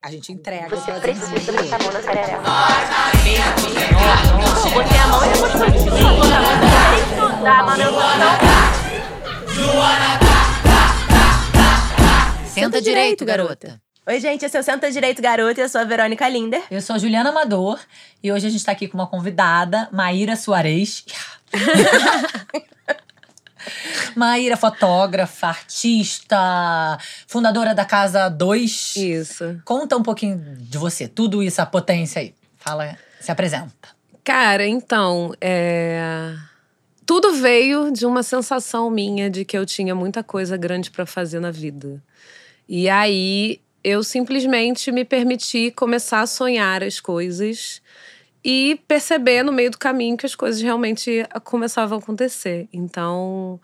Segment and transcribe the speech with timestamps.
[0.00, 0.68] A gente entrega.
[0.68, 2.38] Você precisa botar a mão na xerereca.
[4.72, 6.16] Botei a mão e depois continuo.
[6.16, 6.52] Botar a mão
[6.94, 7.98] tem que dar a manutenção.
[12.46, 13.82] Senta direito, garota.
[14.06, 16.62] Oi, gente, esse é o Senta Direito Garota e eu sou a Verônica Linder.
[16.70, 17.78] Eu sou a Juliana Amador
[18.22, 21.04] e hoje a gente tá aqui com uma convidada, Maíra Soares.
[24.14, 28.96] Maíra, fotógrafa, artista, fundadora da Casa 2.
[28.96, 29.60] Isso.
[29.64, 32.34] Conta um pouquinho de você, tudo isso, a potência aí.
[32.56, 33.88] Fala, se apresenta.
[34.24, 36.34] Cara, então, é...
[37.06, 41.40] tudo veio de uma sensação minha de que eu tinha muita coisa grande pra fazer
[41.40, 42.02] na vida.
[42.68, 47.80] E aí eu simplesmente me permiti começar a sonhar as coisas
[48.50, 52.66] e perceber no meio do caminho que as coisas realmente começavam a acontecer.
[52.72, 53.60] Então,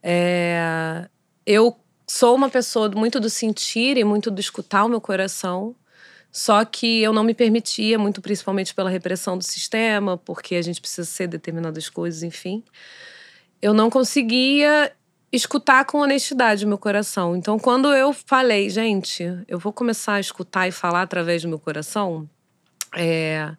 [0.00, 1.08] é,
[1.44, 1.76] eu
[2.06, 5.74] sou uma pessoa muito do sentir e muito do escutar o meu coração.
[6.30, 10.80] Só que eu não me permitia, muito principalmente pela repressão do sistema, porque a gente
[10.80, 12.62] precisa ser determinadas coisas, enfim.
[13.60, 14.92] Eu não conseguia
[15.32, 17.34] escutar com honestidade o meu coração.
[17.34, 21.58] Então, quando eu falei, gente, eu vou começar a escutar e falar através do meu
[21.58, 22.30] coração,
[22.96, 23.50] é,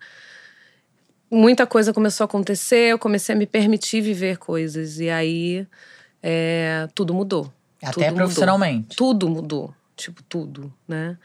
[1.34, 5.00] muita coisa começou a acontecer, eu comecei a me permitir viver coisas.
[5.00, 5.67] E aí,
[6.22, 7.52] é, tudo mudou.
[7.81, 8.81] Até Tudo profissionalmente.
[8.92, 8.95] Mudou.
[8.95, 9.73] Tudo mudou.
[9.95, 11.17] Tipo, tudo, né?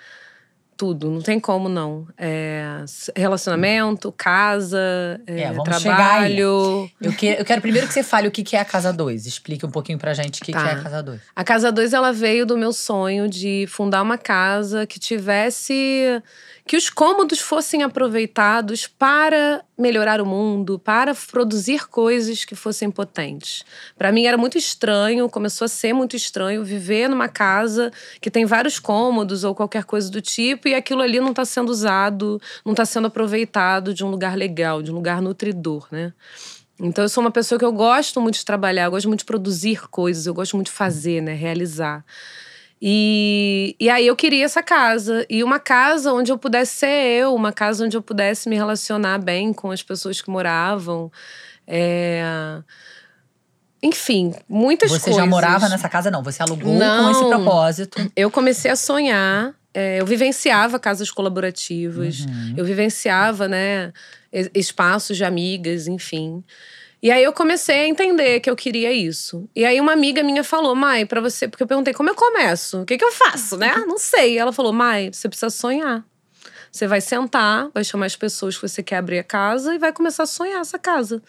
[0.77, 2.07] Tudo, não tem como não.
[2.17, 2.85] É,
[3.17, 4.79] relacionamento, casa,
[5.27, 6.89] é, É, trabalho.
[7.01, 9.27] Eu, que- eu quero primeiro que você fale o que que é a Casa 2.
[9.27, 10.63] Explique um pouquinho pra gente o que, Tá.
[10.63, 11.21] que é a Casa 2.
[11.35, 16.23] A Casa 2 ela veio do meu sonho de fundar uma casa que tivesse
[16.69, 23.65] que os cômodos fossem aproveitados para melhorar o mundo, para produzir coisas que fossem potentes.
[23.97, 28.45] Para mim era muito estranho, começou a ser muito estranho viver numa casa que tem
[28.45, 32.75] vários cômodos ou qualquer coisa do tipo e aquilo ali não está sendo usado, não
[32.75, 36.13] está sendo aproveitado de um lugar legal, de um lugar nutridor, né?
[36.79, 39.25] Então eu sou uma pessoa que eu gosto muito de trabalhar, eu gosto muito de
[39.25, 42.05] produzir coisas, eu gosto muito de fazer, né, realizar.
[42.81, 45.27] E, e aí eu queria essa casa.
[45.29, 46.87] E uma casa onde eu pudesse ser
[47.21, 51.11] eu, uma casa onde eu pudesse me relacionar bem com as pessoas que moravam.
[51.67, 52.23] É...
[53.83, 55.17] Enfim, muitas Você coisas.
[55.23, 56.11] já morava nessa casa?
[56.11, 57.11] Não, você alugou com Não.
[57.13, 58.11] esse propósito.
[58.17, 62.55] Eu comecei a sonhar, é, eu vivenciava casas colaborativas, Uhum.
[62.57, 63.93] eu vivenciava, né,
[64.33, 66.43] es- espaços de amigas, enfim.
[67.03, 69.49] E aí eu comecei a entender que eu queria isso.
[69.55, 72.83] E aí uma amiga minha falou, Mai, pra você, porque eu perguntei como eu começo,
[72.83, 73.73] o que que eu faço, né?
[73.87, 74.37] Não sei.
[74.37, 76.05] Ela falou, Mai, você precisa sonhar.
[76.73, 79.93] Você vai sentar, vai chamar as pessoas que você quer abrir a casa e vai
[79.93, 81.23] começar a sonhar essa casa.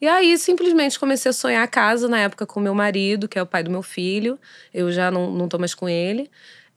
[0.00, 3.42] E aí, simplesmente comecei a sonhar a casa na época com meu marido, que é
[3.42, 4.38] o pai do meu filho.
[4.72, 6.30] Eu já não, não tô mais com ele.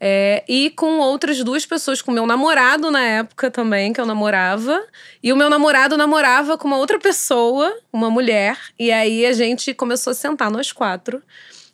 [0.04, 4.84] É, e com outras duas pessoas, com meu namorado na época também, que eu namorava.
[5.22, 8.58] E o meu namorado namorava com uma outra pessoa, uma mulher.
[8.80, 11.22] E aí a gente começou a sentar nós quatro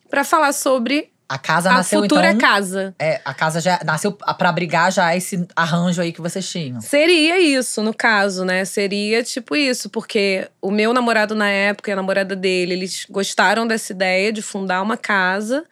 [0.09, 2.49] pra falar sobre A casa a nasceu futura então.
[2.49, 2.93] casa.
[2.99, 6.81] É, a casa já nasceu pra abrigar já esse arranjo aí que vocês tinham.
[6.81, 8.65] Seria isso, no caso, né?
[8.65, 13.65] Seria tipo isso, porque o meu namorado na época e a namorada dele, eles gostaram
[13.65, 15.63] dessa ideia de fundar uma casa.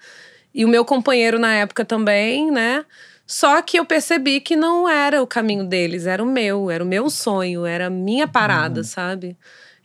[0.56, 2.86] E o meu companheiro na época também, né?
[3.28, 6.88] Só que eu percebi que não era o caminho deles, era o meu, era o
[6.88, 9.36] meu sonho, era a minha parada, sabe?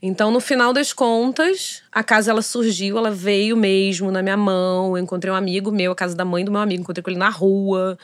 [0.01, 4.97] Então, no final das contas, a casa ela surgiu, ela veio mesmo na minha mão.
[4.97, 7.19] Eu encontrei um amigo meu, a casa da mãe do meu amigo, encontrei com ele
[7.19, 7.99] na rua.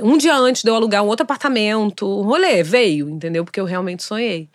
[0.00, 3.44] Um dia antes de eu alugar um outro apartamento, um rolê, veio, entendeu?
[3.44, 4.48] Porque eu realmente sonhei.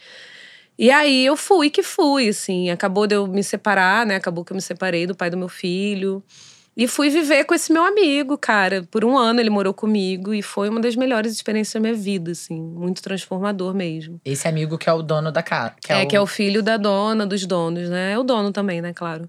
[0.79, 2.69] E aí eu fui que fui, assim.
[2.69, 4.16] Acabou de eu me separar, né?
[4.16, 6.23] Acabou que eu me separei do pai do meu filho.
[6.77, 8.88] E fui viver com esse meu amigo, cara.
[8.91, 12.31] Por um ano ele morou comigo e foi uma das melhores experiências da minha vida,
[12.31, 12.61] assim.
[12.61, 14.21] Muito transformador mesmo.
[14.23, 15.73] Esse amigo que é o dono da casa.
[15.81, 16.07] Que É, o...
[16.07, 18.11] que é o filho da dona, dos donos, né?
[18.11, 18.93] É o dono também, né?
[18.93, 19.27] Claro.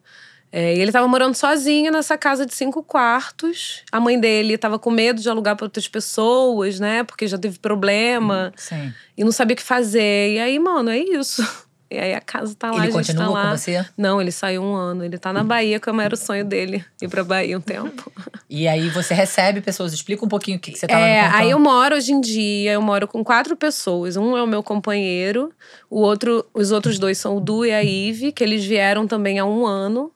[0.52, 3.82] É, e ele tava morando sozinho nessa casa de cinco quartos.
[3.90, 7.02] A mãe dele tava com medo de alugar para outras pessoas, né?
[7.02, 8.92] Porque já teve problema Sim.
[9.16, 10.34] e não sabia o que fazer.
[10.34, 11.42] E aí, mano, é isso.
[11.90, 13.50] E aí a casa tá lá, Ele a gente tá lá.
[13.50, 13.84] com você?
[13.96, 15.04] Não, ele saiu um ano.
[15.04, 16.84] Ele tá na Bahia, como era o sonho dele.
[17.00, 18.12] Ir pra Bahia um tempo.
[18.48, 19.92] E aí você recebe pessoas.
[19.94, 22.20] Explica um pouquinho o que, que você tava É, me aí eu moro hoje em
[22.20, 24.16] dia, eu moro com quatro pessoas.
[24.16, 25.50] Um é o meu companheiro,
[25.88, 29.38] o outro, os outros dois são o Du e a Ive, que eles vieram também
[29.38, 30.12] há um ano.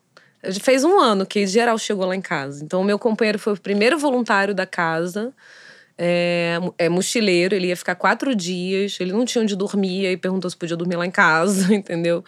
[0.60, 2.64] Fez um ano que geral chegou lá em casa.
[2.64, 5.32] Então, o meu companheiro foi o primeiro voluntário da casa.
[6.04, 10.50] É, é mochileiro, ele ia ficar quatro dias, ele não tinha onde dormir, aí perguntou
[10.50, 12.24] se podia dormir lá em casa, entendeu?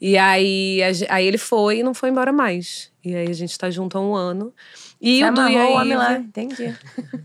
[0.00, 2.92] E aí, a aí ele foi e não foi embora mais.
[3.04, 4.54] E aí a gente tá junto há um ano.
[5.00, 6.72] E Você o e amarrou o homem lá, entendi.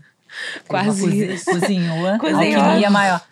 [0.66, 1.44] Quase isso.
[1.44, 2.18] Cozinhou.
[2.18, 2.60] Cozinhou.
[2.60, 3.24] Alquimia maior.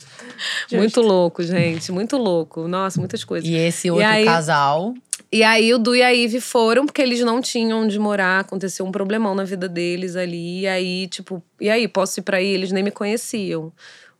[0.70, 1.90] Muito louco, gente.
[1.90, 2.68] Muito louco.
[2.68, 3.48] Nossa, muitas coisas.
[3.48, 4.94] E esse outro aí- casal.
[5.34, 8.84] E aí o Du e a Ive foram porque eles não tinham onde morar, aconteceu
[8.84, 10.60] um problemão na vida deles ali.
[10.60, 12.46] E aí, tipo, e aí, posso ir pra aí?
[12.48, 13.72] Eles nem me conheciam.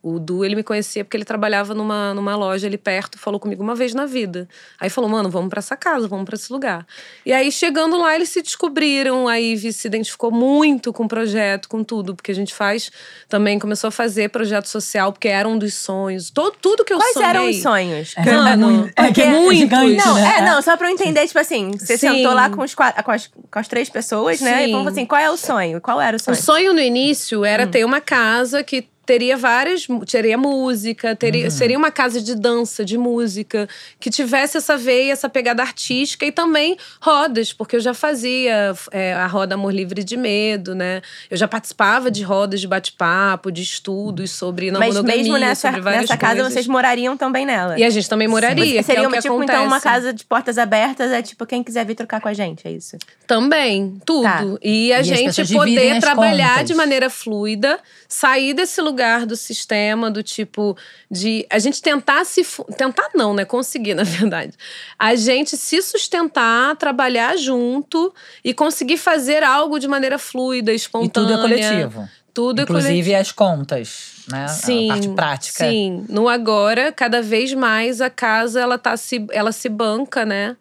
[0.05, 3.63] O Du, ele me conhecia porque ele trabalhava numa, numa loja ali perto, falou comigo
[3.63, 4.49] uma vez na vida.
[4.77, 6.85] Aí falou, mano, vamos pra essa casa, vamos pra esse lugar.
[7.25, 9.29] E aí, chegando lá, eles se descobriram.
[9.29, 12.91] A Ive se identificou muito com o projeto, com tudo, porque a gente faz
[13.29, 16.29] também, começou a fazer projeto social, porque era um dos sonhos.
[16.29, 17.29] Todo, tudo que eu Quais sonhei.
[17.29, 18.13] eram os sonhos?
[18.17, 19.57] Mano, É que é muitos.
[19.59, 20.35] gigante, Não, né?
[20.37, 22.09] é, não, só pra eu entender, tipo assim, você Sim.
[22.11, 24.63] sentou lá com, os quatro, com, as, com as três pessoas, né?
[24.63, 24.71] E Sim.
[24.73, 25.79] falou assim: qual é o sonho?
[25.79, 26.35] Qual era o O sonho?
[26.37, 29.87] sonho no início era ter uma casa que teria várias.
[30.09, 33.67] Teria música, teria, seria uma casa de dança, de música,
[33.99, 39.13] que tivesse essa veia, essa pegada artística e também rodas, porque eu já fazia é,
[39.13, 41.01] a roda Amor Livre de Medo, né?
[41.29, 45.67] Eu já participava de rodas de bate-papo, de estudos sobre não Mas monogamia, mesmo nessa,
[45.67, 46.53] sobre várias nessa casa, coisas.
[46.53, 47.77] vocês morariam também nela.
[47.79, 48.65] E a gente também moraria.
[48.65, 49.83] que é Seria o que tipo, então, uma acontece.
[49.83, 52.97] casa de portas abertas, é tipo, quem quiser vir trocar com a gente, é isso.
[53.27, 54.23] Também, tudo.
[54.23, 54.41] Tá.
[54.61, 56.67] E a E gente poder trabalhar contas.
[56.67, 58.92] de maneira fluida, sair desse lugar
[59.25, 60.77] do sistema, do tipo,
[61.09, 62.45] de a gente tentar se.
[62.77, 63.45] Tentar não, né?
[63.45, 64.53] Conseguir, na verdade.
[64.97, 68.13] A gente se sustentar, trabalhar junto
[68.43, 71.37] e conseguir fazer algo de maneira fluida, E espontânea.
[71.37, 72.09] tudo é coletivo.
[72.33, 72.63] Tudo é.
[72.63, 74.47] Inclusive as contas, né?
[74.47, 75.69] Sim, a parte prática.
[75.69, 80.55] Sim, no agora, cada vez mais a casa ela tá se, ela se banca, né?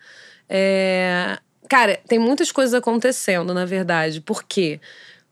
[0.48, 1.38] É,
[1.72, 4.20] Cara, tem muitas coisas acontecendo, na verdade.
[4.20, 4.78] Por quê?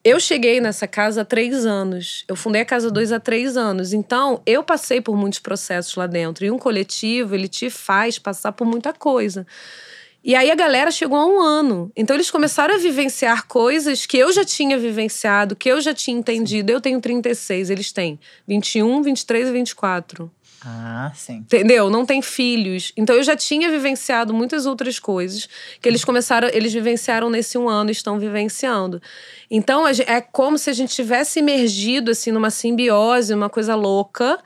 [0.02, 2.24] Eu cheguei nessa casa há três anos.
[2.26, 3.92] Eu fundei a Casa 2 há três anos.
[3.92, 6.42] Então, eu passei por muitos processos lá dentro.
[6.42, 9.46] E um coletivo, ele te faz passar por muita coisa.
[10.22, 11.90] E aí a galera chegou a um ano.
[11.96, 16.18] Então eles começaram a vivenciar coisas que eu já tinha vivenciado, que eu já tinha
[16.18, 16.70] entendido.
[16.70, 20.30] Eu tenho 36, eles têm 21, 23 e 24.
[20.62, 21.38] Ah, sim.
[21.38, 21.88] Entendeu?
[21.88, 22.92] Não tem filhos.
[22.96, 25.48] Então eu já tinha vivenciado muitas outras coisas
[25.80, 29.00] que eles começaram, eles vivenciaram nesse um ano e estão vivenciando.
[29.50, 34.38] Então é como se a gente tivesse imergido assim numa simbiose, uma coisa louca.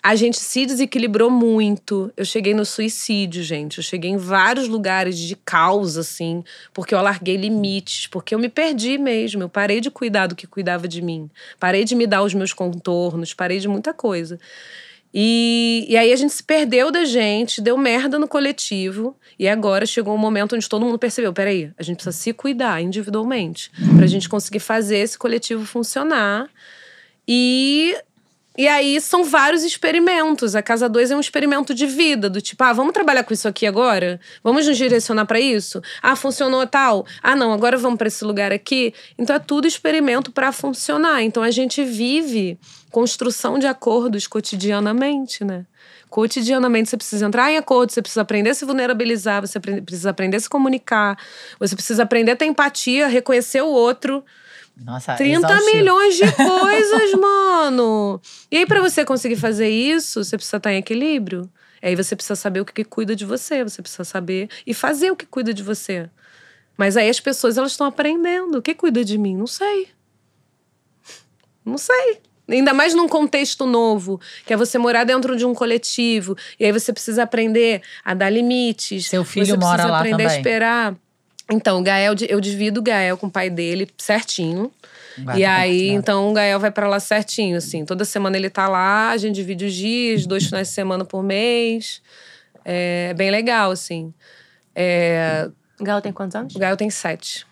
[0.00, 2.12] A gente se desequilibrou muito.
[2.16, 3.78] Eu cheguei no suicídio, gente.
[3.78, 8.48] Eu cheguei em vários lugares de caos, assim, porque eu larguei limites, porque eu me
[8.48, 9.42] perdi mesmo.
[9.42, 11.28] Eu parei de cuidar do que cuidava de mim.
[11.58, 14.38] Parei de me dar os meus contornos, parei de muita coisa.
[15.12, 19.16] E, e aí a gente se perdeu da gente, deu merda no coletivo.
[19.38, 22.82] E agora chegou um momento onde todo mundo percebeu: peraí, a gente precisa se cuidar
[22.82, 26.48] individualmente pra gente conseguir fazer esse coletivo funcionar.
[27.26, 27.94] E.
[28.58, 30.56] E aí são vários experimentos.
[30.56, 33.46] A Casa 2 é um experimento de vida, do tipo, ah, vamos trabalhar com isso
[33.46, 34.18] aqui agora?
[34.42, 35.80] Vamos nos direcionar pra isso?
[36.02, 37.06] Ah, funcionou tal?
[37.22, 38.92] Ah, não, agora vamos pra esse lugar aqui.
[39.16, 41.22] Então é tudo experimento pra funcionar.
[41.22, 42.58] Então a gente vive
[42.90, 45.64] construção de acordos cotidianamente, né?
[46.10, 50.36] Cotidianamente você precisa entrar em acordo, você precisa aprender a se vulnerabilizar, você precisa aprender
[50.36, 51.16] a se comunicar,
[51.60, 54.24] você precisa aprender a ter empatia, reconhecer o outro.
[54.84, 55.76] Nossa, 30 exaustivo.
[55.76, 58.20] milhões de coisas, mano.
[58.50, 61.50] E aí, pra você conseguir fazer isso, você precisa estar em equilíbrio.
[61.82, 65.10] Aí você precisa saber o que, que cuida de você, você precisa saber e fazer
[65.10, 66.10] o que cuida de você.
[66.76, 68.58] Mas aí as pessoas elas estão aprendendo.
[68.58, 69.36] O que cuida de mim?
[69.36, 69.88] Não sei.
[71.64, 72.20] Não sei.
[72.48, 76.72] Ainda mais num contexto novo, que é você morar dentro de um coletivo, e aí
[76.72, 79.06] você precisa aprender a dar limites.
[79.06, 80.38] Seu filho você mora precisa lá aprender a também?
[80.38, 80.96] esperar.
[81.50, 84.70] Então, o Gael, eu divido o Gael com o pai dele certinho.
[85.24, 85.98] Vai e aí, complicado.
[85.98, 87.84] então, o Gael vai pra lá certinho, assim.
[87.84, 91.22] Toda semana ele tá lá, a gente divide os dias, dois finais de semana por
[91.22, 92.02] mês.
[92.64, 94.12] É bem legal, assim.
[94.74, 95.48] É,
[95.80, 96.54] O Galo tem quantos anos?
[96.54, 97.46] o Gael tem sete.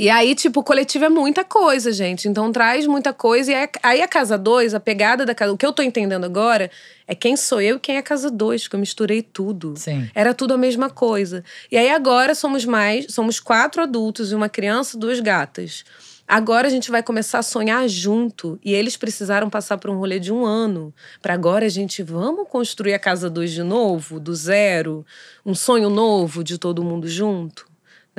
[0.00, 2.26] E aí, tipo, o coletivo é muita coisa, gente.
[2.26, 3.52] Então traz muita coisa.
[3.52, 5.52] E aí, a casa 2, a pegada da casa.
[5.52, 6.70] O que eu tô entendendo agora
[7.06, 9.74] é quem sou eu e quem é a casa 2, que eu misturei tudo.
[9.76, 10.08] Sim.
[10.14, 11.44] Era tudo a mesma coisa.
[11.70, 15.84] E aí agora somos mais, somos quatro adultos e uma criança, duas gatas.
[16.26, 20.18] Agora a gente vai começar a sonhar junto e eles precisaram passar por um rolê
[20.18, 24.34] de um ano para agora a gente vamos construir a casa 2 de novo, do
[24.34, 25.04] zero,
[25.44, 27.69] um sonho novo de todo mundo junto.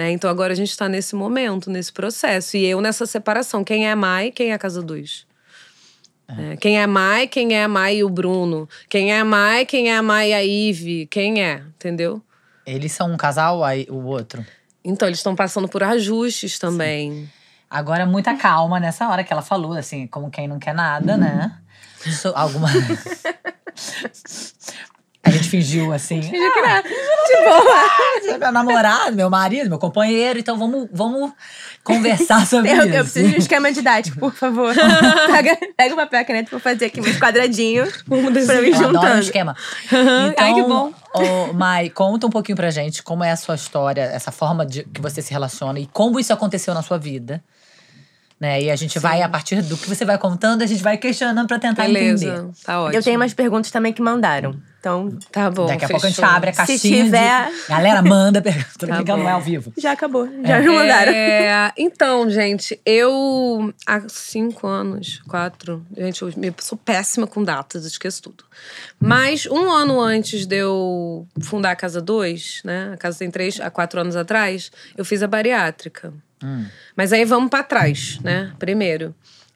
[0.02, 0.10] Né?
[0.12, 2.58] Então agora a gente está nesse momento, nesse processo.
[2.58, 3.64] E eu nessa separação.
[3.64, 5.28] Quem é a Mai, quem é a casa 2?
[6.28, 8.68] É, Quem é Mai, quem é a Mai e o Bruno?
[8.90, 11.06] Quem é a Mai, quem é a Mai e a Ive?
[11.06, 11.62] Quem é?
[11.76, 12.20] Entendeu?
[12.66, 14.44] Eles são um casal, aí o outro.
[14.84, 17.30] Então, eles estão passando por ajustes também.
[17.70, 21.56] Agora, muita calma nessa hora que ela falou, assim, como quem não quer nada, né?
[22.22, 22.70] So- alguma.
[25.24, 26.20] A gente fingiu assim.
[26.24, 26.82] Fingiu que nada.
[26.90, 31.32] Tipo, Você é meu namorado, meu marido, meu companheiro, então vamos, vamos
[31.84, 32.96] conversar sobre Eu, isso.
[32.96, 34.74] eu preciso de um esquema didático, por favor.
[35.32, 38.18] pega, pega o papel e a caneta pra fazer aqui meus quadradinhos pra
[38.56, 39.20] eu ir Eu adoro um juntando.
[39.20, 39.56] esquema.
[39.86, 40.92] Então, Ai, que bom.
[41.14, 44.84] ô, Mai, conta um pouquinho pra gente como é a sua história, essa forma de
[44.86, 47.44] que você se relaciona e como isso aconteceu na sua vida.
[48.40, 48.64] Né?
[48.64, 51.46] E a gente vai, a partir do que você vai contando, a gente vai questionando
[51.48, 52.16] pra tentar entender.
[52.26, 52.98] Beleza, tá ótimo.
[52.98, 54.56] Eu tenho umas perguntas também que mandaram.
[54.82, 56.32] Então, Tá bom, Daqui a pouco a gente fechou.
[56.36, 57.04] abre a Se caixinha.
[57.04, 57.68] tiver- De...
[57.70, 58.68] Galera, manda pergunta.
[58.80, 59.24] Tô Tá brincando, bom.
[59.26, 59.72] não é ao vivo.
[59.78, 60.26] já acabou.
[60.44, 61.12] Já me mandaram.
[61.14, 65.86] É, então, gente, eu há cinco anos, quatro.
[65.96, 68.44] Gente, eu sou péssima com datas, esqueço tudo.
[69.00, 72.90] Mas um ano antes de eu fundar a Casa 2, né?
[72.94, 76.12] A casa tem três, há quatro anos atrás, eu fiz a bariátrica.
[76.98, 78.52] Mas aí vamos pra trás, né?
[78.58, 79.14] Primeiro.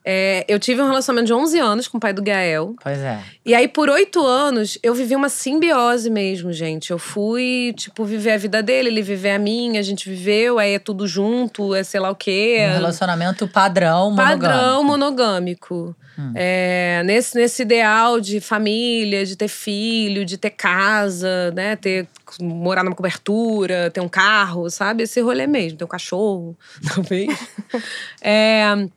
[0.08, 2.76] É, eu tive um relacionamento de 11 anos com o pai do Gael.
[2.84, 3.20] Pois é.
[3.44, 6.92] E aí, por oito anos, eu vivi uma simbiose mesmo, gente.
[6.92, 10.76] Eu fui, tipo, viver a vida dele, ele viver a minha, a gente viveu, aí
[10.76, 12.68] é tudo junto, é sei lá o quê.
[12.70, 14.42] Um relacionamento padrão, monogâmico.
[14.42, 15.96] Padrão monogâmico.
[16.34, 21.76] É, nesse, nesse ideal de família, de ter filho, de ter casa, né?
[21.76, 22.08] Ter,
[22.40, 25.04] morar numa cobertura, ter um carro, sabe?
[25.04, 26.56] Esse rolê mesmo, ter um cachorro,
[26.94, 27.38] talvez.
[28.22, 28.88] É,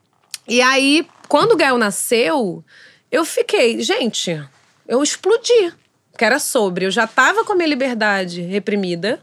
[0.49, 2.65] e aí, quando o Gael nasceu,
[3.11, 4.43] eu fiquei, gente,
[4.87, 5.75] eu explodi.
[6.17, 6.87] Que era sobre.
[6.87, 9.23] Eu já tava com a minha liberdade reprimida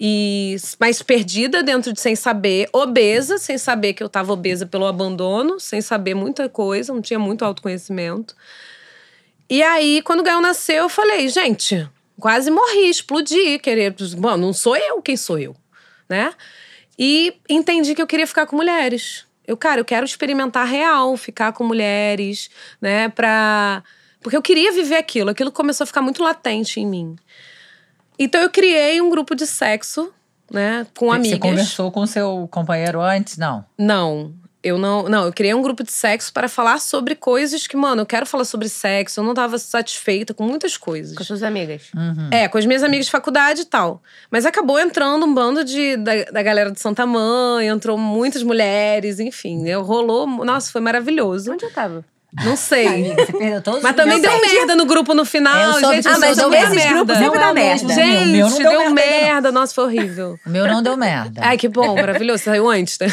[0.00, 4.86] e mais perdida dentro de sem saber, obesa, sem saber que eu tava obesa pelo
[4.86, 8.34] abandono, sem saber muita coisa, não tinha muito autoconhecimento.
[9.50, 11.88] E aí, quando o Gael nasceu, eu falei, gente,
[12.18, 15.56] quase morri, explodi, querer, bom, não sou eu, quem sou eu,
[16.08, 16.32] né?
[16.98, 19.27] E entendi que eu queria ficar com mulheres.
[19.48, 22.50] Eu, cara, eu quero experimentar real, ficar com mulheres,
[22.82, 23.82] né, pra
[24.20, 27.16] porque eu queria viver aquilo, aquilo começou a ficar muito latente em mim.
[28.18, 30.12] Então eu criei um grupo de sexo,
[30.50, 31.38] né, com Você amigas.
[31.38, 33.38] conversou com seu companheiro antes?
[33.38, 33.64] Não.
[33.78, 34.34] Não.
[34.62, 38.02] Eu não, não, eu criei um grupo de sexo para falar sobre coisas que, mano,
[38.02, 41.16] eu quero falar sobre sexo, eu não tava satisfeita com muitas coisas.
[41.16, 41.90] Com suas amigas.
[41.94, 42.28] Uhum.
[42.32, 44.02] É, com as minhas amigas de faculdade e tal.
[44.30, 49.20] Mas acabou entrando um bando de, da, da galera de Santa Mãe, entrou muitas mulheres,
[49.20, 49.68] enfim.
[49.68, 50.26] Eu, rolou.
[50.26, 51.52] Nossa, foi maravilhoso.
[51.52, 52.04] Onde eu tava?
[52.44, 52.86] Não sei.
[52.86, 56.06] Amiga, você perdeu todos Mas também deu merda no grupo no final, Eu sou gente.
[56.08, 56.92] Ah, mas deu nesses merda.
[56.94, 57.94] grupos sempre é dá merda.
[57.94, 58.94] Gente, meu não deu, deu merda,
[59.24, 59.52] merda.
[59.52, 60.38] Nossa, foi horrível.
[60.44, 61.40] O meu não deu merda.
[61.42, 62.44] Ai, que bom, maravilhoso.
[62.44, 63.06] Saiu antes, né?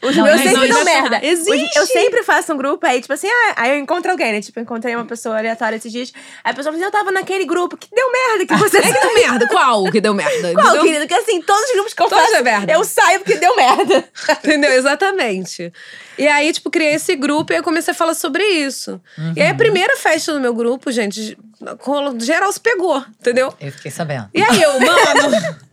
[0.00, 0.84] Os Não, meus sempre dão existe.
[0.84, 1.20] merda.
[1.26, 1.78] Existe.
[1.78, 4.40] Eu sempre faço um grupo, aí, tipo assim, ah, aí eu encontro alguém, né?
[4.40, 6.12] Tipo, encontrei uma pessoa aleatória esses dias.
[6.44, 8.78] Aí a pessoa fala assim, eu tava naquele grupo que deu merda, que você.
[8.78, 9.48] É que deu merda.
[9.48, 10.52] Qual que deu merda?
[10.54, 11.08] Qual, Deu- querido?
[11.08, 12.72] Que assim, todos os grupos que eu Todos faço, é merda.
[12.72, 14.04] eu saio porque deu merda.
[14.44, 14.70] Entendeu?
[14.72, 15.72] Exatamente.
[16.20, 19.00] E aí, tipo, criei esse grupo e eu comecei a falar sobre isso.
[19.34, 19.54] E aí, Uhum.
[19.54, 21.36] a primeira festa do meu grupo, gente,
[22.20, 23.54] geral se pegou, entendeu?
[23.60, 24.28] Eu fiquei sabendo.
[24.34, 25.60] E aí, eu, mano.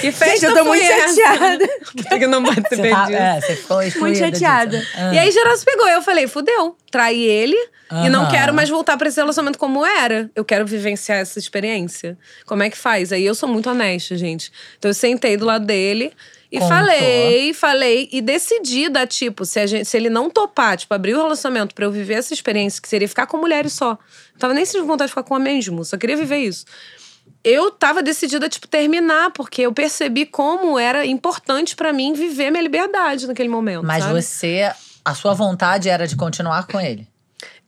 [0.00, 1.08] Que festa Gente, eu tô muito essa?
[1.08, 1.68] chateada.
[2.18, 4.20] Que não ter Você, tá, é, você ficou disso.
[4.20, 4.80] chateada.
[4.96, 5.14] Ah.
[5.14, 5.88] E aí, geral se pegou.
[5.88, 6.76] Eu falei, fudeu.
[6.90, 7.56] Traí ele
[8.04, 10.30] e não quero mais voltar pra esse relacionamento como era.
[10.36, 12.16] Eu quero vivenciar essa experiência.
[12.44, 13.12] Como é que faz?
[13.12, 14.52] Aí eu sou muito honesta, gente.
[14.78, 16.12] Então eu sentei do lado dele
[16.56, 16.76] e Contou.
[16.76, 21.14] falei, falei e decidi dar, tipo, se, a gente, se ele não topar, tipo, abrir
[21.14, 23.90] o relacionamento pra eu viver essa experiência, que seria ficar com mulheres só.
[23.90, 26.64] Não tava nem sentindo vontade de ficar com a mesmo, só queria viver isso.
[27.44, 32.62] Eu tava decidida, tipo, terminar, porque eu percebi como era importante pra mim viver minha
[32.62, 33.84] liberdade naquele momento.
[33.84, 34.20] Mas sabe?
[34.20, 34.72] você,
[35.04, 37.06] a sua vontade era de continuar com ele.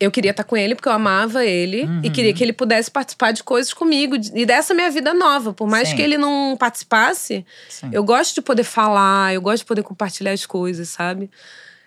[0.01, 2.01] Eu queria estar com ele porque eu amava ele Uhum.
[2.05, 5.53] e queria que ele pudesse participar de coisas comigo e dessa minha vida nova.
[5.53, 5.97] Por mais Sim.
[5.97, 7.91] que ele não participasse, Sim.
[7.93, 11.31] eu gosto de poder falar, eu gosto de poder compartilhar as coisas, sabe?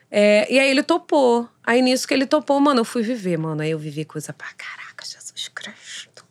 [0.09, 1.47] É, e aí ele topou.
[1.63, 3.61] Aí nisso que ele topou, mano, eu fui viver, mano.
[3.61, 4.80] Aí eu vivi coisa pra Cristo.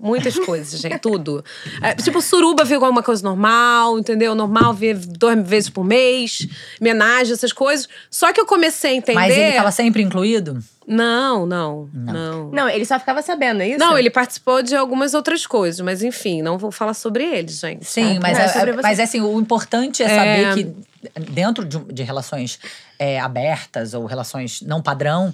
[0.01, 1.45] Muitas coisas, gente, tudo.
[1.83, 4.35] É, tipo, suruba veio alguma coisa normal, entendeu?
[4.35, 6.49] Normal, ver duas vezes por mês,
[6.81, 7.89] homenagem, essas coisas.
[8.11, 9.19] Só que eu comecei a entender.
[9.19, 10.59] Mas ele tava sempre incluído?
[10.87, 12.13] Não, não, Não.
[12.13, 12.51] não.
[12.51, 13.79] Não, ele só ficava sabendo, é isso?
[13.79, 17.85] Não, ele participou de algumas outras coisas, mas enfim, não vou falar sobre ele, gente.
[17.85, 18.83] Sim, Ah, mas, não, é é, sobre você.
[18.83, 20.17] mas assim, o importante é É.
[20.17, 22.59] saber que dentro de, de relações
[22.99, 25.33] é, abertas ou relações não padrão,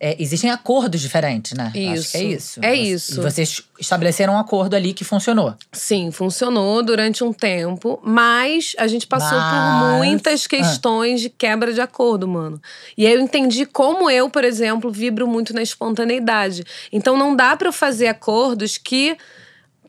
[0.00, 1.72] é, existem acordos diferentes, né?
[1.74, 2.36] Eu Acho que é isso.
[2.36, 2.60] Isso.
[2.62, 3.20] É isso.
[3.20, 5.54] E vocês estabeleceram um acordo ali que funcionou.
[5.72, 9.52] Sim, funcionou durante um tempo, mas a gente passou Mas-
[9.92, 12.60] por muitas questões de quebra de acordo, mano.
[12.96, 16.64] E aí eu entendi como eu, por exemplo, vibro muito na espontaneidade.
[16.92, 19.16] Então não dá pra eu fazer acordos que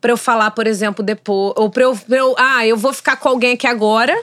[0.01, 3.17] pra eu falar, por exemplo, depois, ou pra eu, pra eu, ah, eu vou ficar
[3.17, 4.17] com alguém aqui agora.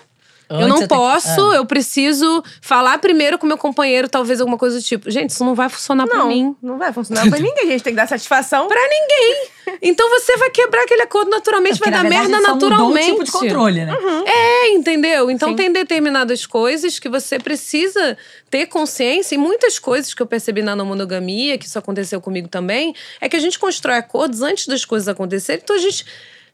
[0.49, 1.57] Eu Antes não você tem que- posso, Ah.
[1.57, 5.11] eu preciso falar primeiro com meu companheiro, talvez alguma coisa do tipo.
[5.11, 6.57] Gente, isso não vai funcionar pra Não, mim.
[6.63, 7.65] não vai funcionar pra ninguém.
[7.65, 8.69] A gente tem que dar satisfação.
[8.69, 9.49] Pra ninguém.
[9.83, 13.07] Então você vai quebrar aquele acordo naturalmente, Porque, vai dar verdade, merda só mudou naturalmente.
[13.11, 13.97] o tipo de controle, né?
[14.27, 15.31] É, entendeu?
[15.31, 15.57] Então Sim.
[15.57, 18.17] tem determinadas coisas que você precisa
[18.49, 22.47] ter consciência, e muitas coisas que eu percebi na não monogamia, que isso aconteceu comigo
[22.49, 26.07] também, é que a gente constrói acordos antes das coisas acontecerem, então a gente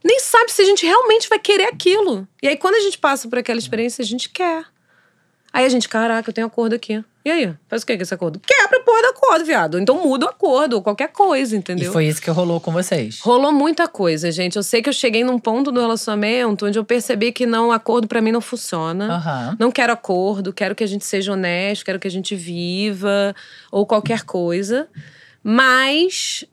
[0.05, 2.27] nem sabe se a gente realmente vai querer aquilo.
[2.43, 4.65] E aí, quando a gente passa por aquela experiência, a gente quer.
[5.53, 7.05] Aí a gente, caraca, eu tenho acordo aqui.
[7.25, 7.55] E aí?
[7.69, 8.41] Faz o que com esse acordo?
[8.41, 9.79] Quebra a porra do acordo, viado.
[9.79, 11.93] Então muda o acordo, ou qualquer coisa, E entendeu?
[11.93, 13.21] foi isso que rolou com vocês.
[13.21, 14.57] Rolou muita coisa, gente.
[14.57, 18.09] Eu sei que eu cheguei num ponto do relacionamento onde eu percebi que não, acordo
[18.09, 19.15] pra mim não funciona.
[19.17, 19.57] Aham.
[19.61, 23.37] Não quero acordo, quero que a gente seja honesto, quero que a gente viva,
[23.71, 24.89] ou qualquer coisa.
[25.45, 26.45] Mas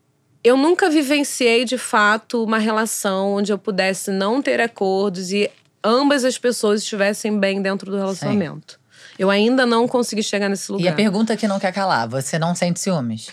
[0.44, 5.50] eu nunca vivenciei, de fato, uma relação onde eu pudesse não ter acordos e
[5.84, 8.80] ambas as pessoas estivessem bem dentro do relacionamento.
[9.18, 10.96] Eu ainda não consegui chegar nesse E a lugar.
[10.96, 13.28] pergunta que não quer calar: você não sente ciúmes?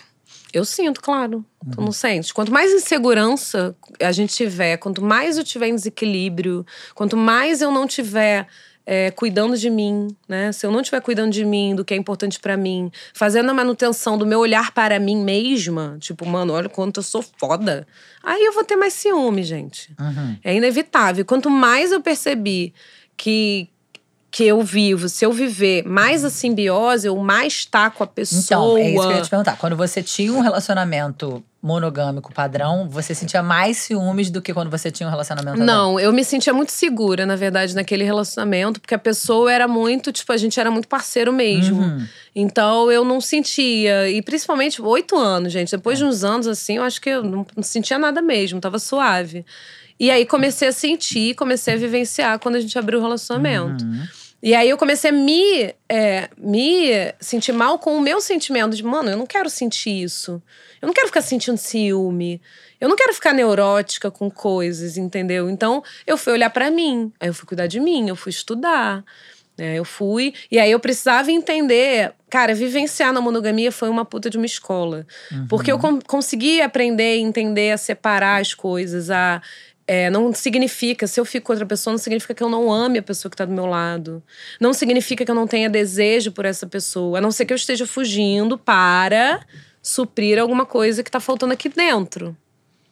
[0.52, 1.44] Eu sinto, claro.
[1.72, 2.32] Tu não sente?
[2.32, 7.70] Quanto mais insegurança a gente tiver, quanto mais eu tiver em desequilíbrio, quanto mais eu
[7.70, 8.46] não tiver
[8.86, 10.52] é, cuidando de mim, né?
[10.52, 13.54] Se eu não estiver cuidando de mim, do que é importante pra mim, fazendo a
[13.54, 17.86] manutenção do meu olhar para mim mesma, tipo, mano, olha quanto eu sou foda.
[18.22, 19.92] Aí eu vou ter mais ciúme, gente.
[19.98, 20.36] Uhum.
[20.44, 21.24] É inevitável.
[21.24, 22.72] Quanto mais eu percebi
[23.16, 23.68] que
[24.28, 28.42] que eu vivo, se eu viver mais a simbiose, eu mais tá com a pessoa.
[28.42, 29.56] Então, é isso que eu ia te perguntar.
[29.56, 34.90] Quando você tinha um relacionamento monogâmico padrão, você sentia mais ciúmes do que quando você
[34.90, 35.58] tinha um relacionamento?
[35.58, 40.12] Não, eu me sentia muito segura, na verdade, naquele relacionamento, porque a pessoa era muito,
[40.12, 41.82] tipo, a gente era muito parceiro mesmo.
[41.82, 42.06] Uhum.
[42.34, 44.08] Então eu não sentia.
[44.08, 45.70] E principalmente oito anos, gente.
[45.70, 48.78] Depois de uns anos, assim, eu acho que eu não, não sentia nada mesmo, tava
[48.78, 49.44] suave.
[49.98, 53.84] E aí comecei a sentir, comecei a vivenciar quando a gente abriu o relacionamento.
[53.84, 54.04] Uhum.
[54.46, 58.84] E aí eu comecei a me, é, me sentir mal com o meu sentimento de,
[58.84, 60.40] mano, eu não quero sentir isso.
[60.80, 62.40] Eu não quero ficar sentindo ciúme.
[62.80, 65.50] Eu não quero ficar neurótica com coisas, entendeu?
[65.50, 67.12] Então eu fui olhar pra mim.
[67.18, 69.02] Aí eu fui cuidar de mim, eu fui estudar.
[69.58, 69.74] né?
[69.76, 70.32] eu fui.
[70.48, 72.12] E aí eu precisava entender.
[72.30, 75.04] Cara, vivenciar na monogamia foi uma puta de uma escola.
[75.48, 79.42] Porque eu com- consegui aprender, entender, a separar as coisas, a.
[79.86, 82.98] é, não significa, se eu fico com outra pessoa, não significa que eu não ame
[82.98, 84.22] a pessoa que tá do meu lado.
[84.60, 87.18] Não significa que eu não tenha desejo por essa pessoa.
[87.18, 89.40] A não ser que eu esteja fugindo para
[89.80, 92.36] suprir alguma coisa que tá faltando aqui dentro.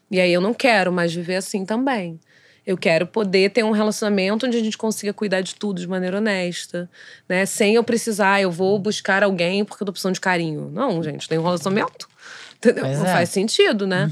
[0.09, 2.21] E aí eu não quero mais viver assim também.
[2.65, 6.19] Eu quero poder ter um relacionamento onde a gente consiga cuidar de tudo de maneira
[6.19, 6.89] honesta,
[7.29, 7.45] né?
[7.45, 10.71] Sem eu precisar, eu vou buscar alguém porque eu tô precisando de carinho.
[10.73, 12.09] Não, gente, tem um relacionamento.
[12.57, 12.85] Entendeu?
[12.85, 13.13] Pois não é.
[13.13, 14.09] faz sentido, né?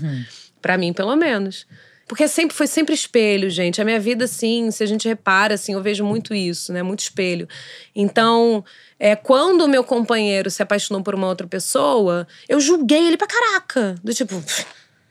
[0.60, 1.66] Pra mim, pelo menos.
[2.06, 3.80] Porque sempre foi sempre espelho, gente.
[3.80, 6.82] A minha vida, assim, se a gente repara, assim, eu vejo muito isso, né?
[6.82, 7.48] Muito espelho.
[7.94, 8.64] Então,
[8.98, 13.26] é, quando o meu companheiro se apaixonou por uma outra pessoa, eu julguei ele pra
[13.26, 13.94] caraca.
[14.02, 14.42] Do tipo,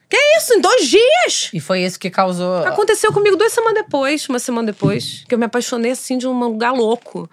[0.10, 0.54] que isso?
[0.54, 1.50] Em dois dias?
[1.54, 2.58] E foi isso que causou.
[2.66, 6.38] Aconteceu comigo duas semanas depois, uma semana depois, que eu me apaixonei assim de um
[6.38, 7.30] lugar louco.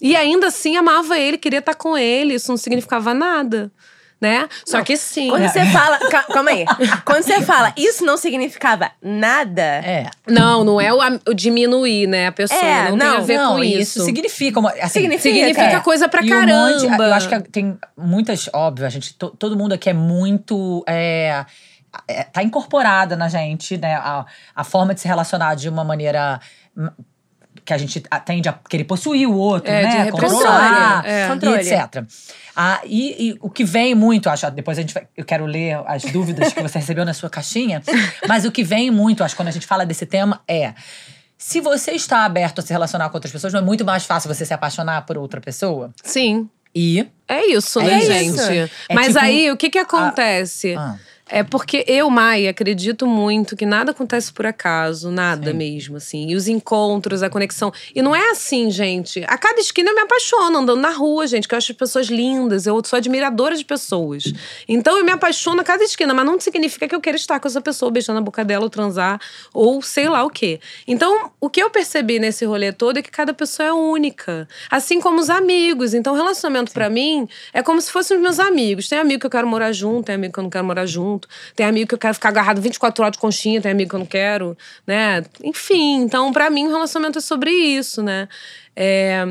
[0.00, 3.70] E ainda assim amava ele, queria estar com ele, isso não significava nada,
[4.20, 4.48] né?
[4.66, 5.28] Só que sim.
[5.28, 5.98] Quando você fala.
[6.10, 6.64] ca- Calma aí.
[7.04, 9.62] Quando você fala, isso não significava nada.
[9.62, 10.06] É.
[10.26, 12.26] Não, não é o, o diminuir, né?
[12.26, 13.98] A pessoa É, não, tem a não, ver não, com isso.
[13.98, 14.04] isso.
[14.04, 14.70] significa uma.
[14.72, 15.34] Assim, Significa.
[15.34, 17.04] Significa coisa pra E um monte- caramba.
[17.04, 20.82] eu acho que tem muitas, óbvio, a gente, to- todo mundo aqui é muito.
[20.86, 21.44] É,
[22.06, 23.94] é, tá incorporada na gente, né?
[23.94, 26.40] A, a forma de se relacionar de uma maneira.
[27.68, 30.10] Que a gente a- tende a querer possuir o outro, É, de né?
[30.10, 31.26] Controlar, é.
[31.26, 31.56] e Controle.
[31.60, 32.02] etc.
[32.56, 35.78] Ah, e, e o que vem muito, acho, depois a gente vai, eu quero ler
[35.86, 37.82] as dúvidas que você recebeu na sua caixinha,
[38.26, 40.72] mas o que vem muito, acho, quando a gente fala desse tema é.
[41.36, 44.32] Se você está aberto a se relacionar com outras pessoas, não é muito mais fácil
[44.32, 45.92] você se apaixonar por outra pessoa?
[46.02, 46.48] Sim.
[46.74, 47.06] E.
[47.28, 48.46] É isso, É né, isso.
[48.46, 48.72] gente?
[48.88, 50.74] É Mas tipo- aí, o que que acontece?
[50.74, 50.96] Ah.
[51.28, 55.56] É porque eu, Mai, acredito muito que nada acontece por acaso, nada Sim.
[55.56, 56.30] mesmo, assim.
[56.30, 57.72] E os encontros, a conexão.
[57.94, 59.22] E não é assim, gente.
[59.26, 62.06] A cada esquina eu me apaixono andando na rua, gente, que eu acho as pessoas
[62.06, 62.66] lindas.
[62.66, 64.32] Eu sou admiradora de pessoas.
[64.66, 67.48] Então eu me apaixono a cada esquina, mas não significa que eu quero estar com
[67.48, 69.20] essa pessoa, beijando a boca dela, ou transar,
[69.52, 70.60] ou sei lá o quê.
[70.86, 74.48] Então, o que eu percebi nesse rolê todo é que cada pessoa é única.
[74.70, 75.94] Assim como os amigos.
[75.94, 78.88] Então, relacionamento pra mim é como se fossem os meus amigos.
[78.88, 81.17] Tem amigo que eu quero morar junto, tem amigo que eu não quero morar junto.
[81.56, 84.00] Tem amigo que eu quero ficar agarrado 24 horas de conchinha, tem amigo que eu
[84.00, 85.24] não quero, né?
[85.42, 88.28] Enfim, então pra mim o relacionamento é sobre isso, né?
[88.80, 89.26] É,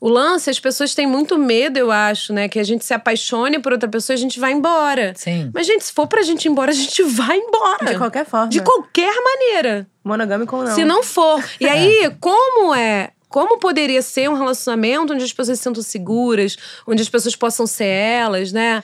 [0.00, 2.48] o lance, as pessoas têm muito medo, eu acho, né?
[2.48, 5.12] Que a gente se apaixone por outra pessoa e a gente vai embora.
[5.14, 5.52] Sim.
[5.54, 7.92] Mas, gente, se for pra gente ir embora, a gente vai embora.
[7.92, 8.48] De qualquer forma.
[8.48, 9.86] De qualquer maneira.
[10.02, 10.74] Monogâmico ou não.
[10.74, 11.40] Se não for.
[11.60, 16.56] E aí, como é como poderia ser um relacionamento onde as pessoas se sintam seguras,
[16.86, 18.82] onde as pessoas possam ser elas, né?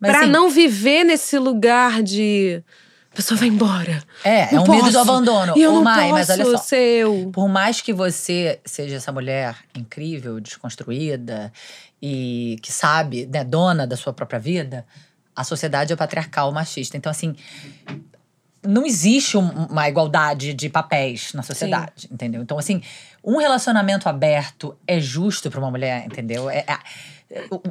[0.00, 2.62] Mas, Pra assim- não viver nesse lugar de.
[3.12, 4.02] A pessoa vai embora.
[4.22, 4.98] É, é Não um medo do posso.
[4.98, 5.54] abandono.
[5.56, 6.76] E eu Ô, não Mai, posso mas olha só.
[6.76, 7.30] eu.
[7.32, 11.52] Por mais que você seja essa mulher incrível, desconstruída
[12.00, 14.86] e que sabe, né, dona da sua própria vida,
[15.34, 16.96] a sociedade é patriarcal, machista.
[16.96, 17.34] Então, assim,
[18.62, 22.42] não existe um- uma igualdade de papéis na sociedade, entendeu?
[22.42, 22.82] Então, assim,
[23.24, 26.48] um relacionamento aberto é justo para uma mulher, entendeu?
[26.50, 26.64] É,
[27.30, 27.62] é- o-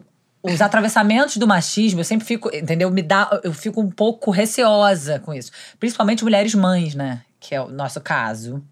[0.53, 2.89] os atravessamentos do machismo, eu sempre fico, entendeu?
[2.91, 5.51] Me dá, eu fico um pouco receosa com isso.
[5.79, 7.21] Principalmente mulheres mães, né?
[7.39, 8.63] Que é o nosso caso.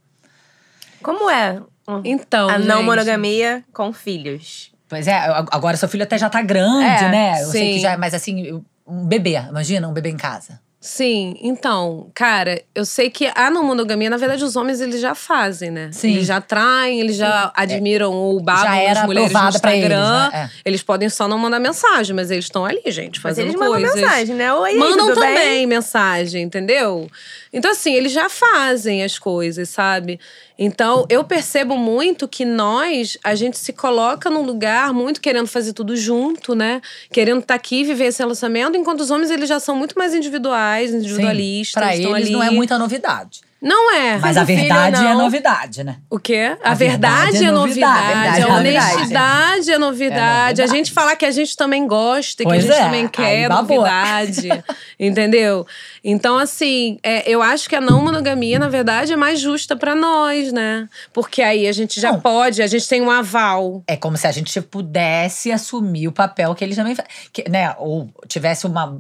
[1.02, 1.62] Como é
[2.04, 2.50] Então.
[2.50, 4.72] a não gente, monogamia com filhos?
[4.88, 7.42] Pois é, ag- agora seu filho até já tá grande, É, né?
[7.44, 7.74] Eu sei sim.
[7.74, 10.60] que já, mas assim, um bebê, imagina um bebê em casa.
[10.88, 15.16] Sim, então, cara, eu sei que a não monogamia, na verdade, os homens eles já
[15.16, 15.90] fazem, né?
[15.92, 16.12] Sim.
[16.14, 19.86] Eles já traem, eles já admiram ou babam Já era as mulheres no pra eles,
[19.90, 20.30] Instagram.
[20.32, 20.52] né?
[20.64, 23.82] Eles podem só não mandar mensagem, mas eles estão ali, gente, Mas fazendo eles mandam
[23.82, 23.96] coisas.
[24.00, 24.54] mensagem, né?
[24.54, 25.66] Oi, aí, Mandam tudo também bem?
[25.66, 27.10] mensagem, entendeu?
[27.52, 30.20] Então, assim, eles já fazem as coisas, sabe?
[30.58, 35.74] Então, eu percebo muito que nós, a gente se coloca num lugar muito querendo fazer
[35.74, 36.82] tudo junto, né?
[37.12, 40.94] Querendo estar aqui, viver esse relacionamento, enquanto os homens, eles já são muito mais individuais,
[40.94, 41.84] individualistas.
[41.96, 42.36] Estão eles ali.
[42.36, 43.42] não é muita novidade.
[43.66, 44.20] Não é.
[44.20, 45.96] Mas a o filho verdade é novidade, né?
[46.08, 46.56] O quê?
[46.64, 47.98] A, A verdade, verdade é é novidade.
[47.98, 48.94] A É novidade.
[48.94, 50.62] honestidade é novidade.
[50.62, 53.50] A gente falar que a gente também gosta, que Pois a gente é, também quer
[53.50, 53.78] babou.
[53.78, 54.50] novidade.
[55.00, 55.66] entendeu?
[56.04, 59.96] Então, assim, é, eu acho que a não monogamia, na verdade, é mais justa pra
[59.96, 60.88] nós, né?
[61.12, 62.20] Porque aí a gente já Não.
[62.22, 63.84] pode, a gente tem um aval.
[63.88, 67.10] É como se a gente pudesse assumir o papel que eles também fazem.
[67.50, 67.74] Né?
[67.80, 68.96] Ou tivesse uma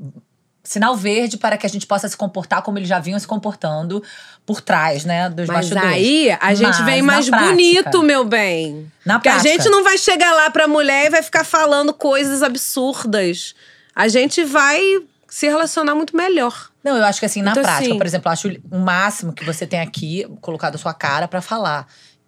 [0.66, 4.04] sinal verde para que a gente possa se comportar como eles já vinham se comportando
[4.46, 5.90] por trás, né, dos Mas bastidores.
[5.96, 8.92] aí a gente Mas, vem mais prática, bonito, meu bem.
[9.06, 9.50] Na Porque a prática.
[9.64, 13.56] gente não vai chegar lá pra mulher e vai ficar falando coisas absurdas.
[13.96, 14.82] A gente vai
[15.30, 16.70] se relacionar muito melhor.
[16.84, 19.34] Não, eu acho que assim, na Então, prática, assim- por exemplo, eu acho o máximo
[19.34, 21.88] que você tem aqui colocado a sua cara pra falar.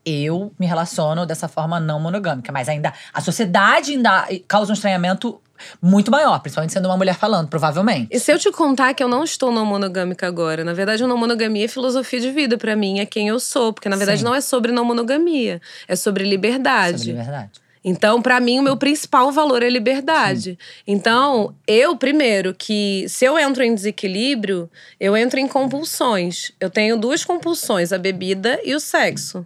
[0.09, 5.41] Eu me relaciono dessa forma não monogâmica, mas ainda a sociedade ainda causa um estranhamento
[5.81, 8.07] muito maior, principalmente sendo uma mulher falando, provavelmente.
[8.09, 10.63] E se eu te contar que eu não estou não monogâmica agora?
[10.63, 13.73] Na verdade, a não monogamia é filosofia de vida pra mim, é quem eu sou.
[13.73, 14.25] Porque, na verdade, Sim.
[14.25, 16.99] não é sobre não monogamia, é sobre liberdade.
[16.99, 17.51] Sobre verdade.
[17.83, 20.57] Então, pra mim, o meu principal valor é liberdade.
[20.85, 26.51] Então, eu, primeiro, que se eu entro em desequilíbrio, eu entro em compulsões.
[26.59, 29.45] Eu tenho duas compulsões: a bebida e o sexo.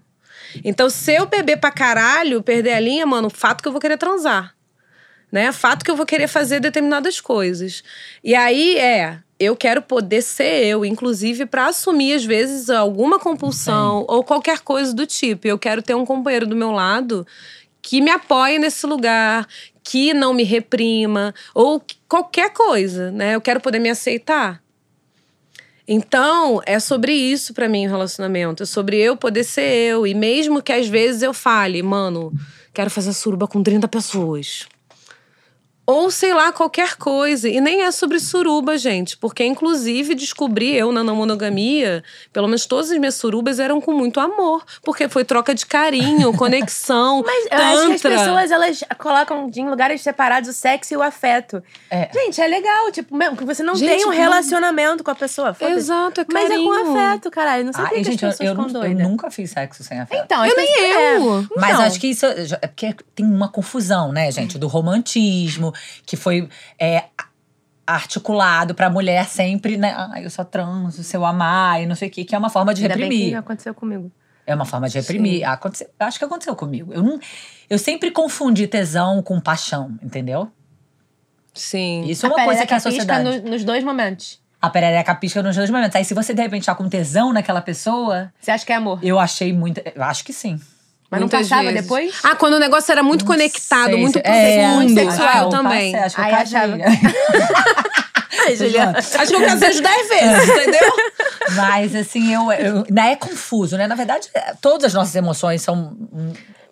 [0.63, 3.97] Então, se eu beber pra caralho, perder a linha, mano, fato que eu vou querer
[3.97, 4.53] transar.
[5.31, 5.51] Né?
[5.51, 7.83] Fato que eu vou querer fazer determinadas coisas.
[8.23, 9.19] E aí é.
[9.39, 14.93] Eu quero poder ser eu, inclusive pra assumir, às vezes, alguma compulsão ou qualquer coisa
[14.93, 15.47] do tipo.
[15.47, 17.25] Eu quero ter um companheiro do meu lado
[17.81, 19.47] que me apoie nesse lugar,
[19.83, 23.33] que não me reprima, ou que- qualquer coisa, né?
[23.33, 24.60] Eu quero poder me aceitar.
[25.93, 28.63] Então, é sobre isso pra mim o relacionamento.
[28.63, 30.07] É sobre eu poder ser eu.
[30.07, 32.31] E mesmo que às vezes eu fale, mano,
[32.73, 34.69] quero fazer suruba com 30 pessoas.
[35.85, 37.49] Ou sei lá, qualquer coisa.
[37.49, 39.17] E nem é sobre suruba, gente.
[39.17, 43.91] Porque, inclusive, descobri eu na não monogamia, pelo menos todas as minhas surubas eram com
[43.91, 44.63] muito amor.
[44.83, 47.23] Porque foi troca de carinho, conexão.
[47.25, 48.17] Mas eu acho que as tantra.
[48.19, 51.61] pessoas, elas colocam em lugares separados o sexo e o afeto.
[51.89, 52.09] É.
[52.13, 55.55] Gente, é legal, tipo, mesmo que você não Gente, tem um relacionamento com a pessoa.
[55.59, 56.95] Exato, é Mas é com carinho.
[56.97, 57.65] afeto, caralho.
[57.65, 59.49] Não sei por Ai, que gente, as eu, pessoas eu, ficam nu- eu nunca fiz
[59.51, 60.21] sexo sem afeto.
[60.23, 61.39] Então, Eu nem eu.
[61.41, 61.47] É.
[61.57, 64.57] Mas Então, acho que isso é é porque tem uma confusão, né, gente?
[64.57, 65.70] Do romantismo,
[66.05, 66.47] que foi
[66.79, 67.05] é,
[67.85, 69.93] articulado pra mulher sempre, né?
[69.95, 72.49] Ah, eu só transo, se eu amar e não sei o quê, que é uma
[72.49, 73.37] forma de Ainda bem que reprimir.
[73.37, 74.11] aconteceu comigo.
[74.45, 75.43] É uma forma de reprimir.
[75.47, 76.91] Aconteceu, acho que aconteceu comigo.
[76.93, 77.19] Eu, não,
[77.69, 80.51] eu sempre confundi tesão com paixão, entendeu?
[81.53, 82.05] Sim.
[82.07, 83.23] Isso é uma coisa que a sociedade.
[83.41, 84.41] no- nos dois momentos.
[84.61, 85.95] A perereca pisca nos dois momentos.
[85.95, 88.99] Aí, se você de repente tá com tesão naquela pessoa, Você acha que é amor?
[89.03, 89.81] eu achei muito.
[89.93, 90.59] Eu acho que sim.
[91.11, 91.81] Mas não Muitas passava vezes.
[91.81, 92.15] depois?
[92.23, 94.93] Ah, quando o negócio era muito conectado, Sei muito se- é, profundo.
[94.93, 95.91] sexual Ah, eu eu também.
[95.91, 96.57] passei, acho que eu Aí casei.
[96.59, 96.77] achava-
[98.47, 98.97] Ai, Juliana.
[98.97, 100.93] Acho que eu casei uns 10 vezes, entendeu?
[101.55, 102.85] Mas, assim, eu, eu.
[102.87, 103.87] Ainda é confuso, né?
[103.87, 105.95] Na verdade, é, todas as nossas emoções são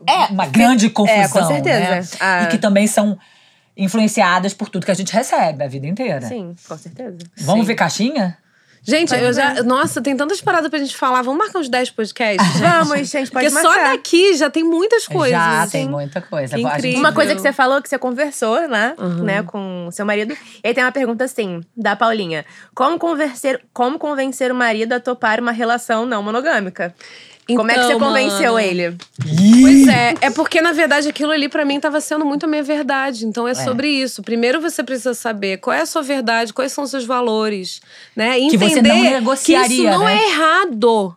[0.07, 1.21] É, uma grande confusão.
[1.21, 1.79] é, com certeza.
[1.91, 2.01] né?
[2.19, 2.43] Ah.
[2.43, 3.17] E que também são
[3.75, 6.21] influenciadas por tudo que a gente recebe a vida inteira.
[6.25, 7.17] Sim, com certeza.
[7.41, 7.67] Vamos Sim.
[7.67, 8.37] ver caixinha?
[8.83, 9.61] Gente, eu já.
[9.63, 11.21] Nossa, tem tantas paradas pra gente falar.
[11.21, 12.47] Vamos marcar uns 10 podcasts?
[12.59, 13.91] Vamos, gente, pode Porque só marcar.
[13.91, 15.31] daqui já tem muitas coisas.
[15.31, 15.71] Já assim.
[15.71, 16.55] tem muita coisa.
[16.55, 16.99] Que A gente- incrível.
[16.99, 18.95] Uma coisa que você falou, que você conversou, né?
[18.97, 19.23] Uhum.
[19.23, 20.33] né com o seu marido.
[20.63, 22.45] E aí tem uma pergunta assim, da Paulinha.
[22.73, 26.93] Como convencer, como convencer o marido a topar uma relação não monogâmica?
[27.55, 28.97] Como é que você Então, convenceu mano, ele?
[29.61, 32.63] Pois é, é porque na verdade aquilo ali pra mim tava sendo muito a minha
[32.63, 33.25] verdade.
[33.25, 34.21] Então é, sobre isso.
[34.21, 37.81] Primeiro você precisa saber qual é a sua verdade, quais são os seus valores,
[38.15, 38.39] né?
[38.39, 40.17] E Que você Entender não que negociaria, isso não né?
[40.17, 41.15] é errado.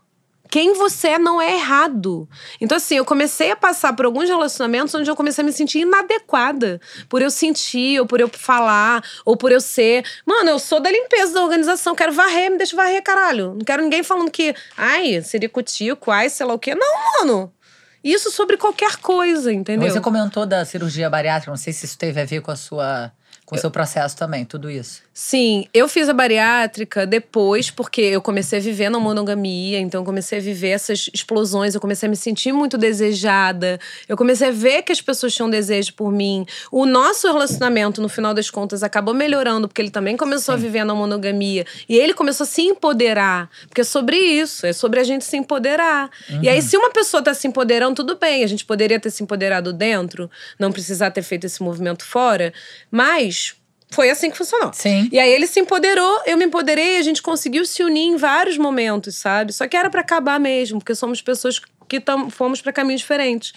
[0.52, 2.28] Quem você é não é errado.
[2.60, 5.78] Então, assim, eu comecei a passar por alguns relacionamentos onde eu comecei a me sentir
[5.78, 6.78] inadequada.
[7.08, 10.04] Por eu sentir, ou por eu falar, ou por eu ser.
[10.26, 13.54] Mano, eu sou da limpeza da organização, quero varrer, me deixa varrer, caralho.
[13.54, 16.74] Não quero ninguém falando que, ai, seria cutico, ai, sei lá o quê.
[16.74, 17.50] Não, mano.
[18.04, 19.90] Isso sobre qualquer coisa, entendeu?
[19.90, 23.10] Você comentou da cirurgia bariátrica, não sei se isso teve a ver com a sua
[23.46, 25.02] com o seu processo também, tudo isso.
[25.14, 30.04] Sim, eu fiz a bariátrica depois, porque eu comecei a viver na monogamia, então eu
[30.06, 34.50] comecei a viver essas explosões, eu comecei a me sentir muito desejada, eu comecei a
[34.50, 36.46] ver que as pessoas tinham desejo por mim.
[36.70, 40.82] O nosso relacionamento, no final das contas, acabou melhorando, porque ele também começou a viver
[40.82, 41.66] na monogamia.
[41.86, 45.36] E ele começou a se empoderar, porque é sobre isso, é sobre a gente se
[45.36, 46.08] empoderar.
[46.40, 49.22] E aí, se uma pessoa tá se empoderando, tudo bem, a gente poderia ter se
[49.22, 52.52] empoderado dentro, não precisar ter feito esse movimento fora,
[52.90, 53.54] mas
[53.92, 54.72] foi assim que funcionou.
[54.72, 55.08] Sim.
[55.12, 58.58] E aí ele se empoderou, eu me empoderei, a gente conseguiu se unir em vários
[58.58, 59.52] momentos, sabe?
[59.52, 63.52] Só que era pra acabar mesmo, porque somos pessoas que tam, fomos pra caminhos diferentes.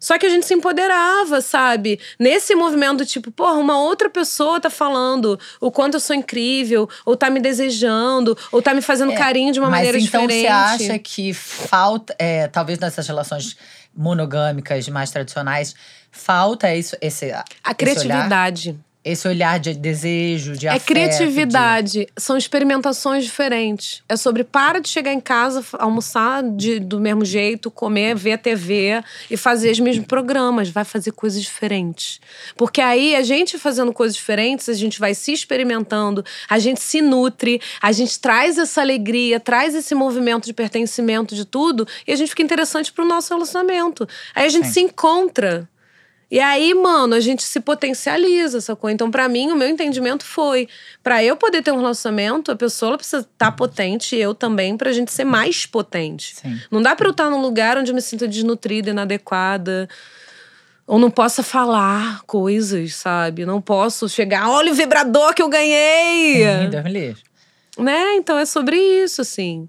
[0.00, 1.98] Só que a gente se empoderava, sabe?
[2.20, 7.16] Nesse movimento, tipo, porra, uma outra pessoa tá falando o quanto eu sou incrível, ou
[7.16, 10.46] tá me desejando, ou tá me fazendo carinho de uma É, maneira então diferente.
[10.46, 13.56] você acha que falta, é, talvez nessas relações
[13.92, 15.74] monogâmicas mais tradicionais,
[16.12, 18.78] falta isso, esse A esse olhar, criatividade.
[19.04, 24.02] Esse olhar de desejo, de É afeto, criatividade, são experimentações diferentes.
[24.08, 28.38] É sobre para de chegar em casa, almoçar de- do mesmo jeito, comer, ver a
[28.38, 30.68] TV e fazer os mesmos programas.
[30.68, 32.20] Vai fazer coisas diferentes.
[32.56, 37.00] Porque aí, a gente fazendo coisas diferentes, a gente vai se experimentando, a gente se
[37.00, 42.16] nutre, a gente traz essa alegria, traz esse movimento de pertencimento de tudo e a
[42.16, 44.06] gente fica interessante pro nosso relacionamento.
[44.34, 44.72] Aí a gente Sim.
[44.72, 45.68] se encontra.
[46.30, 48.90] E aí, mano, a gente se potencializa, sacou?
[48.90, 50.68] Então, pra mim, o meu entendimento foi:
[51.02, 54.92] pra eu poder ter um relacionamento, a pessoa precisa estar potente e eu também, pra
[54.92, 56.36] gente ser mais potente.
[56.36, 56.60] Sim.
[56.70, 59.88] Não dá pra eu estar num lugar onde eu me sinto desnutrida, inadequada.
[60.86, 63.44] Ou não possa falar coisas, sabe?
[63.44, 66.36] Não posso chegar, olha o vibrador que eu ganhei!
[66.36, 67.22] Sim, Deus me livre.
[67.78, 68.16] Né?
[68.16, 69.68] Então é sobre isso, assim.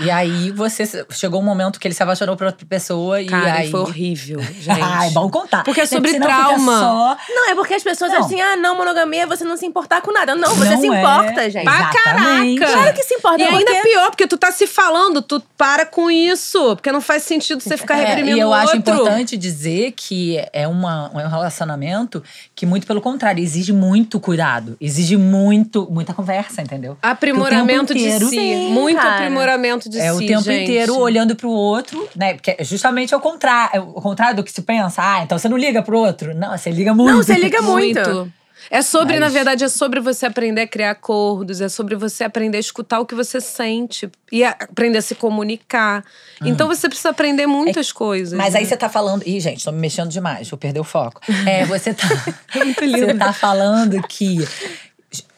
[0.00, 3.50] E aí você chegou um momento que ele se apaixonou por outra pessoa Cara, e
[3.52, 4.68] aí foi horrível, gente.
[5.00, 5.62] Ah, é bom contar.
[5.64, 6.78] Porque é sobre Senão trauma.
[6.78, 8.18] só- Não, é porque as pessoas Não.
[8.18, 10.34] acham assim, ah, não, monogamia é você não se importar com nada.
[10.34, 10.98] Não, você Não se é.
[11.00, 11.64] importa, gente.
[11.64, 12.72] Pra caraca!
[12.72, 15.84] Claro que se importa, E ainda porque- pior, porque tu tá se falando, tu para
[15.86, 16.76] com isso.
[16.76, 18.94] Porque não faz sentido você ficar É, reprimindo e eu acho outro.
[18.94, 22.22] importante dizer que é, uma, é um relacionamento
[22.60, 24.76] que, muito pelo contrário, exige muito cuidado.
[24.78, 26.94] Exige muito, muita conversa, entendeu?
[27.00, 28.36] Aprimoramento Porque o tempo de inteiro- si.
[28.36, 29.14] Sim, muito cara.
[29.14, 30.62] aprimoramento de É si, o tempo gente.
[30.64, 32.34] inteiro olhando pro outro, né?
[32.34, 35.00] Porque justamente é o contrário, é o contrário do que se pensa.
[35.02, 36.34] Ah, então você não liga pro outro.
[36.34, 37.10] Não, você liga muito.
[37.12, 38.30] Não, você liga muito.
[38.68, 42.24] É sobre, Mas- na verdade, é sobre você aprender a criar acordos, é sobre você
[42.24, 46.04] aprender a escutar o que você sente e aprender a se comunicar.
[46.44, 48.34] Então você precisa aprender muitas coisas.
[48.34, 48.36] Hum.
[48.42, 48.68] Mas aí né?
[48.68, 49.22] você tá falando.
[49.26, 51.20] Ih, gente, tô me mexendo demais, vou perder o foco.
[51.46, 52.06] É, você tá.
[52.52, 54.38] você tá falando que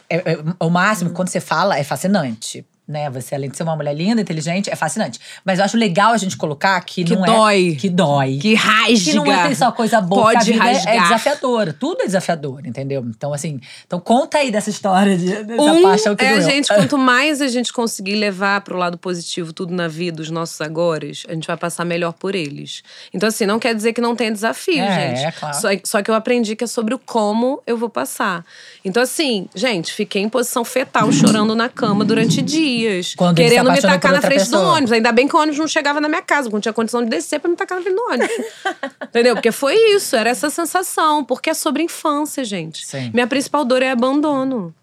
[0.09, 2.65] é- é- o máximo, quando você fala, é fascinante.
[2.87, 3.09] Né?
[3.11, 5.19] Você, além de ser uma mulher linda, inteligente, é fascinante.
[5.45, 7.73] Mas eu acho legal a gente colocar que, Que não dói.
[7.73, 7.75] é.
[7.77, 8.39] Que dói.
[8.43, 9.05] Que rasga.
[9.13, 11.03] Que não é tem só coisa boa, Pode a vida é- é rasgar.
[11.05, 11.73] desafiadora.
[11.73, 13.05] Tudo é desafiador, entendeu?
[13.09, 16.43] Então, assim, então conta aí dessa história de, dessa Um paixão que é doeu.
[16.43, 20.61] gente, quanto mais a gente conseguir levar pro lado positivo tudo na vida, os nossos
[20.61, 22.83] agoras, a gente vai passar melhor por eles.
[23.15, 25.25] Então, assim, não quer dizer que não tenha desafio, É, gente.
[25.27, 25.57] é claro.
[25.57, 28.45] Só, só que eu aprendi que é sobre o como eu vou passar.
[28.85, 32.72] Então, assim, gente, fiquei em posição fetal, chorando na cama durante dias.
[33.17, 34.73] Quando ele se querendo me tacar na frente do pessoa.
[34.75, 34.93] ônibus.
[34.93, 37.11] Ainda bem que o ônibus não chegava na minha casa, porque não tinha condição de
[37.11, 38.47] descer pra me tacar na frente do ônibus.
[39.09, 39.35] Entendeu?
[39.35, 41.25] Porque foi isso, era essa sensação.
[41.25, 42.87] Porque é sobre infância, gente.
[42.87, 43.11] Sim.
[43.13, 44.75] Minha principal dor é abandono.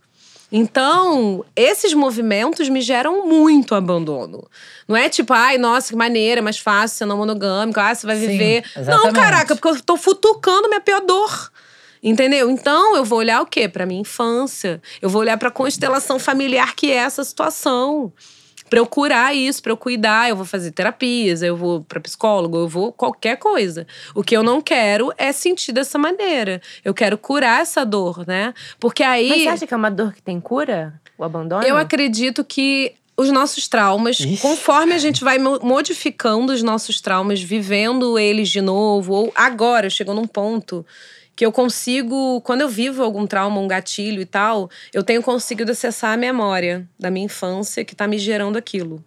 [0.52, 4.48] Então, esses movimentos me geram muito abandono.
[4.88, 8.16] Não é tipo, ai, nossa, que maneira, mais fácil ser não monogâmico, ah, você vai
[8.16, 8.64] Sim, viver.
[8.76, 9.16] Não, exatamente.
[9.16, 11.52] caraca, porque eu tô futucando minha pior dor.
[12.02, 12.50] Entendeu?
[12.50, 13.68] Então, eu vou olhar o quê?
[13.68, 14.82] Pra minha infância.
[15.02, 18.12] Eu vou olhar pra constelação familiar que é essa situação.
[18.70, 22.56] Pra eu curar isso, pra eu cuidar, eu vou fazer terapias, eu vou pra psicólogo,
[22.56, 23.88] eu vou qualquer coisa.
[24.14, 26.62] O que eu não quero é sentir dessa maneira.
[26.86, 28.54] Eu quero curar essa dor, né?
[28.80, 29.30] Porque aí.
[29.30, 30.94] Mas você acha que é uma dor que tem cura?
[31.18, 31.64] O abandono?
[31.66, 34.38] Eu acredito que os nossos traumas, Ixi.
[34.38, 39.90] conforme a gente vai mo- modificando os nossos traumas, vivendo eles de novo, ou agora
[39.90, 40.86] chegou num ponto
[41.40, 45.72] que eu consigo, quando eu vivo algum trauma, um gatilho e tal, eu tenho conseguido
[45.72, 49.02] acessar a memória da minha infância que tá me gerando aquilo.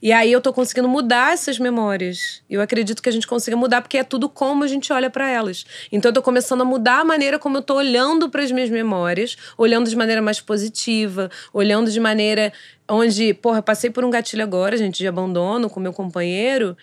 [0.00, 2.42] E aí eu tô conseguindo mudar essas memórias.
[2.48, 5.28] Eu acredito que a gente consiga mudar porque é tudo como a gente olha para
[5.28, 5.66] elas.
[5.92, 8.70] Então eu tô começando a mudar a maneira como eu tô olhando para as minhas
[8.70, 12.50] memórias, olhando de maneira mais positiva, olhando de maneira
[12.88, 16.74] onde, porra, passei por um gatilho agora, gente, de abandono com meu companheiro.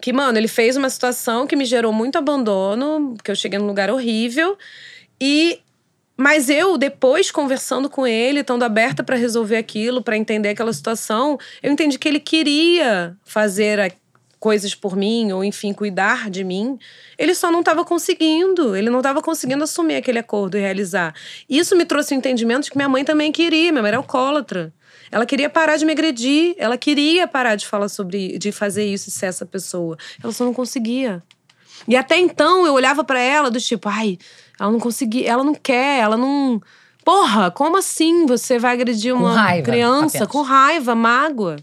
[0.00, 3.66] Que, mano, ele fez uma situação que me gerou muito abandono, que eu cheguei num
[3.66, 4.56] lugar horrível.
[5.20, 5.60] E
[6.16, 11.38] mas eu, depois, conversando com ele, estando aberta para resolver aquilo, para entender aquela situação,
[11.62, 13.94] eu entendi que ele queria fazer
[14.40, 16.78] coisas por mim, ou enfim, cuidar de mim.
[17.18, 18.74] Ele só não estava conseguindo.
[18.74, 21.14] Ele não estava conseguindo assumir aquele acordo e realizar.
[21.48, 23.70] Isso me trouxe o entendimento de que minha mãe também queria.
[23.70, 24.72] Minha mãe era alcoólatra.
[25.10, 26.54] Ela queria parar de me agredir.
[26.58, 28.38] Ela queria parar de falar sobre.
[28.38, 29.96] de fazer isso e ser essa pessoa.
[30.22, 31.22] Ela só não conseguia.
[31.86, 34.18] E até então eu olhava pra ela do tipo, ai,
[34.58, 36.60] ela não conseguia, ela não quer, ela não.
[37.04, 40.28] Porra, como assim você vai agredir Com uma raiva, criança apenas.
[40.28, 41.56] com raiva, mágoa?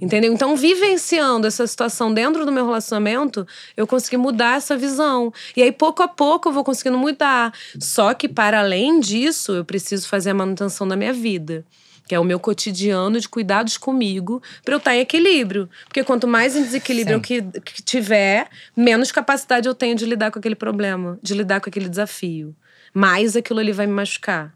[0.00, 0.32] Entendeu?
[0.32, 5.32] Então, vivenciando essa situação dentro do meu relacionamento, eu consegui mudar essa visão.
[5.56, 7.52] E aí, pouco a pouco, eu vou conseguindo mudar.
[7.80, 11.64] Só que, para além disso, eu preciso fazer a manutenção da minha vida.
[12.06, 15.68] Que é o meu cotidiano de cuidados comigo, para eu estar em equilíbrio.
[15.84, 20.38] Porque quanto mais em desequilíbrio que, que tiver, menos capacidade eu tenho de lidar com
[20.38, 22.54] aquele problema, de lidar com aquele desafio.
[22.92, 24.52] Mais aquilo ali vai me machucar.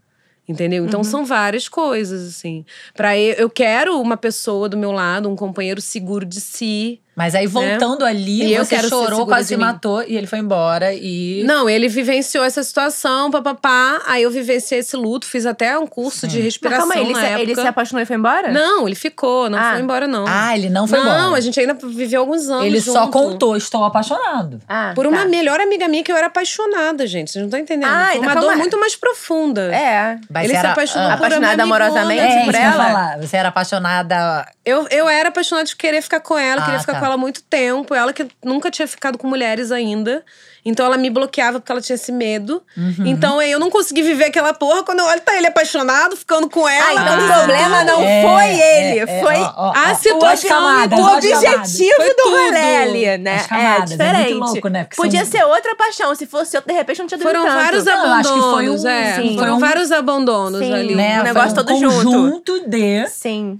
[0.49, 0.83] Entendeu?
[0.83, 2.65] Então são várias coisas, assim.
[2.95, 6.99] Para eu, eu quero uma pessoa do meu lado, um companheiro seguro de si.
[7.19, 10.93] Mas aí, voltando ali, E eu você chorou, quase se matou e ele foi embora.
[10.93, 11.43] E.
[11.45, 14.01] Não, ele vivenciou essa situação, papapá.
[14.07, 17.11] Aí eu vivenciei esse luto, fiz até um curso de Mas respiração calma aí, ele
[17.13, 17.41] na se, época.
[17.41, 18.49] ele se apaixonou e foi embora?
[18.53, 19.71] Não, ele ficou, não Ah.
[19.73, 20.23] foi embora, não.
[20.25, 21.35] Ah, ele não foi não, embora.
[21.35, 23.11] a gente ainda viveu alguns anos Ele só junto.
[23.11, 24.61] contou, estou apaixonado.
[24.65, 25.25] Ah, Por uma tá.
[25.25, 27.31] melhor amiga minha que eu era apaixonada, gente.
[27.31, 27.89] Vocês não estão entendendo.
[27.89, 28.55] Ah, Foi então uma dor calma.
[28.57, 29.75] muito mais profunda.
[29.75, 30.17] É.
[30.29, 32.71] Mas ele se apaixonou ah, por uma apaixonada amorosamente É, por ela?
[32.85, 33.17] falar.
[33.19, 34.45] Você era apaixonada.
[34.69, 36.99] Eu, eu era apaixonada de querer ficar com ela, Ah, queria ficar tá.
[36.99, 37.93] com ela há muito tempo.
[37.95, 40.23] Ela que nunca tinha ficado com mulheres ainda.
[40.65, 42.61] Então ela me bloqueava porque ela tinha esse medo.
[42.77, 43.05] Uhum.
[43.05, 44.83] Então eu não consegui viver aquela porra.
[44.83, 46.85] Quando eu olho, tá ele apaixonado, ficando com ela.
[46.89, 50.29] Ah, então o problema não É, foi é, ele, é, foi ó, ó, a situação
[50.29, 53.35] as camadas, o objetivo do rolê ali, né?
[53.37, 54.33] As camadas, é é diferente.
[54.33, 54.83] muito louco, né?
[54.83, 56.13] Porque são- Podia ser outra paixão.
[56.13, 57.63] Se fosse outro, de repente não tinha doído Foram tanto.
[57.63, 59.15] vários Não, eu acho que foi abandonos, um- é.
[59.15, 59.37] sim.
[59.37, 60.73] Foram um- vários abandonos Sim.
[60.73, 60.95] ali.
[60.95, 61.21] Né?
[61.21, 62.03] O negócio Foi um todo junto.
[62.05, 63.07] conjunto de.
[63.07, 63.59] Sim.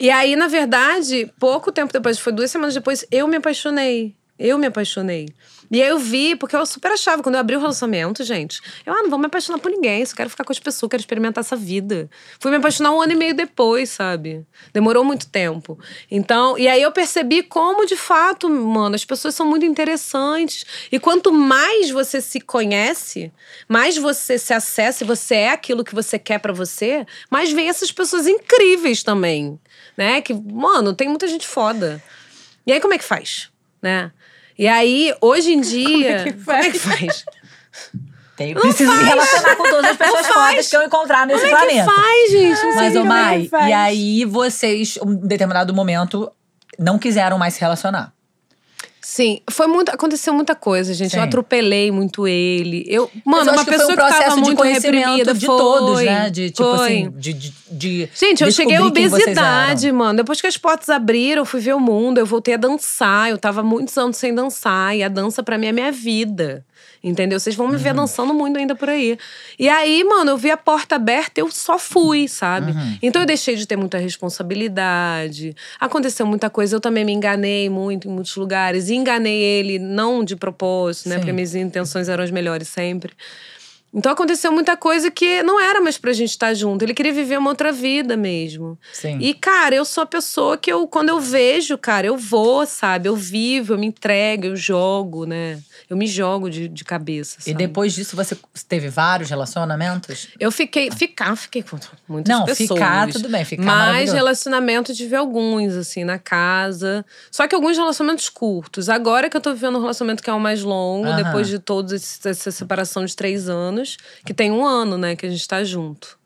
[0.00, 4.16] E aí, na verdade, pouco tempo depois, foi duas semanas depois, eu me apaixonei.
[4.38, 5.28] Eu me apaixonei.
[5.70, 8.92] E aí eu vi, porque eu super achava, quando eu abri o relacionamento, gente, eu,
[8.92, 11.42] ah, não vou me apaixonar por ninguém, só quero ficar com as pessoas, quero experimentar
[11.42, 12.10] essa vida.
[12.40, 14.44] Fui me apaixonar um ano e meio depois, sabe?
[14.72, 15.78] Demorou muito tempo.
[16.10, 20.64] Então, e aí eu percebi como, de fato, mano, as pessoas são muito interessantes.
[20.90, 23.30] E quanto mais você se conhece,
[23.68, 27.68] mais você se acessa e você é aquilo que você quer pra você, mais vem
[27.68, 29.60] essas pessoas incríveis também,
[30.00, 30.22] né?
[30.22, 32.02] Que, mano, tem muita gente foda.
[32.66, 33.50] E aí como é que faz,
[33.82, 34.10] né?
[34.58, 37.24] E aí, hoje em dia, que como é que faz?
[38.34, 41.60] Tem, preciso me relacionar com todas as pessoas fodas que eu encontrar nesse Como é
[41.60, 41.92] que planeta.
[41.92, 42.62] faz, gente?
[42.62, 43.68] Não sei Mas, ô como é que Mai, faz.
[43.68, 46.32] e aí vocês, um determinado momento,
[46.78, 48.14] não quiseram mais se relacionar.
[49.10, 51.10] Sim, foi muito, aconteceu muita coisa, gente.
[51.10, 51.16] Sim.
[51.16, 52.84] Eu atropelei muito ele.
[52.86, 56.02] Eu, mano, eu uma pessoa um que processo tava de muito reprimida de foi, todos,
[56.02, 56.30] né?
[56.30, 56.86] De tipo foi.
[56.86, 60.18] assim, de, de, de Gente, eu cheguei à obesidade, mano.
[60.18, 63.28] Depois que as portas abriram, eu fui ver o mundo, eu voltei a dançar.
[63.28, 64.96] Eu tava muitos anos sem dançar.
[64.96, 66.64] E a dança, pra mim, é minha vida.
[67.02, 67.40] Entendeu?
[67.40, 67.78] Vocês vão me Uhum.
[67.78, 69.16] ver dançando muito ainda por aí.
[69.58, 72.72] E aí, mano, eu vi a porta aberta, eu só fui, sabe?
[72.72, 72.98] Uhum.
[73.00, 75.54] Então eu deixei de ter muita responsabilidade.
[75.78, 76.76] Aconteceu muita coisa.
[76.76, 78.88] Eu também me enganei muito em muitos lugares.
[78.90, 81.14] E enganei ele, não de propósito, né?
[81.14, 81.20] Sim.
[81.20, 83.12] Porque minhas intenções eram as melhores sempre.
[83.92, 86.82] Então aconteceu muita coisa que não era mais pra gente estar junto.
[86.84, 88.78] Ele queria viver uma outra vida mesmo.
[88.92, 89.18] Sim.
[89.20, 93.08] E, cara, eu sou a pessoa que eu, quando eu vejo, cara, eu vou, sabe?
[93.08, 95.58] Eu vivo, eu me entrego, eu jogo, né?
[95.88, 97.38] Eu me jogo de, de cabeça.
[97.40, 97.54] E Sabe?
[97.56, 98.36] depois disso, você
[98.68, 100.28] teve vários relacionamentos?
[100.38, 100.90] Eu fiquei.
[100.92, 101.76] Ficar, fiquei com
[102.08, 102.68] muitas Não, pessoas.
[102.70, 104.14] ficar, tudo bem, ficar Mas maravilhoso.
[104.14, 107.04] relacionamento tive alguns, assim, na casa.
[107.30, 108.88] Só que alguns relacionamentos curtos.
[108.88, 111.22] Agora que eu tô vivendo um relacionamento que é o mais longo, Aham.
[111.24, 113.79] depois de toda essa separação de três anos,
[114.24, 116.18] que tem um ano, né, que a gente tá junto.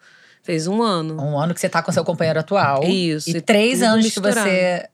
[0.43, 1.21] Fez um ano.
[1.21, 2.85] Um ano que você tá com seu companheiro atual.
[2.85, 4.37] Isso, E e três anos misturado.
[4.37, 4.89] que você.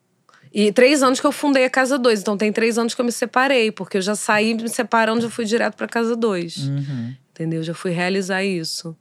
[0.53, 2.21] E três anos que eu fundei a Casa 2.
[2.21, 5.31] Então tem três anos que eu me separei, porque eu já saí me separando, já
[5.31, 6.57] fui direto pra Casa 2.
[6.57, 7.15] Uhum.
[7.31, 7.63] Entendeu?
[7.63, 8.97] Já fui realizar isso.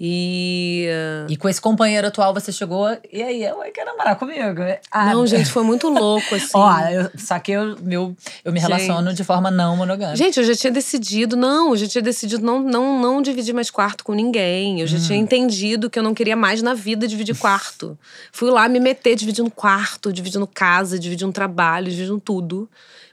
[0.00, 0.86] E.
[1.28, 2.88] E com esse companheiro atual você chegou.
[3.12, 4.62] E aí, eu quer namorar comigo?
[4.90, 6.50] Ah, Não, gente, foi muito louco, assim.
[6.54, 10.16] Ó, eu, só que eu, meu, eu me relaciono de forma não monogâmica.
[10.16, 13.70] Gente, eu já tinha decidido, não, eu já tinha decidido não, não, não dividir mais
[13.70, 14.80] quarto com ninguém.
[14.80, 15.02] Eu já Hum.
[15.02, 17.98] tinha entendido que eu não queria mais na vida dividir quarto.
[18.32, 22.68] Fui lá me meter dividindo quarto, dividindo casa, dividindo trabalho, dividindo tudo.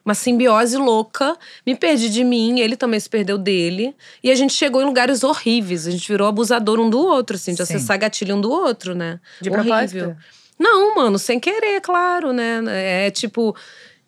[0.05, 1.35] Uma simbiose louca.
[1.65, 3.95] Me perdi de mim, ele também se perdeu dele.
[4.23, 5.87] E a gente chegou em lugares horríveis.
[5.87, 7.63] A gente virou abusador um do outro, assim, de Sim.
[7.63, 9.19] acessar gatilho um do outro, né?
[9.41, 9.65] De Horrível.
[9.65, 10.17] propósito?
[10.59, 12.61] Não, mano, sem querer, claro, né?
[12.67, 13.55] É tipo,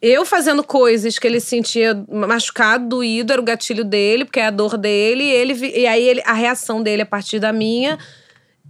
[0.02, 4.52] eu fazendo coisas que ele sentia machucado, doído, era o gatilho dele, porque é a
[4.52, 7.98] dor dele, e, ele, e aí ele, a reação dele a partir da minha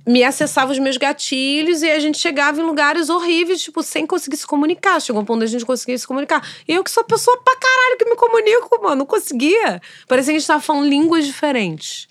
[0.07, 4.37] me acessava os meus gatilhos e a gente chegava em lugares horríveis, tipo, sem conseguir
[4.37, 5.01] se comunicar.
[5.01, 6.41] Chegou um ponto onde a gente conseguia se comunicar.
[6.65, 9.81] E eu que sou pessoa pra caralho que me comunico, mano, não conseguia.
[10.07, 12.07] Parecia que a gente tava falando línguas diferentes.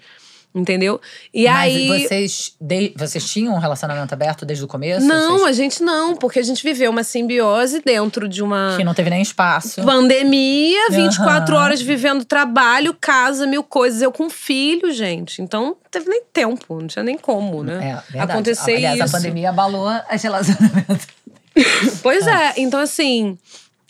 [0.59, 0.99] Entendeu?
[1.35, 1.87] E Mas aí.
[1.89, 5.07] vocês, de- vocês tinham um relacionamento aberto desde o começo?
[5.07, 8.83] Não, Vocês- a gente não, porque a gente viveu uma simbiose dentro de uma Que
[8.83, 9.83] não teve nem espaço.
[9.85, 11.63] pandemia, 24 Aham.
[11.65, 14.01] horas vivendo trabalho, casa, mil coisas.
[14.01, 15.43] Eu com filho, gente.
[15.43, 17.75] Então não teve nem tempo, não tinha nem como, né?
[17.75, 18.33] É, verdade.
[18.33, 19.15] Acontecer Aliás, isso.
[19.15, 21.07] a pandemia abalou as relacionamentos.
[22.03, 23.39] Pois é, então assim.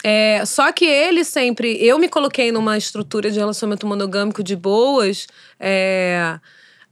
[0.05, 1.77] é, só que ele sempre.
[1.85, 5.27] Eu me coloquei numa estrutura de relacionamento monogâmico de boas.
[5.59, 6.39] é,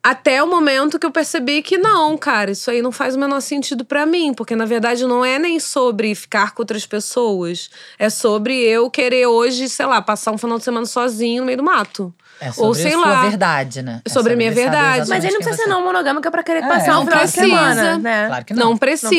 [0.05, 3.40] até o momento que eu percebi que não, cara, isso aí não faz o menor
[3.40, 8.11] sentido pra mim, porque na verdade não é nem sobre ficar com outras pessoas, é
[8.11, 11.64] sobre eu querer hoje, sei lá, passar um final de semana sozinho no meio do
[11.64, 12.12] mato.
[12.38, 13.22] É sobre Ou sei sua lá.
[13.22, 14.02] verdade, né?
[14.05, 15.09] É Sobre a minha verdade.
[15.09, 15.72] Mas ele não precisa ser é.
[15.72, 18.26] não monogâmica pra querer É, passar não um final de semana, né?
[18.26, 18.76] Claro que Não, não.
[18.76, 19.11] precisa.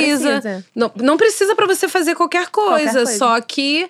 [0.41, 0.65] precisa.
[0.75, 3.17] Não, não precisa pra você fazer qualquer coisa, Qualquer coisa.
[3.17, 3.89] Só que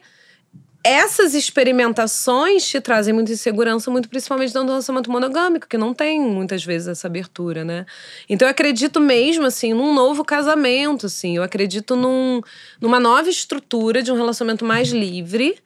[0.85, 6.21] essas experimentações te trazem muita insegurança, muito principalmente dentro do relacionamento monogâmico, que não tem
[6.21, 7.87] muitas vezes essa abertura, né?
[8.29, 11.37] Então eu acredito mesmo, assim, num novo casamento, assim.
[11.37, 12.39] Eu acredito num,
[12.79, 15.57] numa nova estrutura de um relacionamento mais livre.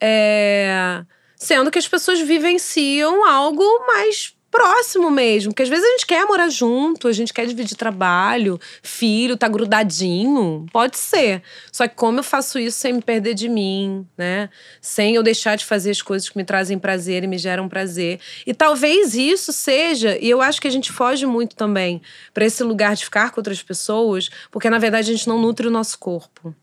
[0.00, 1.04] é,
[1.36, 5.50] Sendo que as pessoas vivenciam algo mais próximo mesmo.
[5.50, 9.48] Porque às vezes a gente quer morar junto, a gente quer dividir trabalho, filho, tá
[9.48, 10.66] grudadinho.
[10.70, 11.42] Pode ser.
[11.72, 14.50] Só que como eu faço isso sem me perder de mim, né?
[14.80, 18.20] Sem eu deixar de fazer as coisas que me trazem prazer e me geram prazer.
[18.46, 22.02] E talvez isso seja, e eu acho que a gente foge muito também
[22.34, 25.66] para esse lugar de ficar com outras pessoas, porque na verdade a gente não nutre
[25.66, 26.54] o nosso corpo.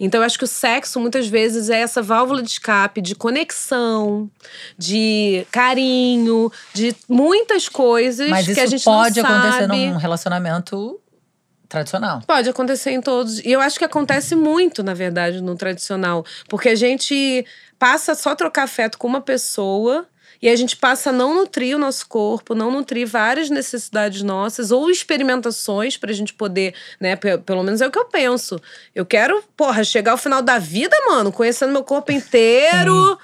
[0.00, 4.30] Então, eu acho que o sexo, muitas vezes, é essa válvula de escape de conexão,
[4.76, 9.86] de carinho, de muitas coisas Mas que isso a gente pode não acontecer sabe.
[9.86, 11.00] num relacionamento
[11.68, 12.22] tradicional.
[12.26, 13.40] Pode acontecer em todos.
[13.40, 16.24] E eu acho que acontece muito, na verdade, no tradicional.
[16.48, 17.44] Porque a gente
[17.78, 20.06] passa só a trocar afeto com uma pessoa.
[20.40, 24.70] E a gente passa a não nutrir o nosso corpo, não nutrir várias necessidades nossas
[24.70, 27.16] ou experimentações pra gente poder, né?
[27.16, 28.60] pe- Pelo menos é o que eu penso.
[28.94, 33.18] Eu quero, porra, chegar ao final da vida, mano, conhecendo meu corpo inteiro,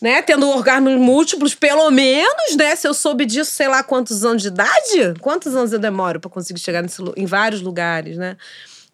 [0.00, 0.22] né?
[0.22, 2.74] Tendo orgasmos múltiplos, pelo menos, né?
[2.74, 6.30] Se eu soube disso, sei lá quantos anos de idade, quantos anos eu demoro pra
[6.30, 8.36] conseguir chegar nesse, em vários lugares, né?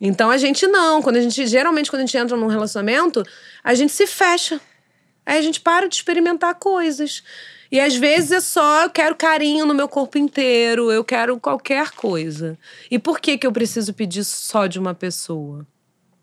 [0.01, 1.01] Então a gente não.
[1.01, 3.23] Quando a gente, geralmente, quando a gente entra num relacionamento,
[3.63, 4.61] a gente se fecha.
[5.27, 7.23] Aí a gente para de experimentar coisas.
[7.71, 11.91] E às vezes é só, eu quero carinho no meu corpo inteiro, eu quero qualquer
[11.91, 12.57] coisa.
[12.89, 15.67] E por que, que eu preciso pedir só de uma pessoa?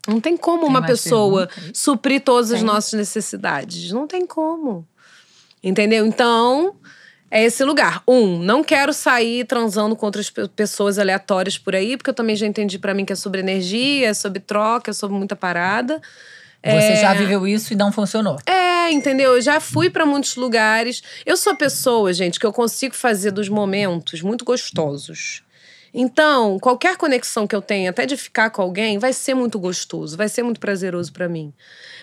[0.08, 1.78] Não tem como Tem uma pessoa perguntas?
[1.78, 2.66] suprir todas as Tem.
[2.66, 3.90] nossas necessidades.
[3.92, 4.86] Não tem como.
[5.62, 6.06] Entendeu?
[6.06, 6.76] Então,
[7.30, 8.02] é esse lugar.
[8.08, 12.36] Um, não quero sair transando com outras pe- pessoas aleatórias por aí, porque eu também
[12.36, 16.00] já entendi pra mim que é sobre energia, é sobre troca, é sobre muita parada.
[16.64, 17.18] Você já É.
[17.18, 18.38] viveu isso e não funcionou.
[18.46, 19.34] É, entendeu?
[19.36, 21.02] Eu já fui pra muitos lugares.
[21.26, 25.42] Eu sou a pessoa, gente, que eu consigo fazer dos momentos muito gostosos.
[25.96, 30.16] Então, qualquer conexão que eu tenha, até de ficar com alguém, vai ser muito gostoso,
[30.16, 31.52] vai ser muito prazeroso pra mim.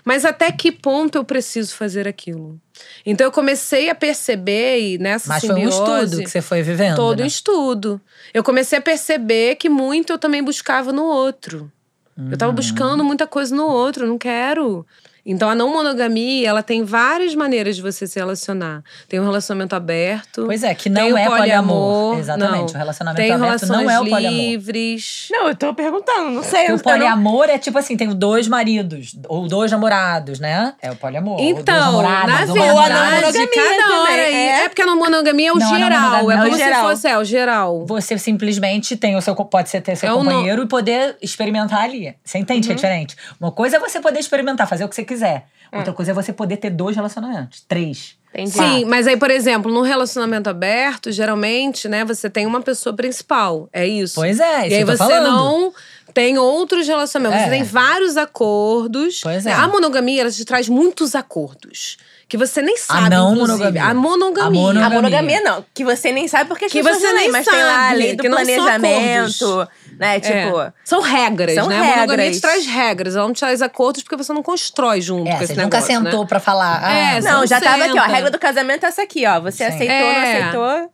[0.05, 2.57] Mas até que ponto eu preciso fazer aquilo?
[3.05, 6.61] Então eu comecei a perceber e nessa Mas foi um simbiose, estudo que você foi
[6.61, 6.95] vivendo.
[6.95, 7.27] todo né?
[7.27, 7.99] estudo.
[8.33, 11.69] Eu comecei a perceber que muito eu também buscava no outro.
[12.17, 14.85] Eu tava buscando muita coisa no outro, não quero.
[15.25, 18.83] Então a não monogamia, ela tem várias maneiras de você se relacionar.
[19.07, 20.45] Tem um relacionamento aberto.
[20.45, 21.37] Pois é, que não o é poliamor.
[21.37, 22.57] poliamor, Exatamente.
[22.57, 22.65] não.
[22.65, 24.39] O relacionamento Tem aberto relações não é o poliamor.
[24.39, 25.27] livres.
[25.31, 26.65] Não, eu tô perguntando, não sei.
[26.67, 30.73] Porque o poliamor é tipo assim, tenho dois maridos, ou dois namorados, né?
[30.81, 31.39] É o poliamor.
[31.39, 33.09] ou Então, namoradas, na uma namorada.
[33.09, 34.33] verdade, monogamia cada hora também, aí.
[34.35, 34.65] é?
[34.65, 36.31] É porque a não monogamia é o Não, a não geral.
[36.31, 36.81] É é o como geral.
[36.83, 37.85] se fosse é, o geral.
[37.85, 41.17] Você simplesmente tem o seu pode ser ter seu É o no- companheiro e poder
[41.21, 42.15] experimentar ali.
[42.23, 42.65] Você entende Uhum.
[42.67, 43.15] que é diferente?
[43.39, 45.45] Uma coisa é você poder experimentar, fazer o que você quiser.
[45.73, 48.17] Outra coisa é você poder ter dois relacionamentos, três.
[48.33, 48.51] Entendi.
[48.51, 53.69] Sim, mas aí, por exemplo, num relacionamento aberto, geralmente, né, você tem uma pessoa principal.
[53.73, 54.15] É isso.
[54.15, 55.29] Pois é, isso E aí que eu tô você falando.
[55.29, 55.73] não
[56.13, 57.43] tem outros relacionamentos.
[57.43, 57.49] É.
[57.49, 59.19] Você tem vários acordos.
[59.21, 59.51] Pois é.
[59.51, 61.97] A monogamia, ela te traz muitos acordos.
[62.31, 63.57] Que você nem A sabe, não inclusive.
[63.57, 63.83] monogamia.
[63.83, 64.47] A monogamia.
[64.47, 64.85] A monogamia.
[64.85, 67.61] A monogamia não, que você nem sabe porque as Que você não nem mas tem
[67.61, 69.67] lá a sabe, lei do não planejamento,
[69.99, 70.15] né?
[70.15, 70.19] É.
[70.21, 71.75] Tipo, São regras, São né?
[71.75, 72.35] A monogamia regras.
[72.37, 73.15] te traz regras.
[73.17, 75.87] Ela não te traz acordos porque você não constrói junto É, com você nunca negócio,
[76.05, 76.25] sentou né?
[76.29, 76.79] pra falar.
[76.81, 77.99] Ah, É, não, não já tava aqui, ó.
[77.99, 78.15] A senta.
[78.15, 79.41] regra do casamento é essa aqui, ó.
[79.41, 79.63] Você Sim.
[79.65, 80.13] aceitou, É.
[80.13, 80.91] não aceitou.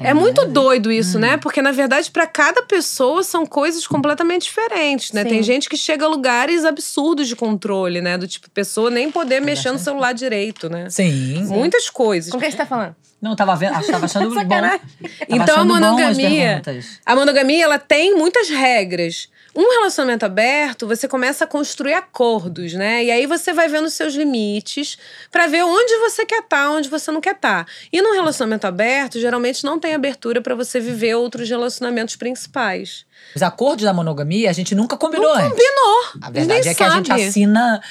[0.00, 1.20] É muito doido isso, Hum.
[1.20, 1.36] né?
[1.36, 5.22] Porque, na verdade, pra cada pessoa são coisas completamente diferentes, né?
[5.22, 5.28] Sim.
[5.28, 8.16] Tem gente que chega a lugares absurdos de controle, né?
[8.16, 10.88] Do tipo, pessoa nem poder mexer no celular direito, né?
[10.90, 11.44] Sim.
[11.46, 12.30] Muitas coisas.
[12.30, 12.94] Com quem você tá falando?
[13.20, 14.48] Não, tava vendo, tava achando bom.
[14.48, 14.80] Tava
[15.28, 16.62] Então a achando bom as monogamia,
[17.04, 19.28] a monogamia ela tem muitas regras.
[19.58, 23.02] Um relacionamento aberto, você começa a construir acordos, né?
[23.02, 24.96] E aí você vai vendo os seus limites
[25.32, 27.66] pra ver onde você quer estar, onde você não quer estar.
[27.92, 33.04] E num relacionamento aberto, geralmente não tem abertura pra você viver outros relacionamentos principais.
[33.34, 35.48] Os acordos da monogamia a gente nunca combinou antes.
[35.48, 36.04] Combinou.
[36.22, 37.24] A verdade Nem é que a gente sabe.
[37.24, 37.82] assina,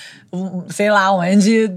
[0.70, 1.70] sei lá, onde.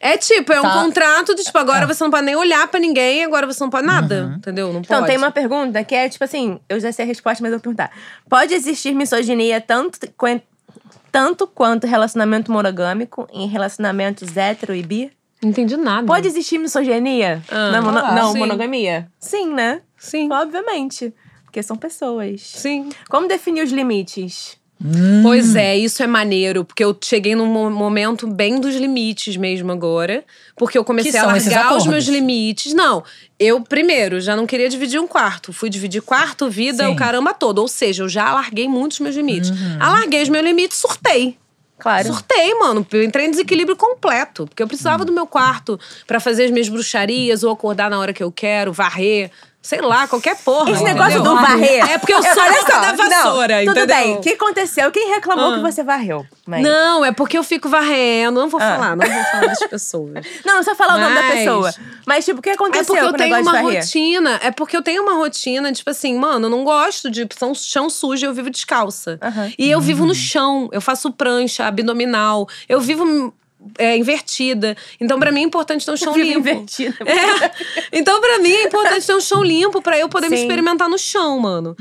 [0.00, 0.74] É tipo, é um Tá.
[0.82, 3.86] contrato de tipo, agora você não pode nem olhar pra ninguém, agora você não pode
[3.86, 4.34] nada, Uhum.
[4.36, 4.72] entendeu?
[4.72, 5.08] Não Então, pode.
[5.08, 7.62] tem uma pergunta que é tipo assim: eu já sei a resposta, mas eu vou
[7.62, 7.90] perguntar.
[8.28, 9.98] Pode existir misoginia tanto,
[11.10, 15.12] tanto quanto relacionamento monogâmico em relacionamentos hétero e bi?
[15.42, 16.06] Não entendi nada.
[16.06, 18.38] Pode existir misoginia Ah, na mono- ah, não, sim.
[18.38, 19.08] monogamia?
[19.18, 19.82] Sim, né?
[19.98, 20.30] Sim.
[20.32, 21.12] Obviamente.
[21.44, 22.40] Porque são pessoas.
[22.40, 22.88] Sim.
[23.10, 24.56] Como definir os limites?
[25.22, 29.70] Pois é, isso é maneiro, porque eu cheguei num mo- momento bem dos limites mesmo
[29.70, 30.24] agora.
[30.56, 32.72] Porque eu comecei a largar os meus limites.
[32.74, 33.02] Não,
[33.38, 35.52] eu primeiro já não queria dividir um quarto.
[35.52, 36.92] Fui dividir quarto, vida, Sim.
[36.92, 37.58] o caramba todo.
[37.58, 39.50] Ou seja, eu já alarguei muitos meus limites.
[39.50, 39.76] Uhum.
[39.80, 41.36] Alarguei os meus limites, surtei.
[41.78, 42.06] Claro.
[42.06, 42.86] Surtei, mano.
[42.92, 44.46] Eu entrei em desequilíbrio completo.
[44.46, 48.12] Porque eu precisava do meu quarto pra fazer as minhas bruxarias, ou acordar na hora
[48.12, 49.30] que eu quero, varrer.
[49.62, 50.72] Sei lá, qualquer porra.
[50.72, 51.04] Esse entendeu?
[51.04, 51.88] negócio do varrer.
[51.88, 53.96] É porque eu sou só, da vassoura, não, Tudo entendeu?
[53.96, 54.16] bem.
[54.16, 54.90] O que aconteceu?
[54.90, 55.54] Quem reclamou Ah.
[55.54, 56.26] que você varreu?
[56.44, 58.40] Mas- Não, é porque eu fico varrendo.
[58.40, 58.72] Não vou Ah.
[58.74, 60.12] falar, não vou falar das pessoas.
[60.44, 61.74] Não, não precisa falar o nome da Mas- pessoa.
[62.04, 64.40] Mas, tipo, o que É aconteceu porque eu tenho uma rotina.
[64.42, 67.88] É porque eu tenho uma rotina, tipo assim, mano, eu não gosto de são chão
[67.88, 69.18] sujo, eu vivo descalça.
[69.56, 73.32] E eu vivo no chão, eu faço prancha, abdominal, eu vivo
[73.78, 74.76] é, invertida.
[75.00, 76.38] Então, pra mim é importante ter um chão limpo.
[76.40, 76.96] invertida.
[77.06, 77.52] É.
[77.94, 80.42] Então, pra mim, é importante ter um chão limpo pra eu poder me Sim.
[80.42, 81.76] experimentar no chão, mano.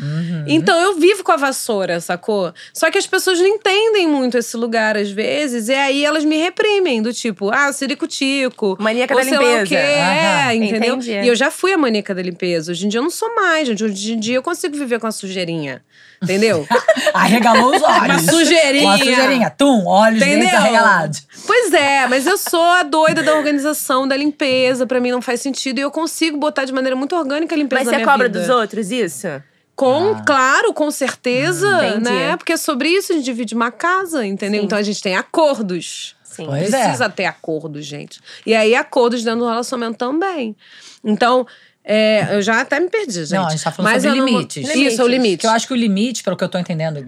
[0.45, 2.53] Então, eu vivo com a vassoura, sacou?
[2.73, 6.35] Só que as pessoas não entendem muito esse lugar, às vezes, e aí elas me
[6.37, 8.75] reprimem, do tipo, ah, ciricutico.
[8.79, 9.65] Maníaca da sei lá o limpeza.
[9.67, 9.75] quê.
[9.75, 10.95] É, entendeu?
[10.95, 11.11] Entendi.
[11.11, 12.71] E eu já fui a maníaca da limpeza.
[12.71, 13.83] Hoje em dia eu não sou mais, gente.
[13.83, 15.81] Hoje em dia eu consigo viver com a sujeirinha.
[16.21, 16.67] Entendeu?
[17.13, 18.03] Arregalou os olhos.
[18.05, 18.83] Uma sujeirinha.
[18.87, 19.49] Uma sujeirinha.
[19.49, 20.59] Tum, olhos, dentes Entendeu?
[20.59, 21.27] arregalados.
[21.47, 24.85] Pois é, mas eu sou a doida da organização, da limpeza.
[24.85, 25.79] Pra mim não faz sentido.
[25.79, 28.39] E eu consigo botar de maneira muito orgânica a limpeza Mas você cobra vida.
[28.39, 29.27] dos outros isso?
[29.75, 30.23] Com, Ah.
[30.25, 32.03] claro, com certeza, Entendi.
[32.11, 32.37] né?
[32.37, 34.59] Porque sobre isso a gente divide uma casa, entendeu?
[34.59, 34.65] Sim.
[34.65, 36.15] Então a gente tem acordos.
[36.23, 36.45] Sim.
[36.45, 36.83] Pois é.
[36.83, 38.21] Precisa ter acordos, gente.
[38.45, 40.55] E aí, acordos dentro do relacionamento também.
[41.03, 41.45] Então,
[41.83, 43.33] é, eu já até me perdi, gente.
[43.33, 44.69] Não, a gente tá falando Mas sobre eu não- limites.
[44.75, 45.37] Isso, é o limite.
[45.41, 47.05] Que eu acho que o limite, pelo que eu tô entendendo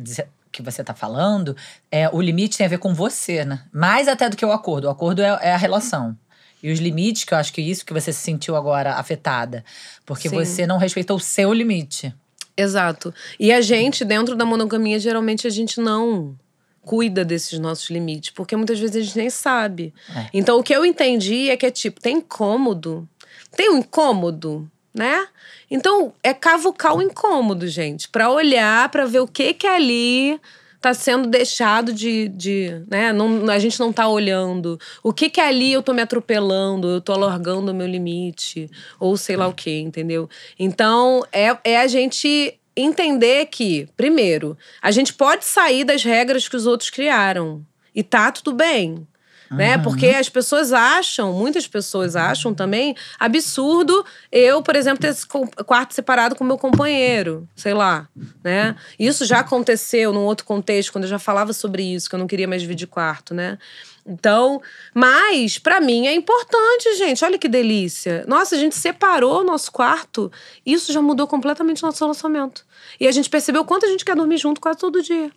[0.51, 1.55] que você tá falando,
[1.91, 3.63] é o limite tem a ver com você, né?
[3.71, 4.85] Mais até do que o acordo.
[4.85, 6.15] O acordo é, é a relação.
[6.61, 9.65] E os limites, que eu acho que isso que você se sentiu agora afetada.
[10.05, 10.35] Porque Sim.
[10.35, 12.13] você não respeitou o seu limite.
[12.55, 13.13] Exato.
[13.39, 16.35] E a gente, dentro da monogamia, geralmente a gente não
[16.81, 19.93] cuida desses nossos limites, porque muitas vezes a gente nem sabe.
[20.15, 20.27] É.
[20.33, 23.07] Então, o que eu entendi é que é tipo, tem incômodo,
[23.55, 25.27] tem um incômodo, né?
[25.69, 30.39] Então, é cavucar o incômodo, gente, Pra olhar, pra ver o que que ali
[30.83, 33.13] tá sendo deixado de, de né?
[33.13, 34.77] Não, a gente não tá olhando.
[35.01, 39.15] O que que ali eu tô me atropelando, eu tô alargando o meu limite, ou
[39.15, 40.29] sei lá o que, entendeu?
[40.59, 46.55] Então, é, é a gente entender que, primeiro, a gente pode sair das regras que
[46.57, 47.65] os outros criaram.
[47.95, 49.07] E tá tudo bem.
[49.55, 49.77] Né?
[49.77, 55.93] Porque as pessoas acham, muitas pessoas acham também absurdo eu, por exemplo, ter esse quarto
[55.93, 58.07] separado com meu companheiro, sei lá,
[58.43, 58.75] né?
[58.97, 62.27] Isso já aconteceu num outro contexto, quando eu já falava sobre isso, que eu não
[62.27, 63.57] queria mais dividir quarto, né?
[64.05, 64.61] Então,
[64.93, 67.23] mas pra mim é importante, gente.
[67.23, 68.25] Olha que delícia.
[68.27, 70.31] Nossa, a gente separou o nosso quarto.
[70.65, 72.65] Isso já mudou completamente o nosso relacionamento.
[72.99, 75.31] E a gente percebeu o quanto a gente quer dormir junto quase todo dia.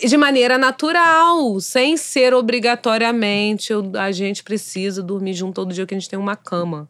[0.00, 3.72] De maneira natural, sem ser obrigatoriamente.
[3.98, 6.88] a gente precisa dormir junto todo dia, que a gente tem uma cama.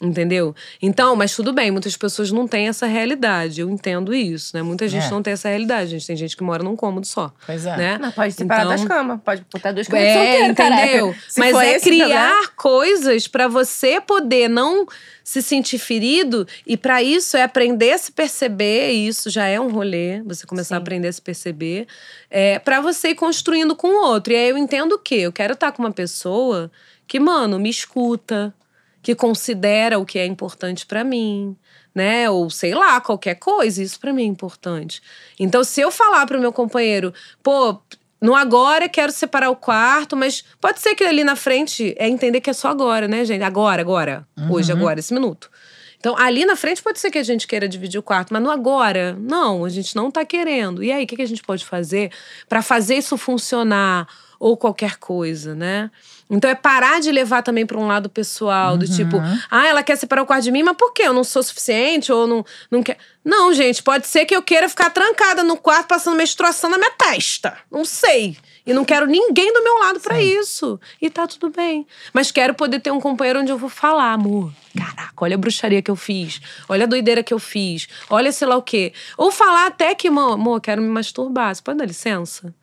[0.00, 0.54] Entendeu?
[0.80, 3.60] Então, mas tudo bem, muitas pessoas não têm essa realidade.
[3.60, 4.62] Eu entendo isso, né?
[4.62, 5.10] Muita gente É.
[5.10, 5.90] não tem essa realidade.
[5.90, 7.32] Gente, tem gente que mora num cômodo só.
[7.44, 7.76] Pois é.
[7.76, 7.98] Né?
[8.00, 9.20] Não, pode separar Então- das camas.
[9.24, 11.14] Pode botar duas camas É, solteiras, entendeu?
[11.36, 14.86] Mas é problema- criar coisas pra você poder não
[15.24, 19.60] se sentir ferido e pra isso é aprender a se perceber, e isso já é
[19.60, 20.82] um rolê, você começar a Sim.
[20.82, 21.86] aprender a se perceber,
[22.30, 24.32] é, para você ir construindo com o outro.
[24.32, 25.16] E aí eu entendo o quê?
[25.16, 26.70] Eu quero estar com uma pessoa
[27.06, 28.54] que, mano, me escuta,
[29.02, 31.56] que considera o que é importante pra mim,
[31.94, 32.28] né?
[32.30, 35.02] Ou sei lá, qualquer coisa, isso pra mim é importante.
[35.38, 37.80] Então, se eu falar pro meu companheiro, pô,
[38.20, 42.40] no agora quero separar o quarto, mas pode ser que ali na frente é entender
[42.40, 43.42] que é só agora, né, gente?
[43.42, 44.26] Agora, agora.
[44.50, 45.50] Hoje, agora, esse minuto.
[45.98, 48.50] Então, ali na frente pode ser que a gente queira dividir o quarto, mas no
[48.50, 50.82] agora, não, a gente não tá querendo.
[50.82, 52.12] E aí, o que, que a gente pode fazer
[52.48, 54.06] pra fazer isso funcionar?
[54.38, 55.90] Ou qualquer coisa, né?
[56.30, 59.16] Então é parar de levar também pra um lado pessoal, do tipo,
[59.50, 61.02] ah, ela quer separar o quarto de mim, mas por quê?
[61.04, 62.98] Eu não sou suficiente ou não, não quer.
[63.24, 66.90] Não, gente, pode ser que eu queira ficar trancada no quarto passando menstruação na minha
[66.92, 67.58] testa.
[67.70, 68.36] Não sei.
[68.64, 70.78] E não quero ninguém do meu lado pra isso.
[71.00, 71.86] E tá tudo bem.
[72.12, 74.52] Mas quero poder ter um companheiro onde eu vou falar, amor.
[74.76, 76.40] Caraca, olha a bruxaria que eu fiz.
[76.68, 77.88] Olha a doideira que eu fiz.
[78.10, 78.92] Olha sei lá o quê.
[79.16, 81.54] Ou falar até que, amor, amor, quero me masturbar.
[81.54, 82.54] Você pode dar licença?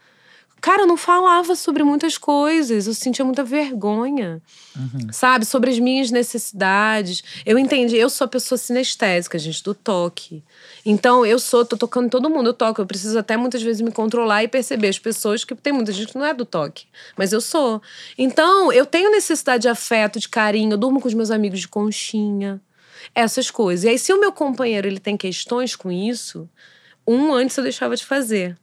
[0.66, 4.42] Cara, eu não falava sobre muitas coisas, eu sentia muita vergonha,
[5.12, 5.46] sabe?
[5.46, 7.24] Sobre as minhas necessidades.
[7.46, 10.44] Eu entendi, eu sou a pessoa sinestésica, gente, do toque.
[10.84, 12.82] Então, eu sou, tô tocando todo mundo, eu toco.
[12.82, 16.14] Eu preciso até muitas vezes me controlar e perceber as pessoas que tem muita gente
[16.14, 17.80] que não é do toque, mas eu sou.
[18.18, 21.68] Então, eu tenho necessidade de afeto, de carinho, eu durmo com os meus amigos de
[21.68, 22.60] conchinha,
[23.14, 23.84] essas coisas.
[23.84, 26.50] E aí, se o meu companheiro ele tem questões com isso,
[27.08, 28.58] um antes eu deixava de fazer.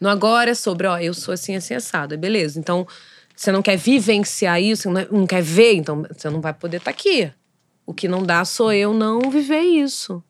[0.00, 2.14] No agora é sobre, ó, eu sou assim, assim, assado.
[2.14, 2.58] Aí Beleza.
[2.58, 2.86] Então,
[3.34, 6.54] você não quer vivenciar isso, você não, é, não quer ver, então você não vai
[6.54, 7.30] poder estar aqui.
[7.84, 10.22] O que não dá sou eu não viver isso.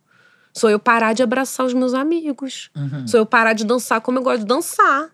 [0.53, 2.71] Sou eu parar de abraçar os meus amigos.
[3.07, 5.11] Sou eu parar de dançar como eu gosto de dançar.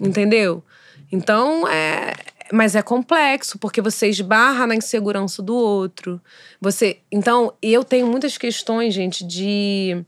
[0.00, 0.64] Entendeu?
[1.10, 2.12] Então, é.
[2.52, 6.20] Mas é complexo, porque você esbarra na insegurança do outro.
[6.60, 6.98] Você.
[7.10, 10.04] Então, eu tenho muitas questões, gente, de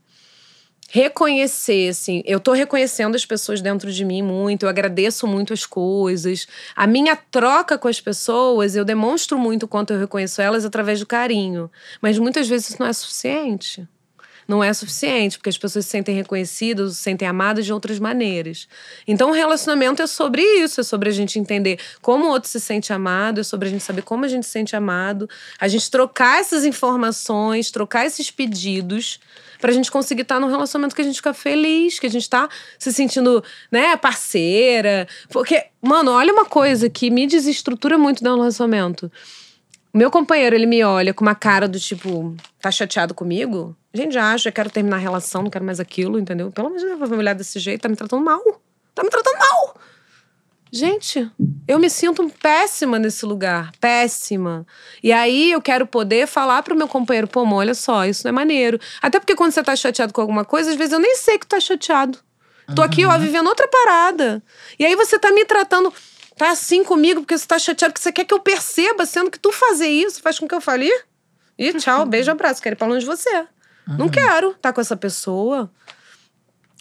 [0.89, 5.65] reconhecer, assim, eu tô reconhecendo as pessoas dentro de mim muito, eu agradeço muito as
[5.65, 6.47] coisas.
[6.75, 10.99] A minha troca com as pessoas, eu demonstro muito o quanto eu reconheço elas através
[10.99, 11.69] do carinho.
[12.01, 13.87] Mas muitas vezes isso não é suficiente.
[14.47, 18.67] Não é suficiente, porque as pessoas se sentem reconhecidas, se sentem amadas de outras maneiras.
[19.07, 22.59] Então, o relacionamento é sobre isso, é sobre a gente entender como o outro se
[22.59, 25.27] sente amado, é sobre a gente saber como a gente se sente amado,
[25.59, 29.19] a gente trocar essas informações, trocar esses pedidos
[29.65, 32.47] pra gente conseguir estar num relacionamento que a gente fica feliz, que a gente tá
[32.77, 35.07] se sentindo, né, parceira.
[35.29, 39.11] Porque, mano, olha uma coisa que me desestrutura muito no relacionamento.
[39.91, 43.75] Meu companheiro, ele me olha com uma cara do tipo, tá chateado comigo?
[43.91, 46.51] Gente, já acho, eu quero terminar a relação, não quero mais aquilo, entendeu?
[46.51, 48.43] Pelo amor de Deus, vai me olhar desse jeito, tá me tratando mal.
[48.93, 49.77] Tá me tratando mal.
[50.75, 51.31] Gente,
[51.65, 54.67] eu me sinto péssima nesse lugar, péssima.
[55.01, 58.31] E aí eu quero poder falar pro meu companheiro, pô, olha só, isso não é
[58.33, 58.77] maneiro.
[59.01, 61.45] Até porque quando você tá chateado com alguma coisa, às vezes eu nem sei que
[61.45, 62.19] tu tá chateado.
[62.75, 64.43] Tô aqui, ó, vivendo outra parada.
[64.77, 65.93] E aí você tá me tratando,
[66.37, 69.39] tá assim comigo porque você tá chateado, porque você quer que eu perceba, sendo que
[69.39, 70.99] tu fazer isso faz com que eu fale, "Ih,
[71.57, 73.45] Ih, tchau, beijo, abraço, quero ir pra longe de você.
[73.87, 75.71] Não quero estar com essa pessoa.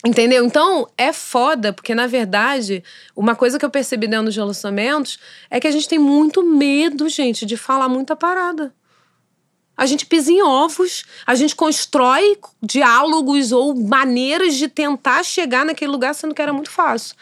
[0.04, 0.44] Entendeu?
[0.44, 2.84] Então, é foda, porque na verdade,
[3.16, 5.18] uma coisa que eu percebi dentro dos relacionamentos
[5.50, 8.74] é que a gente tem muito medo, gente, de falar muita parada.
[9.76, 15.90] A gente pisa em ovos, a gente constrói diálogos ou maneiras de tentar chegar naquele
[15.90, 17.16] lugar, sendo que era muito fácil.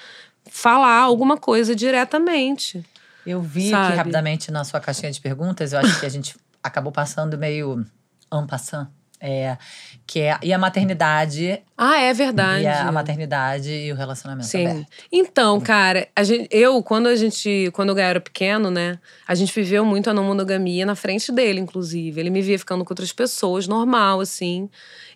[0.50, 2.84] Falar alguma coisa diretamente.
[3.24, 3.86] Eu vi Sabe?
[3.86, 7.86] aqui rapidamente na sua caixinha de perguntas, eu acho que a gente acabou passando meio
[8.32, 8.88] en passant.
[9.24, 9.56] É,
[10.04, 12.64] que é e a maternidade Ah, é verdade.
[12.64, 14.66] e a, a maternidade e o relacionamento Sim.
[14.66, 14.86] aberto.
[15.12, 17.70] Então, cara, a gente, eu, quando a gente.
[17.72, 18.98] Quando o Gael era pequeno, né?
[19.26, 22.18] A gente viveu muito a não monogamia na frente dele, inclusive.
[22.20, 24.68] Ele me via ficando com outras pessoas, normal, assim.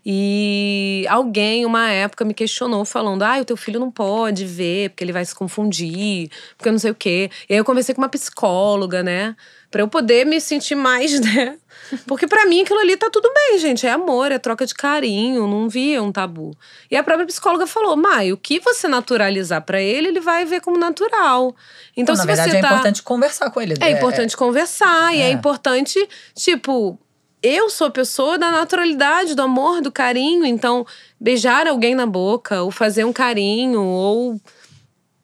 [0.08, 5.02] E alguém, uma época, me questionou, falando: ah, o teu filho não pode ver, porque
[5.02, 7.28] ele vai se confundir, porque não sei o quê.
[7.50, 9.34] E aí eu conversei com uma psicóloga, né?
[9.68, 11.58] Pra eu poder me sentir mais, né?
[12.06, 13.86] Porque pra mim aquilo ali tá tudo bem, gente.
[13.86, 16.56] É amor, é troca de carinho, não via um tabu.
[16.90, 20.60] E a própria psicóloga falou: Mai, o que você naturalizar pra ele, ele vai ver
[20.60, 21.54] como natural.
[21.96, 22.68] Então, Então, se na verdade, você é tá.
[22.68, 23.74] importante conversar com ele.
[23.80, 25.30] É importante conversar e é É.
[25.30, 26.98] importante, tipo,
[27.42, 30.44] eu sou a pessoa da naturalidade, do amor, do carinho.
[30.44, 30.86] Então,
[31.20, 34.40] beijar alguém na boca, ou fazer um carinho, ou.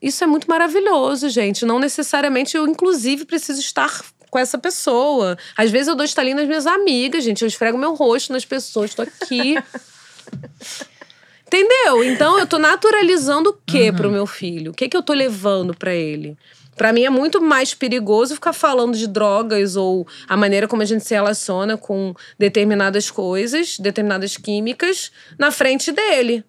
[0.00, 1.64] Isso é muito maravilhoso, gente.
[1.64, 4.02] Não necessariamente eu, inclusive, preciso estar
[4.32, 5.36] com essa pessoa.
[5.54, 7.42] Às vezes eu dou estalinho nas minhas amigas, gente.
[7.42, 9.56] Eu esfrego meu rosto nas pessoas, tô aqui.
[11.46, 12.02] Entendeu?
[12.02, 14.72] Então eu tô naturalizando o quê pro meu filho?
[14.72, 16.34] O que que eu tô levando pra ele?
[16.74, 20.86] Pra mim é muito mais perigoso ficar falando de drogas ou a maneira como a
[20.86, 26.42] gente se relaciona com determinadas coisas, determinadas químicas na frente dele.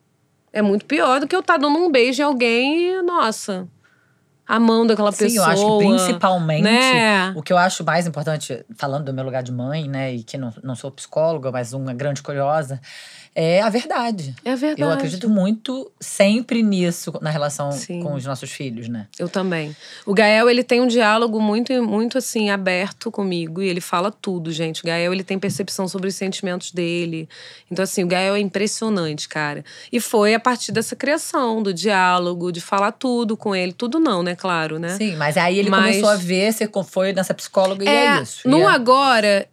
[0.54, 3.68] É muito pior do que eu estar dando um beijo em alguém e, nossa,
[4.48, 5.46] amando aquela Sim, pessoa.
[5.48, 7.34] eu acho que principalmente né?
[7.36, 10.38] o que eu acho mais importante, falando do meu lugar de mãe, né, e que
[10.38, 12.80] não, não sou psicóloga, mas uma grande curiosa,
[13.36, 14.36] é a verdade.
[14.46, 14.82] É verdade.
[14.82, 18.02] Eu acredito muito sempre nisso na relação Sim.
[18.02, 19.08] com os nossos filhos, né?
[19.18, 19.76] Eu também.
[20.06, 23.62] O Gael, ele tem um diálogo muito, muito assim, aberto comigo.
[23.62, 24.82] E ele fala tudo, gente.
[24.82, 27.28] O Gael, ele tem percepção sobre os sentimentos dele.
[27.72, 29.64] Então, assim, o Gael é impressionante, cara.
[29.92, 33.74] E foi a partir dessa criação, do diálogo, de falar tudo com ele.
[33.74, 34.36] Tudo não, né?
[34.36, 34.90] Claro, né?
[34.98, 38.48] Sim, mas aí ele Mas- começou a ver, você foi nessa psicóloga e é, isso.
[38.48, 39.48] No é- agora,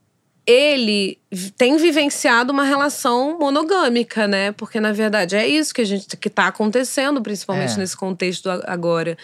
[0.47, 1.18] ele
[1.57, 4.53] tem vivenciado uma relação monogâmica, né?
[4.53, 7.76] Porque, na verdade, é isso que a gente que tá acontecendo, principalmente É.
[7.78, 9.16] nesse contexto agora.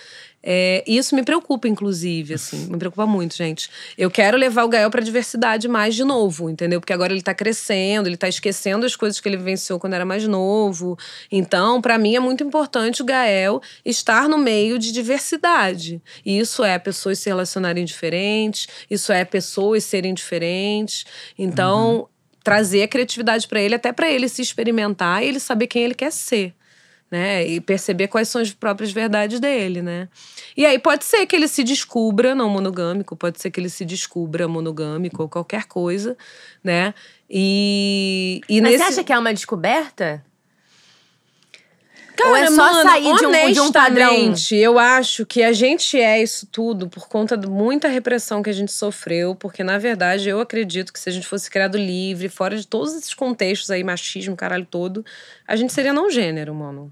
[0.48, 3.68] É, isso me preocupa, inclusive, assim, me preocupa muito, gente.
[3.98, 6.78] Eu quero levar o Gael pra diversidade mais de novo, entendeu?
[6.80, 10.04] Porque agora ele tá crescendo, ele tá esquecendo as coisas que ele vivenciou quando era
[10.04, 10.96] mais novo.
[11.32, 16.00] Então, pra mim é muito importante o Gael estar no meio de diversidade.
[16.24, 21.04] E isso é pessoas se relacionarem diferentes, isso é pessoas serem diferentes.
[21.36, 22.08] Então,
[22.44, 25.94] trazer a criatividade pra ele, até pra ele se experimentar e ele saber quem ele
[25.94, 26.54] quer ser
[27.10, 27.46] né?
[27.46, 30.08] E perceber quais são as próprias verdades dele, né?
[30.56, 33.84] E aí pode ser que ele se descubra não monogâmico, pode ser que ele se
[33.84, 36.16] descubra monogâmico ou qualquer coisa,
[36.64, 36.94] né?
[37.30, 40.24] E, e Mas nesse você acha que é uma descoberta?
[42.16, 44.34] Cara, Ou é só mano, sair de um- de um padrão?
[44.50, 48.52] Eu acho que a gente é isso tudo por conta de muita repressão que a
[48.54, 52.56] gente sofreu, porque na verdade eu acredito que se a gente fosse criado livre, fora
[52.56, 55.04] de todos esses contextos aí, machismo, caralho todo,
[55.46, 56.90] a gente seria não gênero, mano.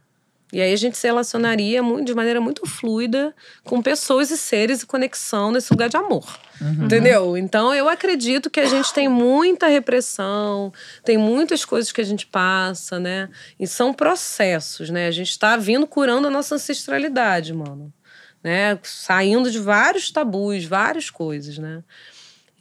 [0.54, 3.34] E aí a gente se relacionaria muito, de maneira muito fluida
[3.64, 6.38] com pessoas e seres e conexão nesse lugar de amor.
[6.84, 7.36] Entendeu?
[7.36, 10.72] Então eu acredito que a gente tem muita repressão,
[11.04, 13.28] tem muitas coisas que a gente passa, né?
[13.58, 15.08] E são processos, né?
[15.08, 17.92] A gente tá vindo curando a nossa ancestralidade, mano.
[18.42, 18.78] Né?
[18.84, 21.82] Saindo de vários tabus, várias coisas, né?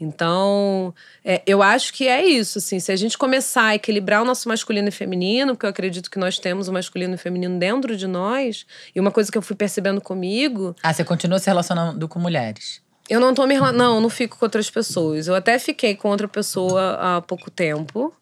[0.04, 0.94] Então,
[1.24, 4.48] é, eu acho que é isso, assim, se a gente começar a equilibrar o nosso
[4.50, 8.08] masculino e feminino, porque eu acredito que nós temos o masculino e feminino dentro de
[8.08, 12.20] nós, e uma coisa que eu fui percebendo comigo, Ah, você continua se relacionando com
[12.20, 12.82] mulheres.
[13.10, 15.28] eu não tô me não, eu não fico com outras pessoas.
[15.28, 18.14] Eu até fiquei com outra pessoa há pouco tempo.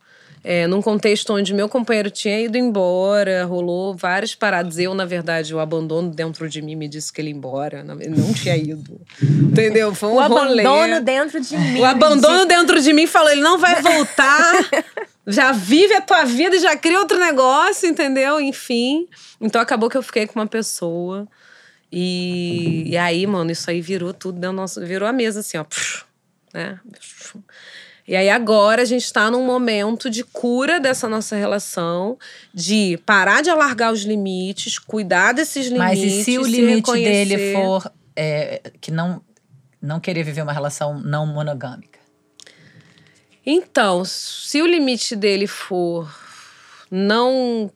[0.43, 4.79] É, num contexto onde meu companheiro tinha ido embora, rolou várias paradas.
[4.79, 7.83] Eu, na verdade, o abandono dentro de mim me disse que ele ia embora.
[7.83, 8.99] não tinha ido.
[9.21, 9.93] Entendeu?
[9.93, 10.61] Foi um O rolê.
[10.65, 11.79] abandono dentro de mim.
[11.79, 14.67] O abandono dentro de mim falou: ele não vai voltar.
[15.27, 18.41] já vive a tua vida e já cria outro negócio, entendeu?
[18.41, 19.07] Enfim.
[19.39, 21.27] Então acabou que eu fiquei com uma pessoa.
[21.91, 24.83] E, e aí, mano, isso aí virou tudo do nosso.
[24.83, 25.65] Virou a mesa assim, ó.
[26.53, 26.79] Né?
[28.07, 32.17] E aí agora a gente tá num momento de cura dessa nossa relação,
[32.53, 35.79] de parar de alargar os limites, cuidar desses limites.
[35.79, 39.21] Mas e se o se limite dele for é, que não,
[39.81, 41.99] não querer viver uma relação não monogâmica?
[43.45, 46.13] Então, se o limite dele for
[46.89, 47.71] não.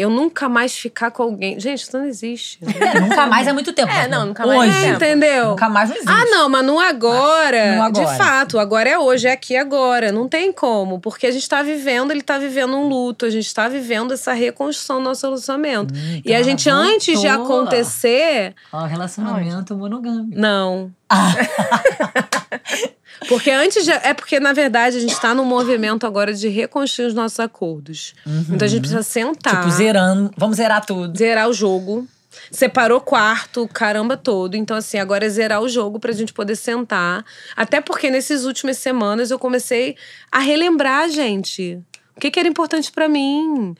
[0.00, 1.60] Eu nunca mais ficar com alguém.
[1.60, 2.58] Gente, isso não existe.
[2.80, 3.92] É, nunca mais é muito tempo.
[3.92, 4.08] É, né?
[4.08, 4.96] não, nunca mais é Hoje, tempo.
[4.96, 5.48] Entendeu?
[5.50, 6.10] Nunca mais não existe.
[6.12, 8.06] Ah, não, mas no agora, No agora.
[8.06, 10.10] de fato, agora é hoje, é aqui agora.
[10.10, 13.52] Não tem como, porque a gente tá vivendo, ele tá vivendo um luto, a gente
[13.52, 15.92] tá vivendo essa reconstrução do nosso relacionamento.
[15.94, 17.60] e então a gente, antes de voltou.
[17.60, 20.32] acontecer, Ó, relacionamento monogâmico.
[20.38, 20.90] não.
[23.28, 27.06] Porque antes de, É porque, na verdade, a gente tá num movimento agora de reconstruir
[27.06, 28.14] os nossos acordos.
[28.48, 29.60] Então a gente precisa sentar.
[29.60, 30.30] Tipo, zerando.
[30.36, 31.16] Vamos zerar tudo.
[31.16, 32.06] zerar o jogo.
[32.50, 34.54] Separou quarto, caramba todo.
[34.56, 37.24] Então, assim, agora é zerar o jogo pra gente poder sentar.
[37.56, 39.96] Até porque nessas últimas semanas eu comecei
[40.30, 41.80] a relembrar, gente,
[42.16, 43.74] o que, que era importante pra mim,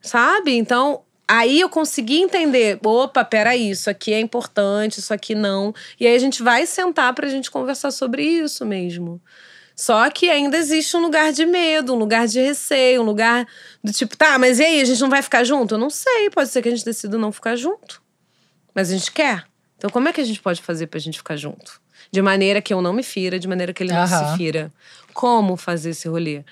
[0.00, 0.56] sabe?
[0.56, 5.74] Então, aí eu consegui entender: opa, peraí, isso aqui é importante, isso aqui não.
[5.98, 9.20] E aí a gente vai sentar pra gente conversar sobre isso mesmo.
[9.74, 13.46] Só que ainda existe um lugar de medo, um lugar de receio, um lugar
[13.84, 15.74] do tipo, tá, mas e aí, a gente não vai ficar junto?
[15.74, 18.02] Eu não sei, pode ser que a gente decida não ficar junto.
[18.74, 19.44] Mas a gente quer.
[19.76, 21.78] Então, como é que a gente pode fazer pra gente ficar junto?
[22.10, 24.30] De maneira que eu não me fira, de maneira que ele não Aham.
[24.30, 24.72] se fira.
[25.12, 26.42] Como fazer esse rolê?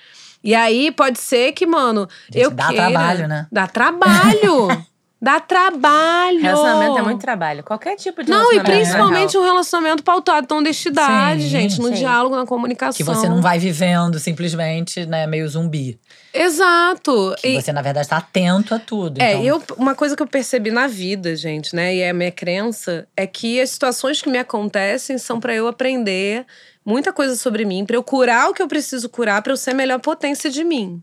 [0.45, 2.83] E aí, pode ser que, mano, Gente, eu dá queira...
[2.91, 3.47] trabalho, né?
[3.51, 4.85] Dá trabalho!
[5.21, 6.39] Dá trabalho.
[6.39, 7.63] Relacionamento é muito trabalho.
[7.63, 8.71] Qualquer tipo de Não, e relacionamento.
[8.77, 11.93] principalmente um relacionamento pautado na honestidade, Sim, gente, no sim.
[11.93, 12.95] diálogo, na comunicação.
[12.95, 15.99] Que você não vai vivendo simplesmente, né, meio zumbi.
[16.31, 17.33] Exato.
[17.39, 19.19] Que E- você, na verdade, tá atento a tudo.
[19.19, 22.13] É, então, eu, uma coisa que eu percebi na vida, gente, né, e é a
[22.13, 26.45] minha crença, é que as situações que me acontecem são pra eu aprender
[26.85, 29.71] muita coisa sobre mim, pra eu curar o que eu preciso curar, pra eu ser
[29.71, 31.01] a melhor potência de mim.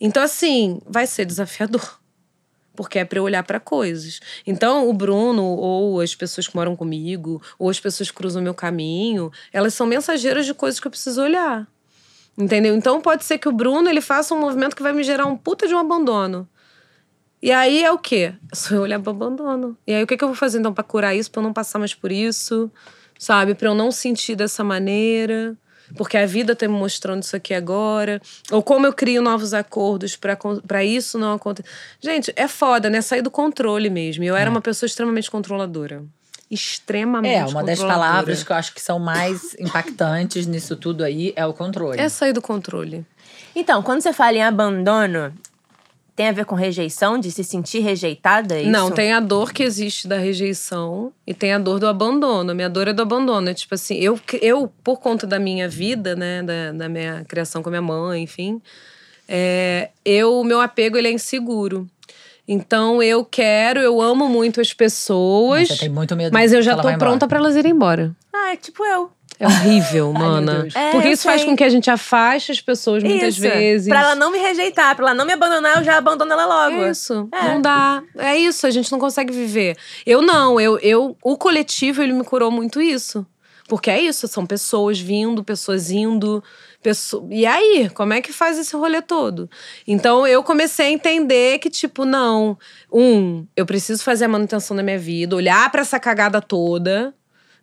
[0.00, 2.00] Então, assim, vai ser desafiador.
[2.74, 4.20] Porque é pra eu olhar pra coisas.
[4.46, 8.44] Então, o Bruno, ou as pessoas que moram comigo, ou as pessoas que cruzam o
[8.44, 11.68] meu caminho, elas são mensageiras de coisas que eu preciso olhar.
[12.36, 12.74] Entendeu?
[12.74, 15.36] Então, pode ser que o Bruno ele faça um movimento que vai me gerar um
[15.36, 16.48] puta de um abandono.
[17.42, 18.32] E aí é o quê?
[18.50, 19.76] É só eu olhar pro abandono.
[19.86, 21.78] E aí o que, que eu vou fazer então pra curar isso, eu não passar
[21.78, 22.70] mais por isso?
[23.22, 23.54] Sabe?
[23.54, 25.56] Pra eu não sentir dessa maneira.
[25.96, 28.20] Porque a vida tá me mostrando isso aqui agora.
[28.50, 30.18] Ou como eu crio novos acordos
[30.66, 31.68] pra isso não acontecer.
[32.00, 33.00] Gente, é foda, né?
[33.00, 34.24] Sair do controle mesmo.
[34.24, 36.02] E Eu era uma pessoa extremamente controladora.
[36.50, 41.32] Extremamente É, uma das palavras que eu acho que são mais impactantes nisso tudo aí
[41.36, 42.00] é o controle.
[42.00, 43.06] É sair do controle.
[43.54, 45.32] Então, quando você fala em abandono,
[46.14, 48.60] tem a ver com rejeição, de se sentir rejeitada?
[48.60, 48.94] é Não, isso?
[48.94, 52.50] tem a dor que existe da rejeição e tem a dor do abandono.
[52.50, 53.48] A minha dor é do abandono.
[53.48, 57.62] É tipo assim, eu, eu por conta da minha vida, né, da, da minha criação
[57.62, 58.60] com a minha mãe, enfim,
[59.26, 61.88] é, eu, o meu apego ele é inseguro.
[62.46, 66.76] Então eu quero, eu amo muito as pessoas, Você tem muito medo mas eu já
[66.76, 68.14] tô pronta pra elas irem embora.
[68.32, 69.10] Ah, é tipo eu.
[69.38, 70.68] É horrível, mana.
[70.74, 73.40] É, Porque isso faz com que a gente afaste as pessoas muitas Isso.
[73.40, 73.88] vezes.
[73.88, 76.82] Pra ela não me rejeitar, pra ela não me abandonar, eu já abandono ela logo.
[76.82, 77.28] É isso.
[77.32, 77.48] É.
[77.48, 78.02] Não dá.
[78.18, 79.76] É isso, a gente não consegue viver.
[80.06, 83.26] Eu não, eu, eu o coletivo ele me curou muito isso.
[83.68, 86.42] Porque é isso, são pessoas vindo, pessoas indo,
[86.82, 87.26] pessoa...
[87.30, 89.48] E aí, como é que faz esse rolê todo?
[89.86, 92.58] Então eu comecei a entender que tipo, não,
[92.92, 97.14] um, eu preciso fazer a manutenção da minha vida, olhar pra essa cagada toda,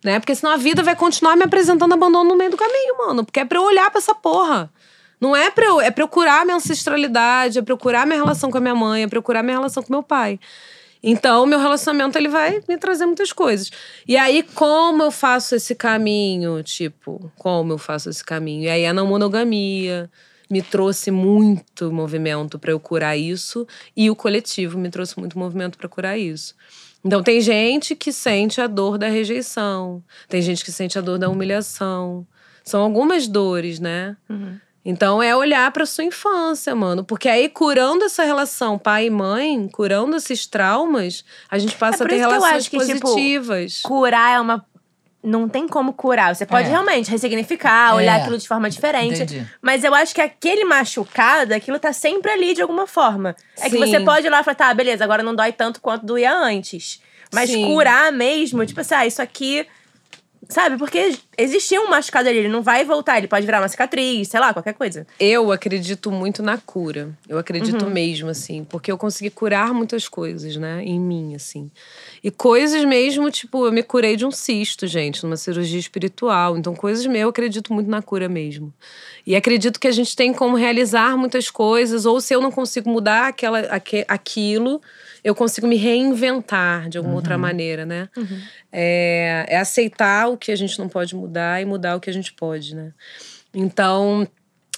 [0.04, 0.18] né?
[0.18, 3.40] Porque senão a vida vai continuar me apresentando abandono no meio do caminho, mano, porque
[3.40, 4.72] é pra eu olhar pra essa porra.
[5.20, 8.18] Não é pra eu, é pra eu curar minha ancestralidade, é pra eu curar minha
[8.18, 10.40] relação com a minha mãe, é pra eu curar minha relação com meu pai.
[11.02, 13.70] Então, meu relacionamento ele vai me trazer muitas coisas.
[14.06, 16.62] E aí, como eu faço esse caminho?
[16.62, 18.64] Tipo, como eu faço esse caminho?
[18.64, 20.10] E aí, a não monogamia
[20.50, 25.78] me trouxe muito movimento pra eu curar isso, e o coletivo me trouxe muito movimento
[25.78, 26.56] pra curar isso.
[27.04, 31.18] Então, tem gente que sente a dor da rejeição, tem gente que sente a dor
[31.18, 32.26] da humilhação.
[32.62, 34.16] São algumas dores, né?
[34.84, 37.04] Então é olhar pra sua infância, mano.
[37.04, 42.06] Porque aí, curando essa relação pai e mãe, curando esses traumas, a gente passa É
[42.06, 43.82] a ter que relações que, tipo, positivas.
[43.82, 44.64] Curar é uma.
[45.22, 46.34] Não tem como curar.
[46.34, 46.70] Você pode É.
[46.70, 48.22] realmente ressignificar, olhar É.
[48.22, 49.16] aquilo de forma diferente.
[49.22, 49.46] Entendi.
[49.60, 53.36] Mas eu acho que aquele machucado, aquilo tá sempre ali de alguma forma.
[53.58, 53.78] É que Sim.
[53.78, 57.02] você pode ir lá e falar, tá, beleza, agora não dói tanto quanto doía antes.
[57.32, 57.66] Mas Sim.
[57.66, 59.66] curar mesmo, tipo assim, ah, isso aqui.
[60.50, 60.76] Sabe?
[60.76, 64.40] Porque existia um machucado ali, ele não vai voltar, ele pode virar uma cicatriz, sei
[64.40, 65.06] lá, qualquer coisa.
[65.18, 67.16] Eu acredito muito na cura.
[67.28, 67.90] Eu acredito Uhum.
[67.90, 68.64] mesmo, assim.
[68.64, 70.82] Porque eu consegui curar muitas coisas, né?
[70.84, 71.70] Em mim, assim.
[72.22, 76.58] E coisas mesmo, tipo, eu me curei de um cisto, gente, numa cirurgia espiritual.
[76.58, 78.74] Então, coisas mesmo, eu acredito muito na cura mesmo.
[79.26, 82.90] E acredito que a gente tem como realizar muitas coisas, ou se eu não consigo
[82.90, 84.80] mudar aquela, aque- aquilo,
[85.22, 88.08] eu consigo me reinventar de alguma outra maneira, né?
[88.72, 92.12] É, é aceitar o que a gente não pode mudar e mudar o que a
[92.12, 92.92] gente pode, né?
[93.54, 94.26] Então,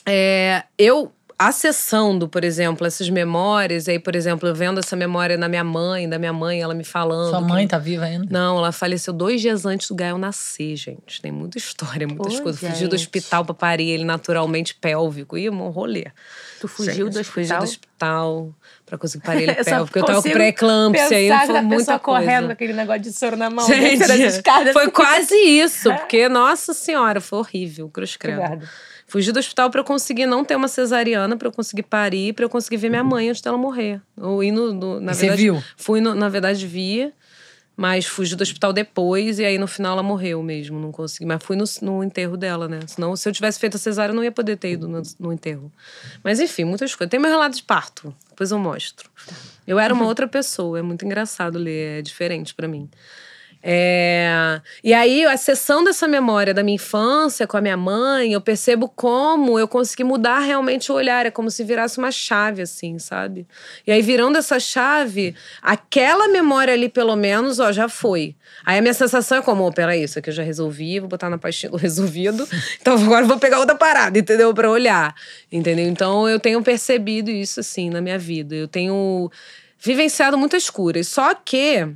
[0.06, 5.48] é, eu acessando, por exemplo, essas memórias, aí, por exemplo, eu vendo essa memória na
[5.48, 7.30] minha mãe, da minha mãe, ela me falando.
[7.30, 8.26] Sua que- mãe tá viva ainda?
[8.30, 11.20] Não, ela faleceu dois dias antes do Gael nascer, gente.
[11.20, 12.60] Tem muita história, muitas Pô, coisas.
[12.60, 13.06] Fugi do gente.
[13.08, 15.36] hospital pra parir ele naturalmente pélvico.
[15.36, 16.04] Ia um rolê.
[16.60, 17.58] Tu fugiu do Gente, Fugi hospital?
[17.58, 18.54] do hospital
[18.92, 19.86] pra conseguir parir ele Eu só pélvico.
[19.86, 21.16] Porque eu tava com pré-eclâmpsia.
[21.16, 22.20] Aí Pensar foi muita pessoa coisa.
[22.26, 24.04] correndo com aquele negócio de soro na mão, Gente,
[24.74, 25.88] foi quase isso.
[25.96, 27.88] Porque, nossa senhora, foi horrível.
[27.88, 28.62] Cruz credo.
[29.06, 32.44] Fugi do hospital pra eu conseguir não ter uma cesariana, pra eu conseguir parir, pra
[32.44, 34.00] eu conseguir ver minha mãe antes dela morrer.
[34.18, 35.62] Ou ir no, no- na E você verdade, viu?
[35.76, 37.12] Fui, no- na verdade, via,
[37.76, 41.24] mas fugi do hospital depois e aí no final ela morreu mesmo, não consegui.
[41.24, 42.80] Mas fui no, no enterro dela, né?
[42.86, 45.32] Senão, se eu tivesse feito a cesárea, eu não ia poder ter ido no, no
[45.32, 45.72] enterro.
[46.22, 47.10] Mas enfim, muitas coisas.
[47.10, 49.10] Tem meu relato de parto, depois eu mostro.
[49.66, 52.88] Eu era uma outra pessoa, é muito engraçado ler, é diferente pra mim.
[53.62, 58.88] É, E aí, acessando essa memória da minha infância com a minha mãe, eu percebo
[58.88, 61.26] como eu consegui mudar realmente o olhar.
[61.26, 63.46] É como se virasse uma chave, assim, sabe?
[63.86, 68.34] E aí, virando essa chave, aquela memória ali, pelo menos, ó, já foi.
[68.64, 71.30] Aí a minha sensação é como, oh, peraí, isso aqui eu já resolvi, vou botar
[71.30, 72.48] na pastinha do resolvido.
[72.80, 74.52] Então agora eu vou pegar outra parada, entendeu?
[74.52, 75.14] Pra olhar.
[75.50, 75.86] Entendeu?
[75.86, 78.54] Então eu tenho percebido isso, assim, na minha vida.
[78.54, 79.30] Eu tenho
[79.78, 81.06] vivenciado muitas curas.
[81.08, 81.88] Só que.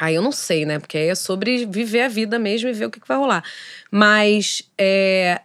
[0.00, 0.78] Aí eu não sei, né?
[0.78, 3.44] Porque aí é sobre viver a vida mesmo e ver o que, que vai rolar.
[3.90, 5.42] Mas é,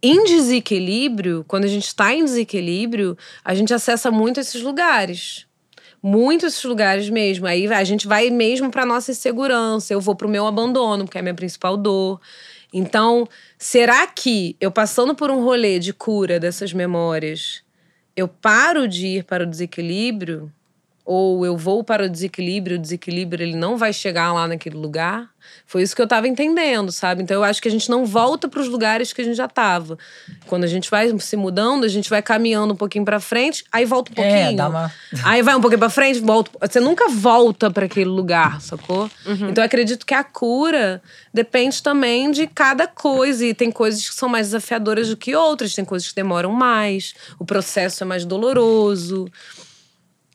[0.00, 5.46] em desequilíbrio, quando a gente está em desequilíbrio, a gente acessa muito esses lugares.
[6.00, 7.44] Muito esses lugares mesmo.
[7.44, 9.92] Aí a gente vai mesmo para nossa insegurança.
[9.92, 12.20] Eu vou pro meu abandono, porque é a minha principal dor.
[12.72, 13.28] Então,
[13.58, 17.62] será que eu passando por um rolê de cura dessas memórias,
[18.16, 20.52] eu paro de ir para o desequilíbrio?
[21.04, 25.28] Ou eu vou para o desequilíbrio, o desequilíbrio ele não vai chegar lá naquele lugar?
[25.66, 27.22] Foi isso que eu tava entendendo, sabe?
[27.22, 29.48] Então eu acho que a gente não volta para os lugares que a gente já
[29.48, 29.98] tava.
[30.46, 33.84] Quando a gente vai se mudando, a gente vai caminhando um pouquinho para frente, aí
[33.84, 34.36] volta um pouquinho.
[34.36, 34.92] É, dá uma.
[35.24, 36.50] Aí vai um pouquinho pra frente, volta.
[36.60, 39.10] Você nunca volta para aquele lugar, sacou?
[39.50, 41.02] Então eu acredito que a cura
[41.34, 43.44] depende também de cada coisa.
[43.44, 47.14] E tem coisas que são mais desafiadoras do que outras, tem coisas que demoram mais,
[47.38, 49.26] o processo é mais doloroso.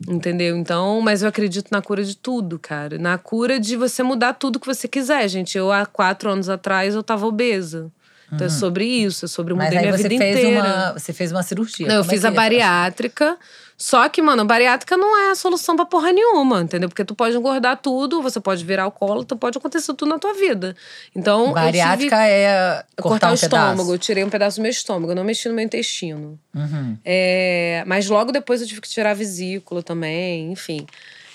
[0.08, 0.56] Entendeu?
[0.56, 2.98] Então, mas eu acredito na cura de tudo, cara.
[2.98, 5.58] Na cura de você mudar tudo que você quiser, gente.
[5.58, 7.92] Eu, há quatro anos atrás, eu tava obesa.
[8.32, 9.80] Então é sobre isso, é sobre Uhum.
[9.80, 10.62] Aí minha você vida fez inteira.
[10.62, 10.94] uma.
[10.94, 11.88] Você fez uma cirurgia.
[11.88, 12.34] Não, eu é fiz que a é?
[12.34, 13.38] bariátrica.
[13.78, 16.90] Só que, mano, a bariátrica não é a solução pra porra nenhuma, entendeu?
[16.90, 20.76] Porque tu pode engordar tudo, você pode virar alcoólatra, pode acontecer tudo na tua vida.
[21.16, 23.72] Então, eu tive Bariátrica é cortar, cortar, o um estômago.
[23.74, 23.94] pedaço.
[23.94, 26.40] Eu tirei um pedaço do meu estômago, eu não mexi no meu intestino.
[26.56, 26.98] Uhum.
[27.06, 30.88] É, mas logo depois eu tive que tirar a vesícula também, enfim.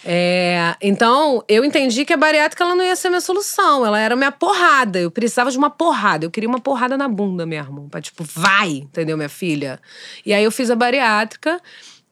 [0.04, 4.16] É, então, eu entendi que a bariátrica ela não ia ser minha solução, ela era
[4.16, 4.98] minha porrada.
[4.98, 7.88] Eu precisava de uma porrada, eu queria uma porrada na bunda mesmo.
[7.88, 9.78] Pra tipo, vai, entendeu, minha filha?
[10.26, 11.60] E aí eu fiz a bariátrica.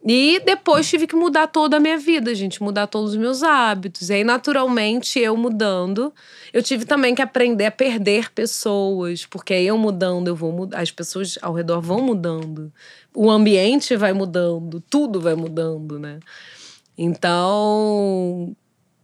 [0.02, 4.08] E depois tive que mudar toda a minha vida, gente, mudar todos os meus hábitos.
[4.08, 6.12] E aí, naturalmente, eu mudando,
[6.54, 10.80] eu tive também que aprender a perder pessoas, porque aí eu mudando, eu vou mudar,
[10.80, 12.72] as pessoas ao redor vão mudando,
[13.14, 16.18] o ambiente vai mudando, tudo vai mudando, né?
[16.96, 18.56] Então,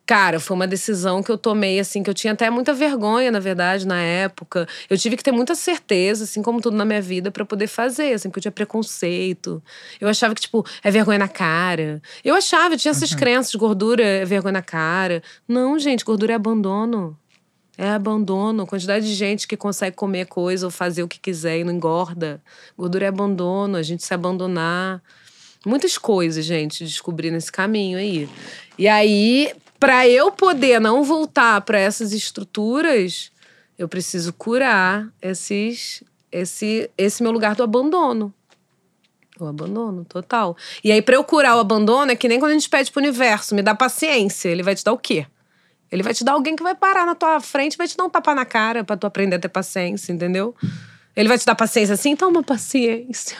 [0.06, 3.40] cara, foi uma decisão que eu tomei, assim, que eu tinha até muita vergonha, na
[3.40, 4.68] verdade, na época.
[4.88, 8.12] Eu tive que ter muita certeza, assim, como tudo na minha vida, pra poder fazer,
[8.12, 9.60] assim, porque eu tinha preconceito.
[10.00, 12.00] Eu achava que, tipo, é vergonha na cara.
[12.24, 15.22] Eu achava, eu tinha essas crenças, gordura é vergonha na cara.
[15.48, 17.18] Não, gente, gordura é abandono.
[17.76, 18.62] É abandono.
[18.62, 21.72] A quantidade de gente que consegue comer coisa ou fazer o que quiser e não
[21.72, 22.40] engorda.
[22.78, 25.02] Gordura é abandono, a gente se abandonar.
[25.66, 28.28] Muitas coisas, gente, descobri nesse caminho aí.
[28.78, 33.30] E aí, para eu poder não voltar para essas estruturas,
[33.78, 38.32] eu preciso curar esses, esse, esse meu lugar do abandono.
[39.38, 40.56] O abandono, total.
[40.82, 43.02] E aí, pra eu curar o abandono, é que nem quando a gente pede pro
[43.02, 44.48] universo, me dá paciência.
[44.48, 45.26] Ele vai te dar o quê?
[45.92, 48.10] Ele vai te dar alguém que vai parar na tua frente vai te dar um
[48.10, 50.54] tapa na cara pra tu aprender a ter paciência, entendeu?
[51.16, 53.38] Ele vai te dar paciência assim, toma paciência.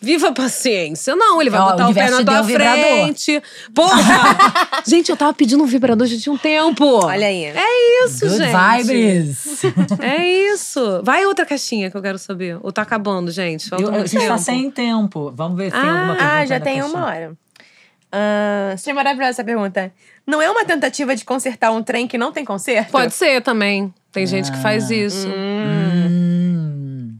[0.00, 1.14] Viva a paciência.
[1.14, 3.42] Não, ele vai Ó, o botar o, pé universo na tua um frente.
[3.74, 4.80] Porra!
[4.88, 7.04] gente, eu tava pedindo um vibrador já tinha um tempo.
[7.04, 7.44] Olha aí.
[7.44, 8.84] É isso, Good gente.
[8.86, 9.62] vibes.
[10.00, 11.02] É isso.
[11.02, 12.58] Vai outra caixinha que eu quero saber.
[12.62, 13.70] Ou tá acabando, gente?
[13.70, 15.30] Eu- a gente tá sem tempo.
[15.36, 16.32] Vamos ver se tem alguma pergunta.
[16.36, 16.98] Ah, já tem caixinha.
[16.98, 17.32] uma hora.
[18.10, 19.92] Ah, achei maravilhosa essa pergunta.
[20.26, 22.90] Não é uma tentativa de consertar um trem que não tem conserto?
[22.92, 23.92] Pode ser também.
[24.12, 25.26] Tem gente que faz isso.
[25.28, 26.13] Hum.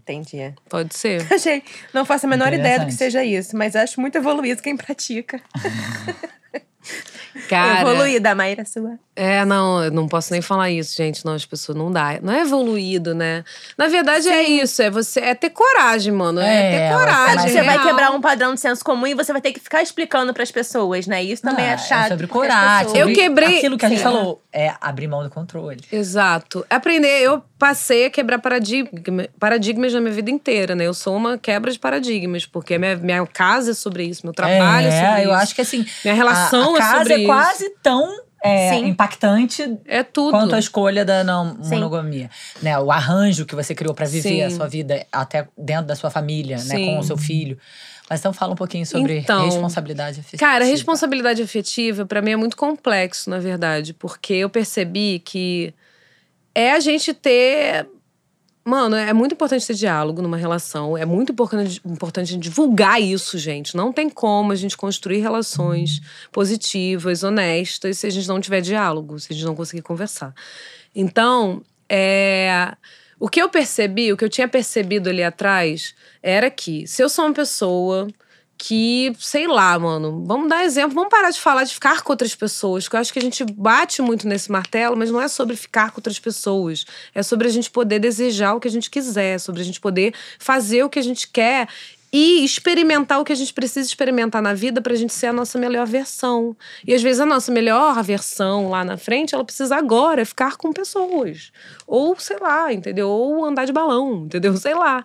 [0.05, 0.55] Entendi.
[0.69, 1.27] Pode ser.
[1.33, 1.63] Achei.
[1.93, 5.41] Não faço a menor ideia do que seja isso, mas acho muito evoluído quem pratica.
[7.55, 7.81] Cara.
[7.81, 8.93] Evoluída, a Maíra sua.
[9.17, 11.25] É, não, eu não posso nem falar isso, gente.
[11.25, 12.19] Não, as pessoas não dá.
[12.21, 13.45] Não é evoluído, né?
[13.79, 14.83] Na verdade, é isso.
[14.83, 16.41] É você é ter coragem, mano.
[16.41, 17.49] É, É, ter eu coragem.
[17.53, 20.35] Você vai quebrar um padrão de senso comum e você vai ter que ficar explicando
[20.35, 21.23] pras pessoas, né?
[21.23, 22.09] Isso também Ah, é chato.
[22.09, 22.79] sobre porque as coragem.
[22.87, 24.05] pessoas- Eu sobre quebrei- Aquilo que a gente Sim.
[24.05, 25.81] falou é abrir mão do controle.
[25.93, 26.67] Exato.
[26.69, 28.91] Aprender, eu passei a quebrar paradigma,
[29.39, 30.87] paradigmas na minha vida inteira, né?
[30.87, 34.89] Eu sou uma quebra de paradigmas, porque minha, minha casa é sobre isso, meu trabalho
[34.89, 35.41] é, é, sobre eu isso.
[35.41, 35.87] acho que assim.
[36.05, 37.27] Minha relação a, a é casa sobre é isso.
[37.45, 40.31] Quase tão é, impactante É tudo.
[40.33, 41.77] quanto a escolha da não Sim.
[41.77, 42.31] monogamia.
[42.63, 42.79] Né?
[42.79, 44.43] O arranjo que você criou pra viver Sim.
[44.43, 46.79] a sua vida até dentro da sua família, né?
[46.79, 47.59] Com o seu filho.
[48.09, 50.39] Mas então fala um pouquinho sobre Então, responsabilidade afetiva.
[50.39, 55.73] Cara, responsabilidade afetiva, pra mim, é muito complexo, na verdade, porque eu percebi que
[56.55, 57.87] é a gente ter.
[58.65, 60.97] Mano, é muito importante ter diálogo numa relação.
[60.97, 63.77] É muito importante, divulgar isso, gente.
[63.77, 66.01] Não tem como a gente construir relações
[66.33, 70.35] positivas, honestas, se a gente não tiver diálogo, se a gente não conseguir conversar.
[70.95, 72.75] Então, é.
[73.21, 77.09] O que eu percebi, o que eu tinha percebido ali atrás, era que se eu
[77.09, 78.09] sou uma pessoa
[78.67, 82.35] que, sei lá, mano, vamos dar exemplo, vamos parar de falar de ficar com outras
[82.35, 85.55] pessoas, porque eu acho que a gente bate muito nesse martelo, mas não é sobre
[85.55, 89.39] ficar com outras pessoas, é sobre a gente poder desejar o que a gente quiser,
[89.39, 91.69] sobre a gente poder fazer o que a gente quer
[92.11, 95.59] e experimentar o que a gente precisa experimentar na vida pra gente ser a nossa
[95.59, 96.57] melhor versão.
[96.87, 100.73] E às vezes a nossa melhor versão lá na frente, ela precisa agora ficar com
[100.73, 101.53] pessoas.
[101.87, 103.11] Ou, sei lá, entendeu?
[103.11, 104.57] Ou andar de balão, entendeu?
[104.57, 105.05] Sei lá.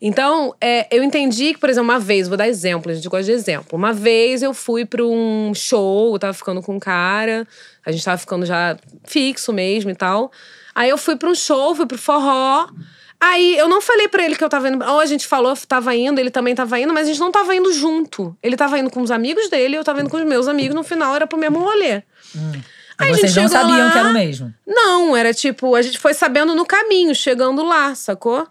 [0.00, 3.24] Então, é, eu entendi que, por exemplo, uma vez, vou dar exemplo, a gente gosta
[3.24, 3.76] de exemplo.
[3.78, 7.46] Uma vez eu fui pra um show, eu tava ficando com um cara,
[7.84, 10.30] a gente tava ficando já fixo mesmo e tal.
[10.74, 12.68] Aí eu fui pra um show, fui pro forró.
[13.18, 14.84] Aí eu não falei pra ele que eu tava indo.
[14.84, 17.54] Ou a gente falou, tava indo, ele também tava indo, mas a gente não tava
[17.56, 18.36] indo junto.
[18.42, 20.74] Ele tava indo com os amigos dele, eu tava indo com os meus amigos.
[20.74, 22.02] No final era pro mesmo rolê.
[22.98, 24.54] Aí a Vocês gente não sabiam lá- que era o mesmo.
[24.66, 28.46] não, era tipo, a gente foi sabendo no caminho, chegando lá, sacou?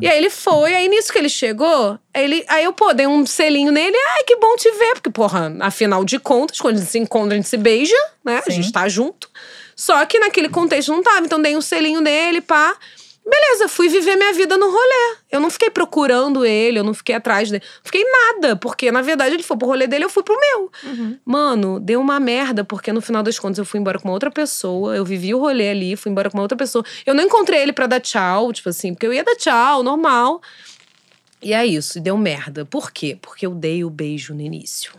[0.00, 3.24] E aí ele foi, aí nisso que ele chegou, ele, aí eu, pô, dei um
[3.24, 6.90] selinho nele, ai, que bom te ver, porque, porra, afinal de contas, quando a gente
[6.90, 8.38] se encontra, a gente se beija, né?
[8.38, 8.62] A Sim.
[8.62, 9.30] gente tá junto.
[9.76, 12.76] Só que naquele contexto não tava, então dei um selinho nele, pá.
[13.28, 15.16] Beleza, fui viver minha vida no rolê.
[15.30, 17.62] Eu não fiquei procurando ele, eu não fiquei atrás dele.
[17.84, 20.72] Fiquei nada, porque na verdade ele foi pro rolê dele, eu fui pro meu.
[21.26, 24.30] Mano, deu uma merda, porque no final das contas eu fui embora com uma outra
[24.30, 26.82] pessoa, eu vivi o rolê ali, fui embora com uma outra pessoa.
[27.04, 30.40] Eu não encontrei ele pra dar tchau, tipo assim, porque eu ia dar tchau, normal.
[31.42, 32.64] E é isso, e deu merda.
[32.64, 33.18] Por quê?
[33.20, 34.92] Porque eu dei o beijo no início.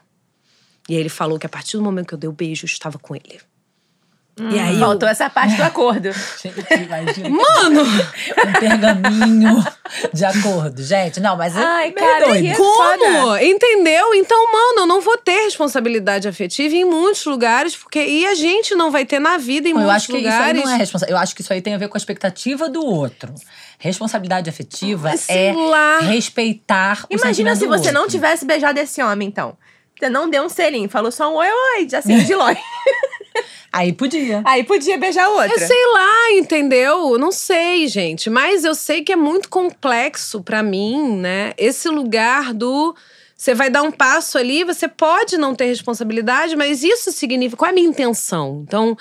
[0.87, 2.67] E aí ele falou que a partir do momento que eu dei o beijo, eu
[2.67, 3.39] estava com ele.
[4.49, 6.09] E aí eu- Faltou essa parte do acordo.
[6.41, 7.29] Gente, imagina.
[7.29, 7.81] Mano!
[7.83, 9.63] um pergaminho
[10.13, 10.81] de acordo.
[10.83, 12.43] Gente, não, mas é Ai, cara, doido.
[12.43, 13.37] que- Como?
[13.37, 14.13] Entendeu?
[14.15, 18.75] Então, mano, eu não vou ter responsabilidade afetiva em muitos lugares, porque e a gente
[18.75, 20.63] não vai ter na vida em Eu muitos acho que isso aí lugares.
[20.63, 21.19] não é responsabilidade.
[21.19, 23.33] Eu acho que isso aí tem a ver com a expectativa do outro.
[23.77, 25.99] Responsabilidade afetiva Sei é lá.
[25.99, 28.15] respeitar o Imagina se do você não outro.
[28.15, 29.57] tivesse beijado esse homem, então.
[29.99, 32.59] Você não deu um selinho, falou só um oi, oi, assim, de longe.
[33.71, 34.41] Aí podia.
[34.45, 35.51] Aí podia beijar outra.
[35.51, 37.11] Eu sei lá, entendeu?
[37.11, 38.29] Eu Não sei, gente.
[38.29, 41.53] Mas eu sei que é muito complexo pra mim, né?
[41.57, 42.95] Esse lugar do.
[43.35, 47.57] Você vai dar um passo ali, você pode não ter responsabilidade, mas isso significa.
[47.57, 48.63] Qual é a minha intenção?
[48.67, 48.97] Então,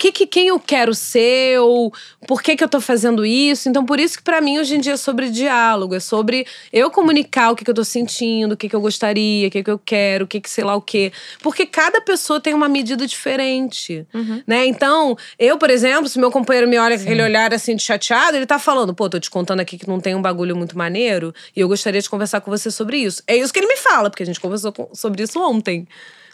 [0.00, 1.60] que, que quem eu quero ser?
[1.60, 1.92] Ou
[2.26, 3.68] por que, que eu tô fazendo isso?
[3.68, 6.90] Então, por isso que pra mim hoje em dia é sobre diálogo, é sobre eu
[6.90, 9.70] comunicar o que, que eu tô sentindo, o que, que eu gostaria, o que, que
[9.70, 11.12] eu quero, o que, que sei lá o quê.
[11.42, 14.06] Porque cada pessoa tem uma medida diferente,
[14.46, 14.64] né?
[14.64, 18.38] Então, eu, por exemplo, se meu companheiro me olha com aquele olhar assim de chateado,
[18.38, 21.34] ele tá falando, pô, tô te contando aqui que não tem um bagulho muito maneiro
[21.54, 23.22] e eu gostaria de conversar com você sobre isso.
[23.26, 25.86] É isso que ele me fala, porque a gente conversou sobre isso ontem.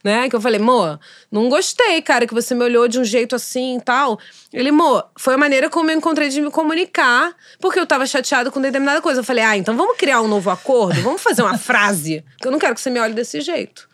[0.07, 0.29] Né?
[0.29, 0.97] Que eu falei, Mo,
[1.33, 4.21] não gostei, cara, que você me olhou de um jeito assim e tal.
[4.53, 8.53] Ele, Mo, foi a maneira como eu encontrei de me comunicar, porque eu tava chateado
[8.53, 9.19] com determinada coisa.
[9.19, 11.03] Eu falei, ah, então vamos criar um novo acordo?
[11.03, 12.25] Vamos fazer uma frase?
[12.37, 13.89] Porque eu não quero que você me olhe desse jeito.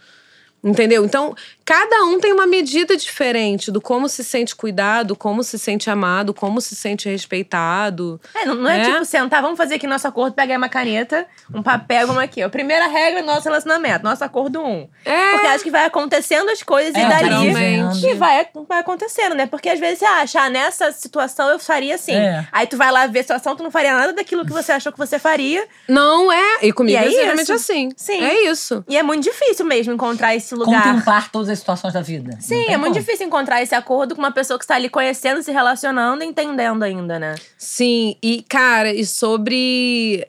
[0.63, 1.03] Entendeu?
[1.03, 1.35] Então,
[1.65, 6.33] cada um tem uma medida diferente do como se sente cuidado, como se sente amado,
[6.35, 8.21] como se sente respeitado.
[8.35, 8.85] É, não, não é, É.
[8.85, 12.43] tipo sentar, vamos fazer aqui nosso acordo, pegar uma caneta, um papel, vamos aqui.
[12.45, 12.49] ó.
[12.49, 14.89] Primeira regra do nosso relacionamento, nosso acordo um.
[15.05, 15.31] É.
[15.33, 17.31] Porque acho que vai acontecendo as coisas É, e dali.
[17.31, 18.07] naturalmente.
[18.07, 19.47] E vai, vai acontecendo, né?
[19.47, 22.15] Porque às vezes você acha, ah, nessa situação eu faria assim.
[22.15, 22.47] É.
[22.53, 24.93] Aí tu vai lá ver a situação, tu não faria nada daquilo que você achou
[24.93, 25.67] que você faria.
[25.89, 26.59] Não é.
[26.63, 27.53] E comigo E é é exatamente isso.
[27.53, 27.89] assim.
[27.97, 28.23] Sim.
[28.23, 28.85] É isso.
[28.89, 30.83] E é muito difícil mesmo encontrar esse lugar.
[30.83, 32.37] Contemplar todas as situações da vida.
[32.41, 33.05] Sim, é muito como.
[33.05, 36.83] difícil encontrar esse acordo com uma pessoa que está ali conhecendo, se relacionando e entendendo
[36.83, 37.35] ainda, né?
[37.57, 40.27] Sim, e cara, e sobre.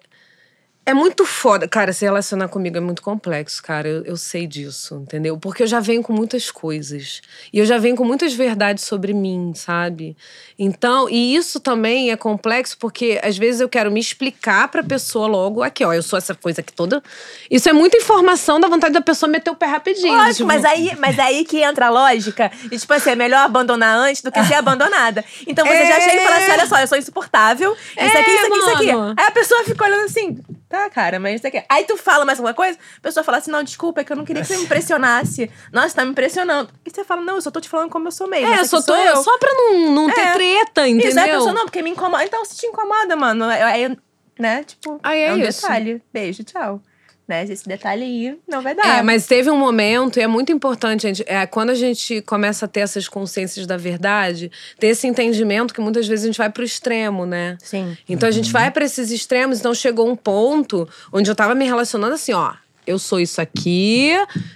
[0.85, 1.65] É muito foda.
[1.65, 3.87] Cara, se relacionar comigo é muito complexo, cara.
[3.87, 5.37] Eu, eu sei disso, entendeu?
[5.37, 7.21] Porque eu já venho com muitas coisas.
[7.53, 10.17] E eu já venho com muitas verdades sobre mim, sabe?
[10.59, 15.25] Então, e isso também é complexo porque às vezes eu quero me explicar pra pessoa
[15.25, 15.63] logo.
[15.63, 17.01] Aqui, ó, eu sou essa coisa aqui toda.
[17.49, 20.13] Isso é muita informação, dá vontade da pessoa meter o pé rapidinho.
[20.17, 22.51] Lógico, tipo, mas aí, mas aí que entra a lógica.
[22.69, 25.23] E, tipo assim, é melhor abandonar antes do que ser abandonada.
[25.47, 26.01] Então você já É.
[26.01, 27.71] chega e fala assim: olha só, eu sou insuportável.
[27.71, 28.93] Isso É, aqui, isso aqui, isso aqui.
[28.93, 29.15] mano.
[29.17, 30.37] Aí a pessoa fica olhando assim,
[30.73, 31.63] tá, cara, mas isso aqui.
[31.69, 34.17] Aí tu fala mais alguma coisa, a pessoa fala assim: não, desculpa, é que eu
[34.17, 35.49] não queria que você me impressionasse.
[35.71, 36.69] Nossa, tá me impressionando.
[36.85, 38.51] E você fala: não, eu só tô te falando como eu sou mesmo.
[38.51, 38.95] É, eu só tô.
[38.95, 39.17] eu.
[39.23, 40.33] Só pra não, não ter É.
[40.33, 41.09] treta, entendeu?
[41.09, 42.23] Isso, aí a pessoa, não, porque me incomoda.
[42.25, 43.95] Então, se te incomoda, mano, aí,
[44.39, 45.61] né, tipo, Aí é um isso.
[45.61, 46.01] detalhe.
[46.11, 46.81] Beijo, tchau.
[47.25, 48.99] Né, esse detalhe aí não vai dar.
[48.99, 52.65] É, mas teve um momento, e é muito importante, gente, é, quando a gente começa
[52.65, 56.49] a ter essas consciências da verdade, ter esse entendimento que muitas vezes a gente vai
[56.49, 57.57] pro extremo, né?
[57.63, 57.97] Sim.
[58.09, 61.63] Então a gente vai pra esses extremos, então chegou um ponto onde eu tava me
[61.63, 62.55] relacionando assim, ó.
[62.85, 64.11] Eu sou isso aqui,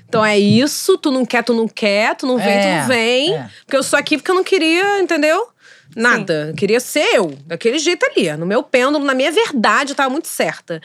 [0.09, 2.87] então é isso, tu não quer, tu não quer, tu não vem, tu É, não
[2.89, 3.33] vem.
[3.33, 3.49] é.
[3.65, 5.47] Porque eu sou aqui porque eu não queria, entendeu?
[5.95, 6.47] Nada.
[6.49, 10.09] Eu queria ser eu, daquele jeito ali, no meu pêndulo, na minha verdade, eu tava
[10.09, 10.81] muito certa.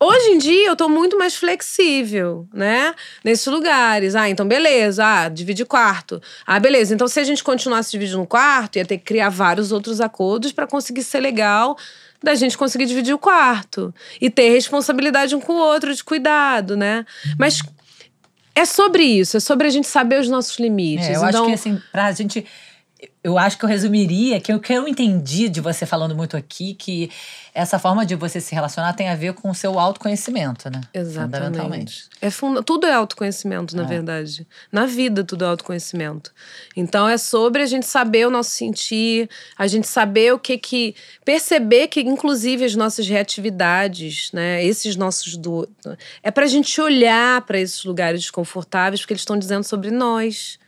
[0.00, 2.94] Hoje em dia eu tô muito mais flexível, né?
[3.24, 4.14] Nesses lugares.
[4.14, 5.04] Ah, então beleza.
[5.04, 6.22] Ah, divide quarto.
[6.46, 6.94] Ah, beleza.
[6.94, 10.66] Então se a gente continuasse dividindo quarto, ia ter que criar vários outros acordos para
[10.68, 11.76] conseguir ser legal
[12.22, 16.76] da gente conseguir dividir o quarto e ter responsabilidade um com o outro de cuidado,
[16.76, 17.04] né?
[17.38, 17.60] Mas
[18.58, 21.06] é sobre isso, é sobre a gente saber os nossos limites.
[21.06, 22.44] É, eu então, acho que assim, pra gente.
[23.22, 26.74] Eu acho que eu resumiria que o que eu entendi de você falando muito aqui,
[26.74, 27.10] que
[27.54, 30.80] essa forma de você se relacionar tem a ver com o seu autoconhecimento, né?
[30.94, 31.48] Fundamentalmente.
[31.52, 32.08] Exatamente.
[32.20, 34.46] É funda tudo é autoconhecimento, na verdade.
[34.70, 36.32] Na vida, tudo é autoconhecimento.
[36.76, 40.94] Então, é sobre a gente saber o nosso sentir, a gente saber o que que.
[41.24, 44.64] perceber que, inclusive, as nossas reatividades, né?
[44.64, 45.36] Esses nossos.
[45.36, 45.68] Do,
[46.22, 50.58] é pra gente olhar para esses lugares desconfortáveis, porque eles estão dizendo sobre nós.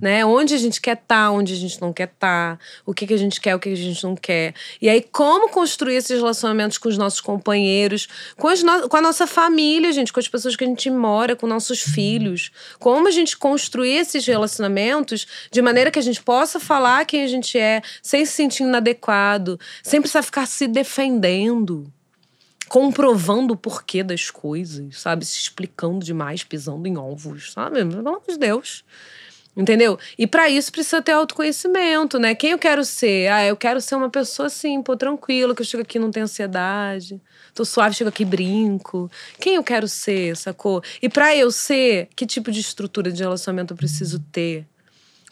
[0.00, 0.24] Né?
[0.24, 3.16] Onde a gente quer estar, onde a gente não quer estar, o que, que a
[3.16, 4.54] gente quer, o que, que a gente não quer.
[4.80, 9.26] E aí, como construir esses relacionamentos com os nossos companheiros, com, no- com a nossa
[9.26, 12.50] família, gente, com as pessoas que a gente mora, com nossos filhos.
[12.78, 17.28] Como a gente construir esses relacionamentos de maneira que a gente possa falar quem a
[17.28, 21.90] gente é, sem se sentir inadequado, sem precisar ficar se defendendo
[22.68, 25.24] comprovando o porquê das coisas, sabe?
[25.24, 27.84] Se explicando demais, pisando em ovos, sabe?
[27.84, 28.84] Pelo amor de Deus.
[29.56, 29.96] Entendeu?
[30.18, 32.34] E pra isso precisa ter autoconhecimento, né?
[32.34, 33.30] Quem eu quero ser?
[33.30, 36.24] Ah, eu quero ser uma pessoa assim, pô, tranquila, que eu chego aqui não tenho
[36.24, 37.20] ansiedade.
[37.54, 39.08] Tô suave, chego aqui brinco.
[39.38, 40.82] Quem eu quero ser, sacou?
[41.00, 44.66] E pra eu ser, que tipo de estrutura de relacionamento eu preciso ter?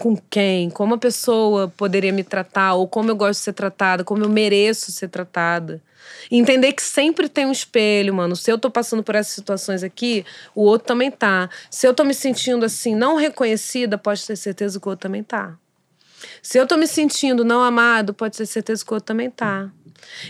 [0.03, 4.03] Com quem, como a pessoa poderia me tratar, ou como eu gosto de ser tratada,
[4.03, 5.81] como eu mereço ser tratada.
[6.29, 8.35] Entender que sempre tem um espelho, mano.
[8.35, 10.27] Se eu tô passando por essas situações aqui,
[10.57, 11.49] o outro também tá.
[11.71, 15.23] Se eu tô me sentindo assim, não reconhecida, pode ter certeza que o outro também
[15.23, 15.57] tá.
[16.43, 19.71] Se eu tô me sentindo não amado, pode ter certeza que o outro também tá.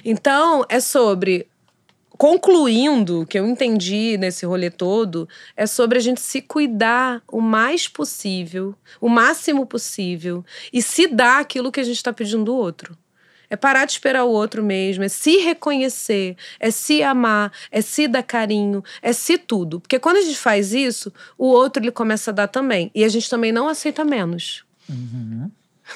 [0.05, 1.47] Então, é sobre
[2.17, 7.89] concluindo, que eu entendi nesse rolê todo, é sobre a gente se cuidar o mais
[7.89, 12.97] possível, o máximo possível, e se dar aquilo que a gente está pedindo do outro.
[13.49, 18.09] É parar de esperar o outro mesmo, é se reconhecer, é se amar, é se
[18.09, 19.79] dar carinho, é se tudo.
[19.79, 22.91] Porque quando a gente faz isso, o outro ele começa a dar também.
[22.95, 24.65] E a gente também não aceita menos.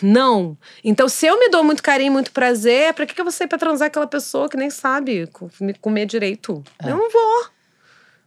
[0.03, 0.57] Não.
[0.85, 3.49] Então, se eu me dou muito carinho, muito prazer, pra que, que eu vou sair
[3.49, 6.63] pra transar aquela pessoa que nem sabe co- me comer direito?
[6.85, 7.47] Eu não vou.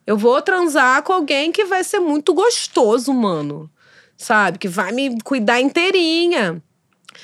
[0.08, 3.70] Eu vou transar com alguém que vai ser muito gostoso, mano.
[4.18, 4.58] Sabe?
[4.58, 6.62] Que vai me cuidar inteirinha.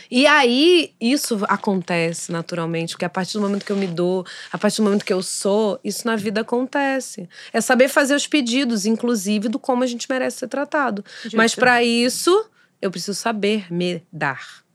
[0.09, 4.57] E aí, isso acontece naturalmente, porque a partir do momento que eu me dou, a
[4.57, 7.27] partir do momento que eu sou, isso na vida acontece.
[7.53, 11.03] É saber fazer os pedidos, inclusive, do como a gente merece ser tratado.
[11.33, 12.45] Mas para isso,
[12.81, 14.65] eu preciso saber me dar.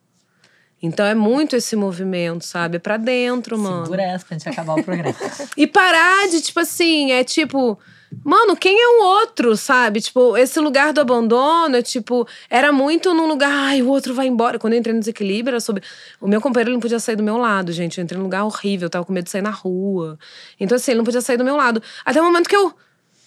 [0.82, 2.76] Então é muito esse movimento, sabe?
[2.76, 3.84] É pra dentro, mano.
[3.84, 5.14] Segura essa pra gente acabar o programa.
[5.56, 7.78] E parar de, tipo assim, é tipo.
[8.24, 10.00] Mano, quem é o outro, sabe?
[10.00, 12.26] Tipo, esse lugar do abandono é tipo.
[12.48, 14.58] Era muito num lugar, ai, o outro vai embora.
[14.58, 15.82] Quando eu entrei no desequilíbrio, era sobre.
[16.18, 17.98] O meu companheiro não podia sair do meu lado, gente.
[17.98, 20.18] Eu entrei num lugar horrível, eu tava com medo de sair na rua.
[20.58, 21.82] Então, assim, ele não podia sair do meu lado.
[22.04, 22.72] Até o momento que eu.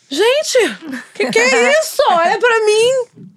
[0.09, 0.57] Gente,
[1.13, 2.01] que que é isso?
[2.09, 3.32] Olha pra mim.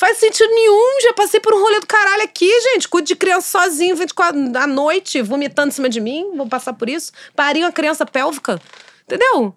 [0.00, 1.02] Faz sentido nenhum.
[1.02, 2.88] Já passei por um rolê do caralho aqui, gente.
[2.88, 6.34] Cuido de criança sozinho, 24 à noite, vomitando em cima de mim.
[6.38, 7.12] Vou passar por isso.
[7.36, 8.58] Pari uma criança pélvica.
[9.04, 9.54] Entendeu?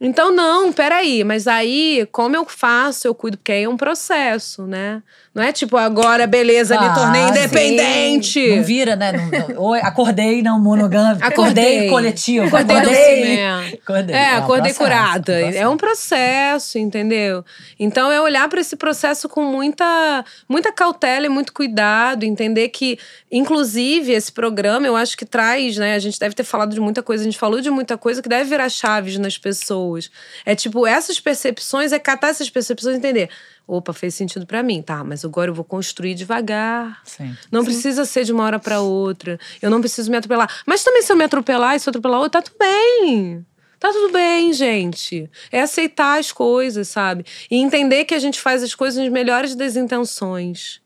[0.00, 1.24] Então, não, peraí.
[1.24, 5.02] Mas aí, como eu faço, eu cuido, porque aí é um processo, né?
[5.34, 7.38] Não é tipo, agora, beleza, me tornei Ah, sim.
[7.40, 8.56] independente.
[8.56, 9.10] Não vira, né?
[9.12, 11.26] Não, não, ou acordei não monogâmico.
[11.26, 11.88] Acordei.
[11.88, 12.46] coletivo.
[12.46, 13.44] Acordei Acordei.
[13.82, 14.14] acordei.
[14.16, 15.32] É, um acordei processo, curada.
[15.32, 15.50] um.
[15.50, 17.44] É um processo, entendeu?
[17.80, 22.96] Então é olhar para esse processo com muita, muita cautela e muito cuidado, entender que,
[23.30, 25.94] inclusive, esse programa eu acho que traz, né?
[25.94, 28.28] A gente deve ter falado de muita coisa, a gente falou de muita coisa que
[28.28, 30.10] deve virar chaves nas pessoas.
[30.46, 33.28] É tipo, essas percepções, é catar essas percepções e entender.
[33.66, 35.02] Opa, fez sentido para mim, tá?
[35.02, 37.00] Mas agora eu vou construir devagar.
[37.04, 37.34] Sim.
[37.50, 39.38] Não precisa ser de uma hora para outra.
[39.62, 40.50] Eu não preciso me atropelar.
[40.66, 43.44] Mas também se eu me atropelar e se eu atropelar outra, tá tudo bem.
[43.80, 45.30] Tá tudo bem, gente.
[45.50, 47.24] É aceitar as coisas, sabe?
[47.50, 50.80] E entender que a gente faz as coisas nas melhores das intenções.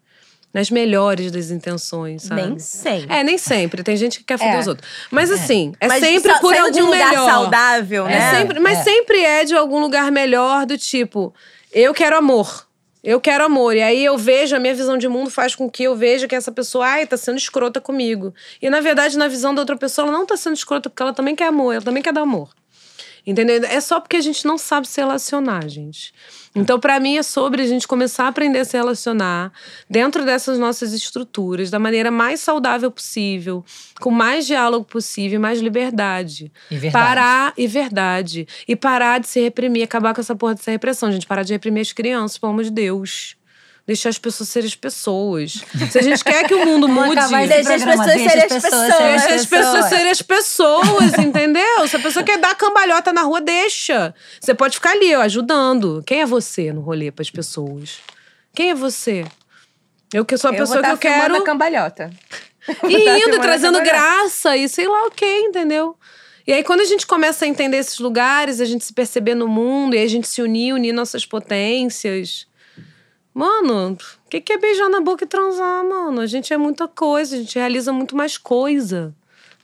[0.54, 2.42] Nas melhores das intenções, sabe?
[2.42, 3.14] Nem sempre.
[3.14, 3.82] É, nem sempre.
[3.82, 4.58] Tem gente que quer foder É.
[4.60, 4.88] os outros.
[5.10, 7.30] Mas assim, é Mas sempre por algum de um lugar melhor.
[7.30, 8.38] saudável, É né?
[8.38, 8.82] sempre, mas É.
[8.84, 11.34] sempre é de algum lugar melhor do tipo,
[11.70, 12.66] eu quero amor.
[13.02, 13.76] Eu quero amor.
[13.76, 16.34] E aí eu vejo, a minha visão de mundo faz com que eu veja que
[16.34, 18.34] essa pessoa, ai, tá sendo escrota comigo.
[18.60, 21.12] E na verdade, na visão da outra pessoa, ela não tá sendo escrota porque ela
[21.12, 22.57] também quer amor, ela também quer dar amor.
[23.28, 23.62] Entendeu?
[23.62, 26.14] É só porque a gente não sabe se relacionar, gente.
[26.54, 29.52] Então, pra mim, é sobre a gente começar a aprender a se relacionar
[29.88, 33.62] dentro dessas nossas estruturas, da maneira mais saudável possível,
[34.00, 36.50] com mais diálogo possível, mais liberdade.
[36.70, 36.92] E verdade.
[36.92, 38.48] Parar e verdade.
[38.66, 41.26] E parar de se reprimir, acabar com essa porra dessa repressão, gente.
[41.26, 43.37] Parar de reprimir as crianças, pelo amor de Deus.
[43.88, 45.64] Deixar as pessoas serem as pessoas.
[45.90, 47.14] Se a gente quer que o mundo mude.
[47.48, 48.98] Deixa as pessoas serem as pessoas.
[48.98, 51.88] Deixa as pessoas serem as pessoas, entendeu?
[51.88, 54.14] Se a pessoa quer dar cambalhota na rua, deixa.
[54.38, 56.02] Você pode ficar ali, ó, ajudando.
[56.06, 58.00] Quem é você no rolê pras pessoas?
[58.54, 59.24] Quem é você?
[60.12, 61.36] Eu que sou a Eu pessoa vou que eu quero.
[61.36, 62.10] a cambalhota.
[62.86, 65.96] E indo, trazendo graça e sei lá o que, entendeu?
[66.46, 69.48] E aí, quando a gente começa a entender esses lugares, a gente se perceber no
[69.48, 72.47] mundo e a gente se unir, unir nossas potências.
[73.38, 76.20] Mano, o que, que é beijar na boca e transar, mano?
[76.20, 79.14] A gente é muita coisa, a gente realiza muito mais coisa.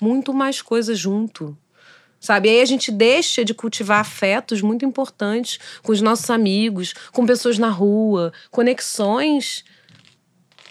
[0.01, 1.59] Muito mais coisa junto.
[2.21, 2.49] Sabe?
[2.49, 7.27] E aí a gente deixa de cultivar afetos muito importantes com os nossos amigos, com
[7.27, 9.65] pessoas na rua, conexões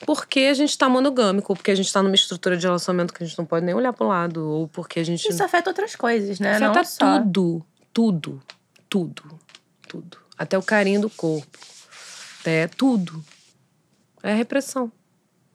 [0.06, 3.22] porque a gente tá monogâmico, ou porque a gente tá numa estrutura de relacionamento que
[3.22, 5.28] a gente não pode nem olhar pro lado, ou porque a gente.
[5.28, 6.56] Isso afeta outras coisas, né?
[6.56, 7.20] afeta não só.
[7.20, 8.42] tudo, tudo,
[8.90, 9.40] tudo,
[9.90, 10.18] tudo.
[10.38, 11.73] Até o carinho do corpo.
[12.44, 13.24] Até tudo.
[14.22, 14.92] É repressão.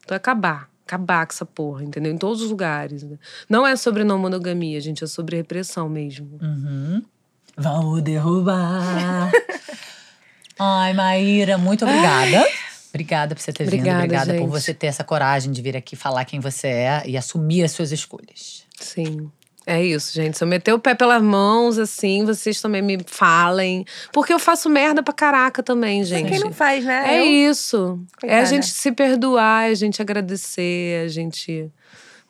[0.03, 0.67] Então é acabar.
[0.87, 2.11] Acabar com essa porra, entendeu?
[2.11, 3.03] Em todos os lugares.
[3.03, 3.19] né?
[3.47, 6.39] Não é sobre não monogamia, gente, é sobre repressão mesmo.
[6.41, 7.03] Uhum.
[7.55, 9.31] Vamos derrubar.
[10.57, 12.43] Ai, Maíra, muito obrigada.
[12.89, 13.73] Obrigada por você ter vindo.
[13.75, 14.49] Obrigada, Obrigada por gente.
[14.49, 17.91] você ter essa coragem de vir aqui falar quem você é e assumir as suas
[17.91, 18.65] escolhas.
[18.79, 19.31] Sim.
[19.71, 20.35] É isso, gente.
[20.35, 23.85] Se eu meter o pé pelas mãos, assim, vocês também me falem.
[24.11, 26.27] Porque eu faço merda pra caraca também, gente.
[26.27, 27.03] Quem não faz, né?
[27.15, 27.99] É Eu- isso.
[28.17, 28.41] É Coitada.
[28.41, 31.69] a gente se perdoar, é a gente agradecer, a gente.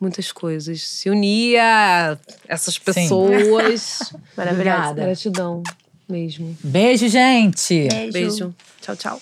[0.02, 0.82] Muitas coisas.
[0.82, 4.14] Se unir a essas pessoas.
[4.36, 4.94] Maravilhosa.
[4.96, 5.64] Gratidão
[6.10, 6.58] mesmo.
[6.62, 7.88] Beijo, gente.
[7.88, 8.12] Beijo.
[8.12, 8.56] Beijo.
[8.82, 9.22] Tchau, tchau.